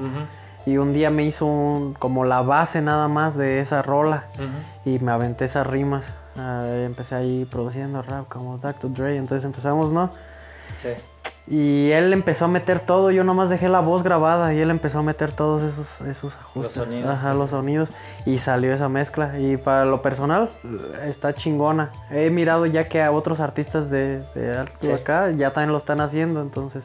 Y 0.67 0.77
un 0.77 0.93
día 0.93 1.11
me 1.11 1.25
hizo 1.25 1.47
un- 1.47 1.95
como 1.95 2.25
la 2.25 2.43
base 2.43 2.83
nada 2.83 3.09
más 3.09 3.35
de 3.37 3.61
esa 3.61 3.81
rola 3.83 4.25
y 4.85 4.99
me 5.01 5.11
aventé 5.11 5.47
esas 5.47 5.67
rimas. 5.67 6.05
Empecé 6.37 7.15
ahí 7.15 7.45
produciendo 7.51 8.03
rap 8.03 8.29
como 8.29 8.59
Dr. 8.59 8.93
Dre, 8.93 9.17
entonces 9.17 9.45
empezamos, 9.45 9.93
¿no? 9.93 10.11
Sí. 10.79 10.91
Y 11.47 11.91
él 11.91 12.13
empezó 12.13 12.45
a 12.45 12.49
meter 12.49 12.79
todo, 12.79 13.11
yo 13.11 13.25
nomás 13.25 13.49
dejé 13.49 13.69
la 13.69 13.81
voz 13.81 14.05
grabada 14.05 14.55
y 14.55 14.61
él 14.61 14.71
empezó 14.71 15.01
a 15.01 15.03
meter 15.03 15.33
todos 15.33 15.63
esos, 15.65 16.01
esos 16.03 16.37
ajustes. 16.37 16.75
sonidos, 16.75 17.11
Ajá, 17.11 17.33
sí. 17.33 17.39
los 17.39 17.51
sonidos. 17.51 17.91
Y 18.25 18.39
salió 18.39 18.73
esa 18.73 18.89
mezcla. 18.89 19.37
Y 19.39 19.57
para 19.57 19.85
lo 19.85 20.01
personal, 20.01 20.49
está 21.05 21.35
chingona. 21.35 21.91
He 22.11 22.31
mirado 22.31 22.67
ya 22.67 22.89
que 22.89 23.03
a 23.03 23.11
otros 23.11 23.41
artistas 23.41 23.91
de, 23.91 24.21
de 24.35 24.65
Sí. 24.81 24.93
acá 24.93 25.31
ya 25.33 25.53
también 25.53 25.73
lo 25.73 25.79
están 25.79 26.01
haciendo, 26.01 26.41
entonces. 26.41 26.85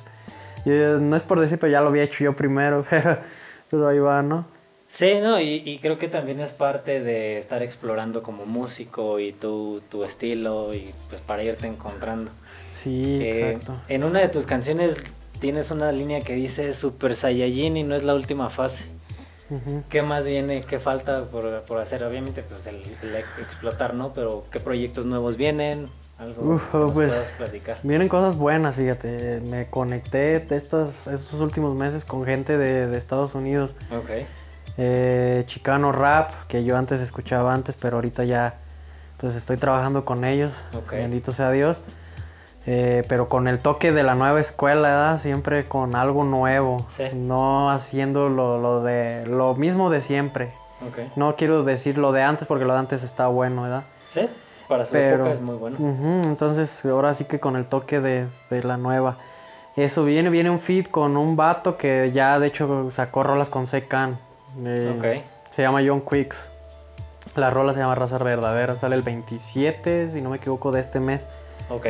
yo- 0.65 0.99
no 0.99 1.15
es 1.15 1.21
por 1.21 1.39
decir, 1.39 1.59
pero 1.59 1.71
ya 1.71 1.81
lo 1.81 1.89
había 1.89 2.03
hecho 2.03 2.23
yo 2.23 2.35
primero. 2.35 2.85
pero 3.69 3.87
ahí 3.87 3.99
va, 3.99 4.23
¿no? 4.23 4.45
Sí, 4.87 5.15
no, 5.21 5.39
y, 5.39 5.61
y 5.65 5.79
creo 5.79 5.97
que 5.97 6.07
también 6.07 6.39
es 6.39 6.51
parte 6.51 7.01
de 7.01 7.37
estar 7.37 7.63
explorando 7.63 8.21
como 8.23 8.45
músico 8.45 9.19
y 9.19 9.33
tu, 9.33 9.81
tu 9.89 10.03
estilo 10.03 10.73
y 10.73 10.93
pues 11.09 11.21
para 11.21 11.43
irte 11.43 11.67
encontrando. 11.67 12.31
Sí, 12.75 13.17
Que 13.19 13.29
exacto. 13.29 13.81
En 13.87 14.03
una 14.03 14.19
de 14.19 14.29
tus 14.29 14.45
canciones 14.45 14.97
tienes 15.39 15.71
una 15.71 15.91
línea 15.91 16.21
que 16.21 16.33
dice 16.33 16.73
Super 16.73 17.15
Saiyajin 17.15 17.77
y 17.77 17.83
no 17.83 17.95
es 17.95 18.03
la 18.03 18.13
última 18.13 18.49
fase. 18.49 18.85
¿Qué 19.89 20.01
más 20.01 20.25
viene? 20.25 20.61
¿Qué 20.61 20.79
falta 20.79 21.25
por, 21.25 21.61
por 21.63 21.79
hacer? 21.79 22.03
Obviamente, 22.03 22.41
pues 22.41 22.65
el, 22.65 22.81
el 23.03 23.15
explotar, 23.15 23.93
¿no? 23.93 24.11
Pero 24.11 24.45
¿qué 24.51 24.59
proyectos 24.59 25.05
nuevos 25.05 25.37
vienen? 25.37 25.87
Algo 26.17 26.41
que 26.41 26.77
nos 26.77 26.93
pues, 26.93 27.11
puedas 27.11 27.31
platicar. 27.33 27.77
Vienen 27.83 28.07
cosas 28.07 28.37
buenas, 28.37 28.75
fíjate. 28.75 29.41
Me 29.41 29.69
conecté 29.69 30.35
estos, 30.55 31.07
estos 31.07 31.39
últimos 31.41 31.75
meses 31.75 32.05
con 32.05 32.25
gente 32.25 32.57
de, 32.57 32.87
de 32.87 32.97
Estados 32.97 33.35
Unidos. 33.35 33.75
Ok. 33.91 34.25
Eh, 34.77 35.43
Chicano 35.47 35.91
Rap, 35.91 36.31
que 36.47 36.63
yo 36.63 36.77
antes 36.77 36.99
escuchaba 37.01 37.53
antes, 37.53 37.75
pero 37.75 37.97
ahorita 37.97 38.23
ya 38.25 38.55
pues 39.17 39.35
estoy 39.35 39.57
trabajando 39.57 40.03
con 40.05 40.25
ellos. 40.25 40.51
Bendito 40.91 41.31
sea 41.31 41.51
Dios. 41.51 41.81
Eh, 42.67 43.03
pero 43.07 43.29
con 43.29 43.47
el 43.47 43.59
toque 43.59 43.91
de 43.91 44.03
la 44.03 44.15
nueva 44.15 44.39
escuela. 44.41 45.17
Siempre 45.19 45.65
con 45.65 45.95
algo 45.95 46.23
nuevo. 46.23 46.85
Sí. 46.95 47.05
No 47.13 47.69
haciendo 47.71 48.27
lo, 48.29 48.59
lo 48.59 48.83
de 48.83 49.25
lo 49.27 49.55
mismo 49.55 49.89
de 49.89 50.01
siempre. 50.01 50.51
Ok. 50.85 51.15
No 51.15 51.35
quiero 51.35 51.63
decir 51.63 51.97
lo 51.97 52.11
de 52.11 52.23
antes 52.23 52.47
porque 52.47 52.65
lo 52.65 52.73
de 52.73 52.79
antes 52.79 53.03
está 53.03 53.27
bueno, 53.27 53.61
¿verdad? 53.63 53.83
Sí, 54.11 54.27
para 54.67 54.85
su 54.85 54.91
Pero- 54.91 55.15
época 55.17 55.31
es 55.31 55.41
muy 55.41 55.55
bueno. 55.55 55.77
Entonces 56.25 56.83
ahora 56.85 57.13
sí 57.13 57.23
que 57.25 57.39
con 57.39 57.55
el 57.55 57.67
toque 57.67 58.01
de, 58.01 58.27
de 58.49 58.63
la 58.63 58.75
nueva. 58.77 59.17
Eso 59.77 60.03
viene, 60.03 60.29
viene 60.29 60.49
un 60.49 60.59
feed 60.59 60.87
con 60.87 61.15
un 61.17 61.35
vato 61.35 61.77
que 61.77 62.11
ya 62.13 62.39
de 62.39 62.47
hecho 62.47 62.89
sacó 62.91 63.23
rolas 63.23 63.49
con 63.49 63.67
Secan. 63.67 64.19
Eh, 64.63 64.93
Ok. 64.97 65.25
Se 65.51 65.61
llama 65.61 65.81
John 65.85 66.01
Quicks. 66.01 66.49
La 67.35 67.49
rola 67.49 67.73
se 67.73 67.79
llama 67.79 67.95
Raza 67.95 68.17
Verdadera. 68.17 68.75
Sale 68.75 68.95
el 68.95 69.01
27, 69.01 70.09
si 70.11 70.21
no 70.21 70.29
me 70.29 70.37
equivoco, 70.37 70.71
de 70.71 70.81
este 70.81 70.99
mes. 70.99 71.27
Ok. 71.69 71.87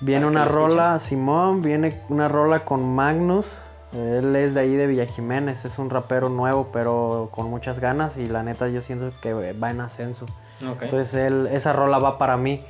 Viene 0.00 0.22
que 0.22 0.26
una 0.28 0.44
rola, 0.44 0.98
Simón, 0.98 1.62
viene 1.62 2.00
una 2.08 2.28
rola 2.28 2.64
con 2.64 2.82
Magnus. 2.94 3.58
Él 3.92 4.36
es 4.36 4.54
de 4.54 4.60
ahí 4.60 4.76
de 4.76 4.86
Villa 4.86 5.06
Jiménez, 5.06 5.64
es 5.64 5.78
un 5.78 5.88
rapero 5.88 6.28
nuevo, 6.28 6.68
pero 6.72 7.30
con 7.32 7.48
muchas 7.48 7.80
ganas. 7.80 8.16
Y 8.16 8.26
la 8.28 8.42
neta, 8.42 8.68
yo 8.68 8.80
siento 8.82 9.10
que 9.22 9.32
va 9.32 9.70
en 9.70 9.80
ascenso. 9.80 10.26
Ok. 10.68 10.82
Entonces 10.82 11.14
él, 11.14 11.48
esa 11.50 11.72
rola 11.72 11.98
va 11.98 12.18
para 12.18 12.36
mí. 12.36 12.64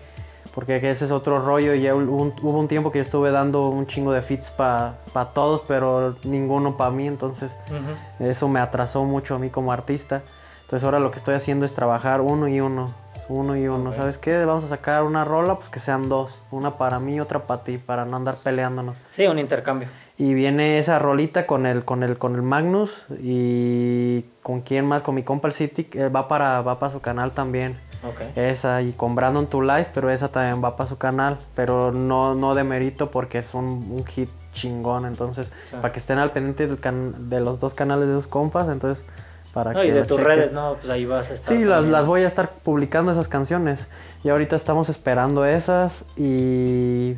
Porque 0.55 0.77
ese 0.77 1.05
es 1.05 1.11
otro 1.11 1.41
rollo. 1.45 1.75
Ya 1.75 1.95
hubo 1.95 2.17
un, 2.17 2.35
hubo 2.43 2.59
un 2.59 2.69
tiempo 2.69 2.91
que 2.91 2.99
yo 2.99 3.03
estuve 3.03 3.31
dando 3.31 3.69
un 3.69 3.87
chingo 3.87 4.13
de 4.13 4.23
fits 4.23 4.51
para 4.51 4.97
todos, 5.35 5.63
pero 5.69 6.17
ninguno 6.25 6.77
para 6.77 6.91
mí. 6.91 7.07
Entonces 7.07 7.57
Ujú. 7.69 8.29
eso 8.29 8.49
me 8.49 8.61
atrasó 8.61 9.05
mucho 9.05 9.35
a 9.35 9.39
mí 9.39 9.51
como 9.51 9.73
artista. 9.73 10.23
Entonces 10.63 10.85
ahora 10.85 10.99
lo 11.01 11.11
que 11.11 11.19
estoy 11.19 11.35
haciendo 11.35 11.65
es 11.65 11.73
trabajar 11.73 12.21
uno 12.21 12.49
y 12.49 12.61
uno. 12.61 12.93
Uno 13.31 13.57
y 13.57 13.69
uno. 13.69 13.93
¿Sabes 13.93 14.17
qué? 14.17 14.43
Vamos 14.45 14.65
a 14.65 14.69
sacar 14.69 15.03
una 15.03 15.23
rola, 15.25 15.57
pues 15.57 15.69
que 15.69 15.81
sean 15.81 16.09
dos. 16.09 16.41
Una 16.51 16.79
para 16.79 16.99
mí 16.99 17.21
otra 17.21 17.47
para 17.47 17.63
ti, 17.63 17.77
para 17.77 18.07
no 18.07 18.17
andar 18.17 18.37
peleándonos. 18.43 18.97
Sí, 19.15 19.27
un 19.27 19.39
intercambio. 19.39 19.89
Y 20.17 20.33
viene 20.33 20.79
esa 20.79 20.99
rolita 20.99 21.47
con 21.47 21.67
el, 21.67 21.85
con 21.85 22.03
el, 22.03 22.17
con 22.17 22.35
el 22.35 22.43
Magnus. 22.43 23.05
Y 23.21 24.25
con 24.43 24.63
quién 24.63 24.87
más, 24.87 25.03
con 25.03 25.15
mi 25.15 25.25
compa 25.25 25.49
el 25.49 25.55
City, 25.55 25.89
va 26.09 26.27
para, 26.27 26.63
va 26.63 26.79
para 26.79 26.91
su 26.91 27.01
canal 27.01 27.33
también. 27.33 27.79
Ok. 28.05 28.37
Esa 28.37 28.81
y 28.83 28.93
con 28.93 29.15
Brandon 29.15 29.47
To 29.47 29.61
Life, 29.61 29.91
pero 29.95 30.11
esa 30.11 30.29
también 30.29 30.63
va 30.63 30.77
para 30.77 30.89
su 30.89 30.99
canal. 30.99 31.39
Pero 31.55 31.91
no, 31.93 32.35
no 32.35 32.55
de 32.55 32.65
mérito 32.65 33.11
porque 33.11 33.39
es 33.39 33.55
un, 33.55 33.65
un 33.91 34.05
hit 34.07 34.29
chingón. 34.53 35.05
Entonces, 35.07 35.53
Sí. 35.67 35.77
para 35.77 35.93
que 35.93 35.99
estén 35.99 36.19
al 36.19 36.31
pendiente 36.33 36.67
de 36.69 37.41
los 37.41 37.59
dos 37.59 37.75
canales 37.75 38.09
de 38.09 38.15
sus 38.15 38.27
compas, 38.27 38.69
entonces 38.69 39.05
Para 39.53 39.73
No, 39.73 39.83
y 39.83 39.87
que 39.89 39.93
de 39.95 40.03
tus 40.05 40.21
redes, 40.21 40.53
no, 40.53 40.75
pues 40.75 40.91
ahí 40.91 41.07
vas 41.07 41.31
a 41.31 41.35
estar. 41.35 41.57
Sí, 41.57 41.65
las, 41.65 41.83
las 41.85 42.07
voy 42.07 42.23
a 42.23 42.27
estar 42.29 42.51
publicando 42.63 43.11
esas 43.13 43.29
canciones. 43.29 43.81
Y 44.23 44.29
ahorita 44.29 44.55
estamos 44.57 44.89
esperando 44.91 45.45
esas. 45.47 46.05
Y 46.17 47.15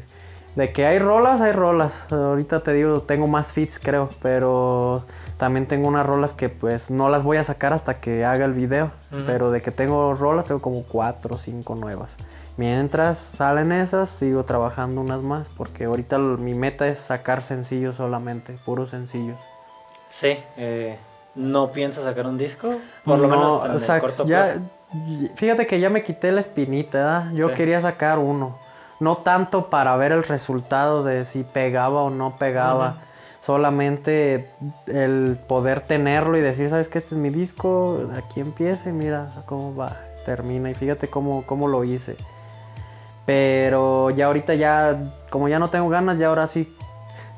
de 0.55 0.73
que 0.73 0.87
hay 0.87 0.99
rolas, 1.01 1.41
hay 1.41 1.53
rolas. 1.53 1.93
Ahorita 2.11 2.63
te 2.63 2.73
digo, 2.73 3.03
tengo 3.03 3.27
más 3.27 3.53
fits, 3.53 3.79
creo. 3.81 4.11
Pero 4.23 5.05
también 5.41 5.67
tengo 5.67 5.89
unas 5.89 6.07
rolas 6.07 6.33
que 6.35 6.49
pues 6.51 6.91
no 6.91 7.09
las 7.09 7.25
voy 7.25 7.39
a 7.39 7.45
sacar 7.45 7.73
hasta 7.73 7.95
que 7.99 8.25
haga 8.25 8.45
el 8.45 8.53
video. 8.53 8.93
Pero 9.27 9.51
de 9.51 9.61
que 9.61 9.73
tengo 9.73 10.15
rolas, 10.15 10.45
tengo 10.45 10.61
como 10.61 10.85
cuatro 10.85 11.35
o 11.35 11.39
cinco 11.39 11.75
nuevas. 11.75 12.11
Mientras 12.57 13.19
salen 13.19 13.73
esas, 13.73 14.11
sigo 14.11 14.45
trabajando 14.45 15.01
unas 15.01 15.23
más. 15.23 15.49
Porque 15.57 15.85
ahorita 15.87 16.17
l- 16.17 16.37
mi 16.37 16.55
meta 16.55 16.87
es 16.87 16.99
sacar 16.99 17.43
sencillos 17.43 17.97
solamente, 17.97 18.57
puros 18.65 18.91
sencillos. 18.91 19.41
Sí, 20.11 20.37
eh, 20.57 20.99
¿no 21.35 21.73
piensas 21.73 22.05
sacar 22.05 22.27
un 22.27 22.37
disco? 22.37 22.69
Por 23.05 23.19
lo 23.19 23.27
No, 23.29 23.37
menos 23.37 23.65
en 23.65 23.71
o 23.71 23.75
el 23.75 23.81
sea, 23.81 24.01
corto 24.01 24.27
ya, 24.27 24.43
plazo. 24.43 24.61
Fíjate 25.37 25.67
que 25.67 25.81
ya 25.81 25.89
me 25.89 26.03
quité 26.03 26.33
la 26.33 26.41
espinita, 26.41 26.99
¿verdad? 26.99 27.33
Yo 27.33 27.49
Sí. 27.49 27.55
quería 27.55 27.81
sacar 27.81 28.19
uno. 28.19 28.59
No 28.99 29.17
tanto 29.19 29.71
para 29.71 29.97
ver 29.97 30.13
el 30.13 30.23
resultado 30.25 31.03
de 31.03 31.25
si 31.25 31.45
pegaba 31.45 32.03
o 32.03 32.11
no 32.11 32.37
pegaba. 32.37 32.97
Solamente 33.41 34.51
el 34.87 35.39
poder 35.49 35.81
tenerlo 35.81 36.37
y 36.37 36.41
decir, 36.43 36.69
¿sabes 36.69 36.89
qué? 36.89 36.99
Este 36.99 37.15
es 37.15 37.21
mi 37.21 37.31
disco, 37.31 38.11
aquí 38.17 38.41
empieza 38.41 38.91
y 38.91 38.93
mira 38.93 39.31
cómo 39.47 39.75
va, 39.75 39.97
termina. 40.27 40.71
Y 40.71 40.75
fíjate 40.75 41.09
cómo, 41.09 41.47
cómo 41.47 41.67
lo 41.67 41.85
hice. 41.85 42.17
Pero 43.25 44.11
ya 44.11 44.27
ahorita 44.27 44.55
ya, 44.55 45.15
como 45.31 45.49
ya 45.49 45.59
no 45.59 45.69
tengo 45.69 45.89
ganas, 45.89 46.19
ya 46.19 46.29
ahora 46.29 46.47
sí 46.47 46.77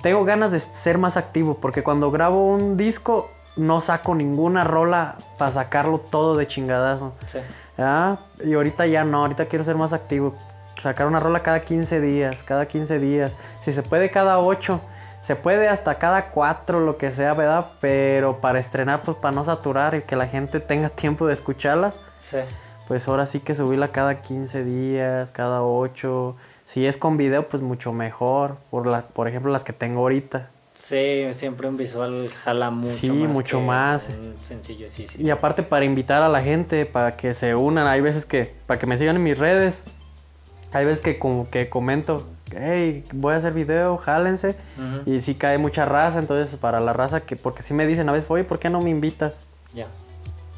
tengo 0.02 0.24
ganas 0.24 0.50
de 0.50 0.58
ser 0.58 0.98
más 0.98 1.16
activo, 1.16 1.58
porque 1.60 1.84
cuando 1.84 2.10
grabo 2.10 2.44
un 2.44 2.76
disco 2.76 3.30
no 3.56 3.80
saco 3.80 4.14
ninguna 4.14 4.64
rola 4.64 5.16
para 5.38 5.50
sacarlo 5.52 5.98
todo 5.98 6.36
de 6.36 6.48
chingadazo. 6.48 7.12
Sí. 7.26 7.38
¿ah? 7.78 8.18
Y 8.44 8.54
ahorita 8.54 8.86
ya 8.86 9.04
no, 9.04 9.22
ahorita 9.22 9.46
quiero 9.46 9.64
ser 9.64 9.76
más 9.76 9.92
activo. 9.92 10.34
Sacar 10.80 11.06
una 11.06 11.20
rola 11.20 11.42
cada 11.42 11.60
15 11.60 12.00
días, 12.00 12.42
cada 12.44 12.66
15 12.66 12.98
días. 12.98 13.36
Si 13.60 13.70
se 13.70 13.82
puede 13.82 14.10
cada 14.10 14.40
8, 14.40 14.80
se 15.22 15.34
puede 15.36 15.68
hasta 15.68 15.98
cada 15.98 16.26
4, 16.30 16.80
lo 16.80 16.98
que 16.98 17.12
sea, 17.12 17.32
¿verdad? 17.32 17.66
Pero 17.80 18.40
para 18.42 18.58
estrenar, 18.58 19.02
pues 19.02 19.16
para 19.16 19.34
no 19.34 19.44
saturar 19.44 19.94
y 19.94 20.02
que 20.02 20.16
la 20.16 20.26
gente 20.28 20.60
tenga 20.60 20.88
tiempo 20.90 21.26
de 21.26 21.32
escucharlas, 21.34 21.98
Sí. 22.20 22.38
pues 22.88 23.08
ahora 23.08 23.24
sí 23.26 23.40
que 23.40 23.54
subirla 23.54 23.88
cada 23.92 24.20
15 24.20 24.64
días, 24.64 25.30
cada 25.30 25.62
8. 25.62 26.36
Si 26.66 26.86
es 26.86 26.96
con 26.96 27.16
video, 27.16 27.48
pues 27.48 27.62
mucho 27.62 27.92
mejor. 27.92 28.56
Por, 28.70 28.86
la, 28.86 29.02
por 29.02 29.28
ejemplo, 29.28 29.50
las 29.52 29.64
que 29.64 29.72
tengo 29.72 30.00
ahorita. 30.00 30.48
Sí, 30.74 31.26
siempre 31.32 31.68
un 31.68 31.76
visual 31.76 32.30
jala 32.44 32.70
mucho 32.70 32.88
Sí, 32.88 33.10
más. 33.10 33.32
mucho 33.34 33.58
que 33.58 33.64
más. 33.66 34.08
Un 34.08 34.34
sencillo, 34.40 34.88
sí, 34.88 35.06
sí. 35.06 35.22
Y 35.22 35.28
aparte 35.30 35.62
para 35.62 35.84
invitar 35.84 36.22
a 36.22 36.28
la 36.28 36.42
gente, 36.42 36.86
para 36.86 37.14
que 37.16 37.34
se 37.34 37.54
unan, 37.54 37.86
hay 37.86 38.00
veces 38.00 38.24
que, 38.24 38.54
para 38.66 38.78
que 38.78 38.86
me 38.86 38.96
sigan 38.96 39.16
en 39.16 39.22
mis 39.22 39.38
redes, 39.38 39.80
hay 40.72 40.86
veces 40.86 41.02
que 41.02 41.18
como 41.18 41.50
que 41.50 41.68
comento, 41.68 42.26
hey, 42.58 43.04
voy 43.12 43.34
a 43.34 43.36
hacer 43.38 43.52
video, 43.52 43.96
jálense, 43.96 44.56
y 45.06 45.20
sí 45.20 45.34
cae 45.34 45.58
mucha 45.58 45.84
raza, 45.84 46.18
entonces 46.18 46.58
para 46.58 46.80
la 46.80 46.92
raza 46.92 47.20
que, 47.20 47.36
porque 47.36 47.62
sí 47.62 47.74
me 47.74 47.86
dicen 47.86 48.08
a 48.08 48.12
veces, 48.12 48.30
oye, 48.30 48.44
¿por 48.44 48.58
qué 48.58 48.70
no 48.70 48.80
me 48.80 48.90
invitas? 48.90 49.40
Ya. 49.74 49.86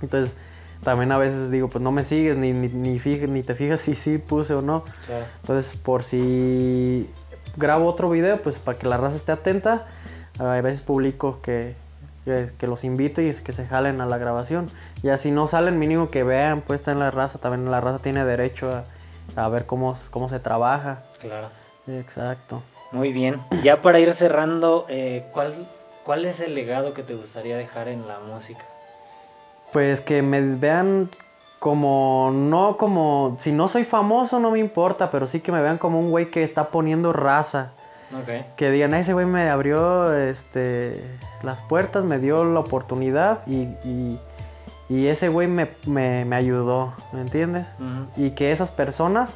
Entonces 0.02 0.36
también 0.82 1.12
a 1.12 1.18
veces 1.18 1.50
digo, 1.50 1.68
pues 1.68 1.82
no 1.82 1.92
me 1.92 2.04
sigues, 2.04 2.36
ni, 2.36 2.52
ni, 2.52 2.68
ni, 2.68 3.42
te 3.42 3.54
fijas 3.54 3.80
si 3.80 3.94
sí 3.94 4.18
puse 4.18 4.54
o 4.54 4.62
no. 4.62 4.84
Claro. 5.06 5.24
Entonces 5.40 5.78
por 5.78 6.04
si 6.04 7.10
grabo 7.56 7.86
otro 7.86 8.10
video, 8.10 8.40
pues 8.42 8.58
para 8.58 8.78
que 8.78 8.86
la 8.86 8.96
raza 8.96 9.16
esté 9.16 9.32
atenta, 9.32 9.86
a 10.38 10.60
veces 10.60 10.82
publico 10.82 11.40
que, 11.40 11.74
que, 12.24 12.50
que 12.58 12.66
los 12.66 12.84
invito 12.84 13.22
y 13.22 13.32
que 13.32 13.52
se 13.52 13.66
jalen 13.66 14.00
a 14.00 14.06
la 14.06 14.18
grabación. 14.18 14.66
Ya 15.02 15.16
si 15.16 15.30
no 15.30 15.46
salen, 15.46 15.78
mínimo 15.78 16.10
que 16.10 16.22
vean, 16.22 16.60
pues 16.60 16.80
está 16.80 16.92
en 16.92 16.98
la 16.98 17.10
raza, 17.10 17.38
también 17.38 17.70
la 17.70 17.80
raza 17.80 18.00
tiene 18.00 18.24
derecho 18.24 18.70
a, 18.72 18.84
a 19.36 19.48
ver 19.48 19.66
cómo, 19.66 19.96
cómo 20.10 20.28
se 20.28 20.38
trabaja. 20.38 21.02
Claro. 21.20 21.48
Exacto. 21.88 22.62
Muy 22.92 23.12
bien. 23.12 23.40
Ya 23.62 23.80
para 23.80 23.98
ir 23.98 24.12
cerrando, 24.12 24.86
eh, 24.88 25.26
¿cuál, 25.32 25.52
¿cuál 26.04 26.24
es 26.24 26.40
el 26.40 26.54
legado 26.54 26.94
que 26.94 27.02
te 27.02 27.14
gustaría 27.14 27.56
dejar 27.56 27.88
en 27.88 28.06
la 28.06 28.20
música? 28.20 28.64
Pues 29.72 30.00
que 30.00 30.22
me 30.22 30.40
vean 30.40 31.10
como, 31.58 32.30
no 32.32 32.76
como, 32.76 33.36
si 33.40 33.50
no 33.50 33.68
soy 33.68 33.84
famoso 33.84 34.38
no 34.38 34.50
me 34.50 34.58
importa, 34.58 35.10
pero 35.10 35.26
sí 35.26 35.40
que 35.40 35.50
me 35.50 35.60
vean 35.62 35.78
como 35.78 35.98
un 35.98 36.10
güey 36.10 36.30
que 36.30 36.42
está 36.42 36.68
poniendo 36.70 37.12
raza. 37.12 37.70
Ok. 38.12 38.54
que 38.56 38.70
digan, 38.70 38.94
"Ah, 38.94 39.00
ese 39.00 39.12
güey 39.12 39.26
me 39.26 39.48
abrió 39.50 40.12
este, 40.14 41.02
las 41.42 41.60
puertas, 41.62 42.04
me 42.04 42.18
dio 42.20 42.44
la 42.44 42.60
oportunidad 42.60 43.40
y, 43.46 43.62
y- 43.82 44.20
y 44.88 45.06
ese 45.08 45.30
güey 45.30 45.48
me, 45.48 45.70
me- 45.86 46.24
me 46.24 46.36
ayudó, 46.36 46.92
¿me 47.12 47.22
entiendes? 47.22 47.66
Y 48.16 48.30
que 48.32 48.52
esas 48.52 48.70
personas 48.70 49.30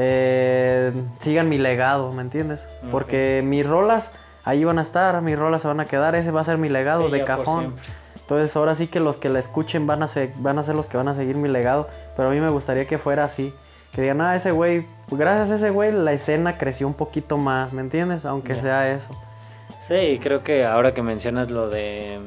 eh, 0.00 0.92
sigan 1.18 1.48
mi 1.48 1.58
legado, 1.58 2.12
¿me 2.12 2.22
entiendes? 2.22 2.64
Porque 2.92 3.42
mis 3.44 3.66
rolas 3.66 4.12
ahí 4.44 4.62
van 4.62 4.78
a 4.78 4.82
estar, 4.82 5.20
mis 5.22 5.36
rolas 5.36 5.62
se 5.62 5.68
van 5.68 5.80
a 5.80 5.86
quedar, 5.86 6.14
ese 6.14 6.30
va 6.30 6.40
a 6.40 6.44
ser 6.44 6.56
mi 6.56 6.68
legado 6.68 7.06
Sí, 7.06 7.12
de 7.12 7.24
cajón. 7.24 7.74
Entonces 8.14 8.54
ahora 8.54 8.76
sí 8.76 8.86
que 8.86 9.00
los 9.00 9.16
que 9.16 9.28
la 9.28 9.40
escuchen 9.40 9.88
van 9.88 10.04
a, 10.04 10.06
ser, 10.06 10.30
van 10.36 10.58
a 10.60 10.62
ser 10.62 10.76
los 10.76 10.86
que 10.86 10.96
van 10.96 11.08
a 11.08 11.16
seguir 11.16 11.34
mi 11.34 11.48
legado, 11.48 11.88
pero 12.16 12.28
a 12.28 12.32
mí 12.32 12.38
me 12.38 12.48
gustaría 12.48 12.86
que 12.86 12.96
fuera 12.96 13.24
así. 13.24 13.52
Que 13.92 14.02
digan, 14.02 14.20
ah, 14.20 14.36
ese 14.36 14.52
güey, 14.52 14.86
gracias 15.10 15.50
a 15.50 15.56
ese 15.56 15.70
güey 15.70 15.90
la 15.90 16.12
escena 16.12 16.58
creció 16.58 16.86
un 16.86 16.94
poquito 16.94 17.36
más, 17.36 17.72
¿me 17.72 17.80
entiendes? 17.80 18.24
Aunque 18.24 18.54
sea 18.54 18.88
eso. 18.92 19.08
Sí, 19.80 20.20
creo 20.22 20.44
que 20.44 20.64
ahora 20.64 20.94
que 20.94 21.02
mencionas 21.02 21.50
lo 21.50 21.68
de 21.70 22.20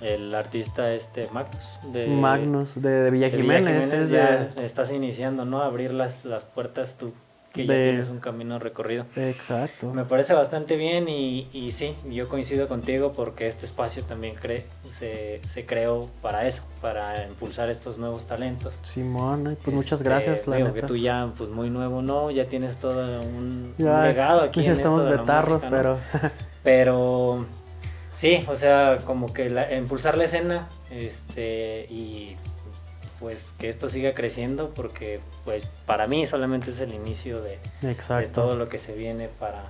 el 0.00 0.34
artista 0.34 0.92
este 0.92 1.28
Magnus 1.32 1.92
de 1.92 2.06
Magnus 2.08 2.70
de, 2.74 2.90
de 2.90 3.10
Villa 3.10 3.28
de 3.28 3.36
Villa 3.36 3.58
Jiménez, 3.58 3.92
es 3.92 4.10
de... 4.10 4.48
estás 4.64 4.90
iniciando, 4.92 5.44
¿no? 5.44 5.62
Abrir 5.62 5.92
las, 5.92 6.24
las 6.24 6.44
puertas 6.44 6.94
tú, 6.98 7.12
que 7.52 7.66
ya 7.66 7.74
tienes 7.74 8.08
un 8.08 8.18
camino 8.20 8.58
recorrido. 8.58 9.04
Exacto. 9.16 9.92
Me 9.92 10.04
parece 10.04 10.32
bastante 10.34 10.76
bien 10.76 11.08
y, 11.08 11.48
y 11.52 11.72
sí, 11.72 11.94
yo 12.10 12.28
coincido 12.28 12.66
contigo 12.68 13.12
porque 13.12 13.46
este 13.46 13.66
espacio 13.66 14.02
también 14.04 14.36
cre- 14.36 14.62
se, 14.84 15.40
se 15.46 15.66
creó 15.66 16.08
para 16.22 16.46
eso, 16.46 16.62
para 16.80 17.26
impulsar 17.26 17.68
estos 17.68 17.98
nuevos 17.98 18.26
talentos. 18.26 18.78
Simón, 18.82 19.58
pues 19.62 19.74
muchas 19.76 20.00
Este, 20.00 20.08
gracias, 20.08 20.46
la 20.46 20.56
digo 20.56 20.68
neta. 20.68 20.80
que 20.80 20.86
tú 20.86 20.96
ya, 20.96 21.30
pues 21.36 21.50
muy 21.50 21.68
nuevo, 21.70 22.00
¿no? 22.02 22.30
Ya 22.30 22.46
tienes 22.46 22.76
todo 22.76 23.20
un, 23.20 23.74
legado 23.76 24.42
aquí 24.42 24.62
ya 24.62 24.70
en 24.70 24.76
estamos 24.76 25.00
esto 25.00 25.10
de 25.10 25.16
la 25.16 25.22
betarros, 25.22 25.62
música, 25.62 25.70
¿no? 25.70 25.76
pero 25.76 25.98
Pero 26.62 27.46
sí, 28.20 28.44
o 28.46 28.54
sea, 28.54 28.98
como 29.06 29.32
que 29.32 29.48
la- 29.48 29.74
impulsar 29.74 30.18
la 30.18 30.24
escena 30.24 30.68
este 30.90 31.86
y 31.88 32.36
pues 33.18 33.54
que 33.58 33.68
esto 33.68 33.88
siga 33.88 34.12
creciendo 34.12 34.70
porque 34.70 35.20
pues 35.44 35.64
para 35.86 36.06
mí 36.06 36.26
solamente 36.26 36.70
es 36.70 36.80
el 36.80 36.92
inicio 36.92 37.40
de, 37.40 37.58
todo 38.32 38.56
lo 38.56 38.68
que 38.68 38.78
se 38.78 38.94
viene 38.94 39.28
para 39.28 39.64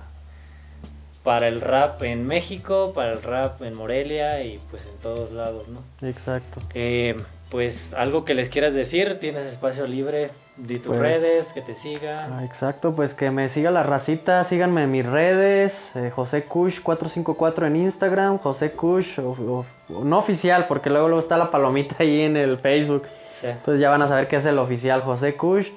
para 1.23 1.47
el 1.47 1.61
rap 1.61 2.01
en 2.03 2.25
México, 2.25 2.93
para 2.93 3.13
el 3.13 3.21
rap 3.21 3.61
en 3.61 3.77
Morelia 3.77 4.43
y 4.43 4.59
pues 4.69 4.83
en 4.85 4.97
todos 4.97 5.31
lados, 5.31 5.67
¿no? 5.67 5.83
Exacto. 6.05 6.59
Eh, 6.73 7.15
pues 7.51 7.93
algo 7.93 8.23
que 8.23 8.33
les 8.33 8.49
quieras 8.49 8.73
decir, 8.73 9.19
tienes 9.19 9.43
espacio 9.45 9.85
libre, 9.85 10.31
di 10.55 10.79
tus 10.79 10.95
Pues, 10.95 10.99
redes, 10.99 11.51
que 11.53 11.61
te 11.61 11.75
sigan. 11.75 12.31
Ah, 12.31 12.45
exacto, 12.45 12.93
pues 12.95 13.13
que 13.13 13.29
me 13.29 13.49
siga 13.49 13.71
la 13.71 13.83
racita, 13.83 14.43
síganme 14.45 14.83
en 14.83 14.91
mis 14.91 15.05
redes, 15.05 15.91
eh, 15.95 16.11
José 16.15 16.45
Kush 16.45 16.81
454 16.81 17.67
en 17.67 17.75
Instagram, 17.75 18.37
José 18.37 18.71
Kush, 18.71 19.19
no 19.19 20.17
oficial, 20.17 20.65
porque 20.67 20.89
luego, 20.89 21.09
luego 21.09 21.19
está 21.19 21.35
la 21.37 21.51
palomita 21.51 21.97
ahí 21.99 22.21
en 22.21 22.37
el 22.37 22.57
Facebook. 22.57 23.03
Sí. 23.33 23.47
Entonces 23.47 23.81
ya 23.81 23.89
van 23.89 24.01
a 24.01 24.07
saber 24.07 24.29
que 24.29 24.37
es 24.37 24.45
el 24.45 24.57
oficial 24.57 25.01
José 25.01 25.35
Kush. 25.35 25.67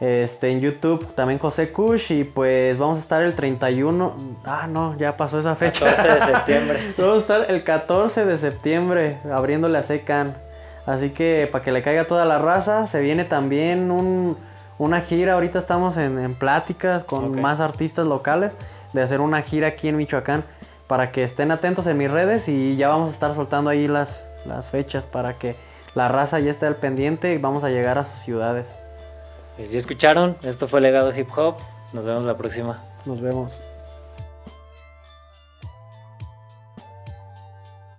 Este, 0.00 0.50
en 0.50 0.60
YouTube 0.60 1.14
también 1.14 1.38
José 1.38 1.70
Kush. 1.70 2.10
Y 2.10 2.24
pues 2.24 2.76
vamos 2.76 2.98
a 2.98 3.00
estar 3.00 3.22
el 3.22 3.34
31. 3.34 4.16
Ah, 4.44 4.66
no, 4.68 4.96
ya 4.98 5.16
pasó 5.16 5.38
esa 5.38 5.54
fecha. 5.54 5.94
14 5.94 6.08
de 6.08 6.20
septiembre. 6.20 6.78
vamos 6.98 7.14
a 7.14 7.18
estar 7.18 7.50
el 7.50 7.62
14 7.62 8.24
de 8.24 8.36
septiembre 8.36 9.18
abriéndole 9.30 9.78
a 9.78 9.82
Secan. 9.82 10.36
Así 10.86 11.10
que 11.10 11.48
para 11.50 11.64
que 11.64 11.72
le 11.72 11.82
caiga 11.82 12.06
toda 12.06 12.24
la 12.24 12.38
raza, 12.38 12.86
se 12.86 13.00
viene 13.00 13.24
también 13.24 13.90
un- 13.90 14.36
una 14.78 15.00
gira. 15.00 15.34
Ahorita 15.34 15.58
estamos 15.58 15.96
en, 15.96 16.18
en 16.18 16.34
pláticas 16.34 17.04
con 17.04 17.40
más 17.40 17.60
artistas 17.60 18.06
locales 18.06 18.56
de 18.92 19.02
hacer 19.02 19.20
una 19.20 19.40
gira 19.42 19.68
aquí 19.68 19.88
en 19.88 19.96
Michoacán. 19.96 20.44
Para 20.86 21.10
que 21.12 21.24
estén 21.24 21.50
atentos 21.50 21.86
en 21.86 21.96
mis 21.96 22.10
redes 22.10 22.46
y 22.48 22.76
ya 22.76 22.88
vamos 22.88 23.08
a 23.08 23.12
estar 23.12 23.32
soltando 23.34 23.70
ahí 23.70 23.88
las, 23.88 24.26
las 24.44 24.68
fechas 24.68 25.06
para 25.06 25.32
que 25.38 25.56
la 25.94 26.08
raza 26.08 26.40
ya 26.40 26.50
esté 26.50 26.66
al 26.66 26.76
pendiente 26.76 27.32
y 27.32 27.38
vamos 27.38 27.64
a 27.64 27.70
llegar 27.70 27.96
a 27.96 28.04
sus 28.04 28.18
ciudades. 28.18 28.66
Pues 29.56 29.72
ya 29.72 29.78
escucharon, 29.78 30.36
esto 30.42 30.68
fue 30.68 30.82
Legado 30.82 31.16
Hip 31.16 31.30
Hop. 31.38 31.54
Nos 31.94 32.04
vemos 32.04 32.24
la 32.24 32.36
próxima. 32.36 32.82
Nos 33.06 33.22
vemos. 33.22 33.62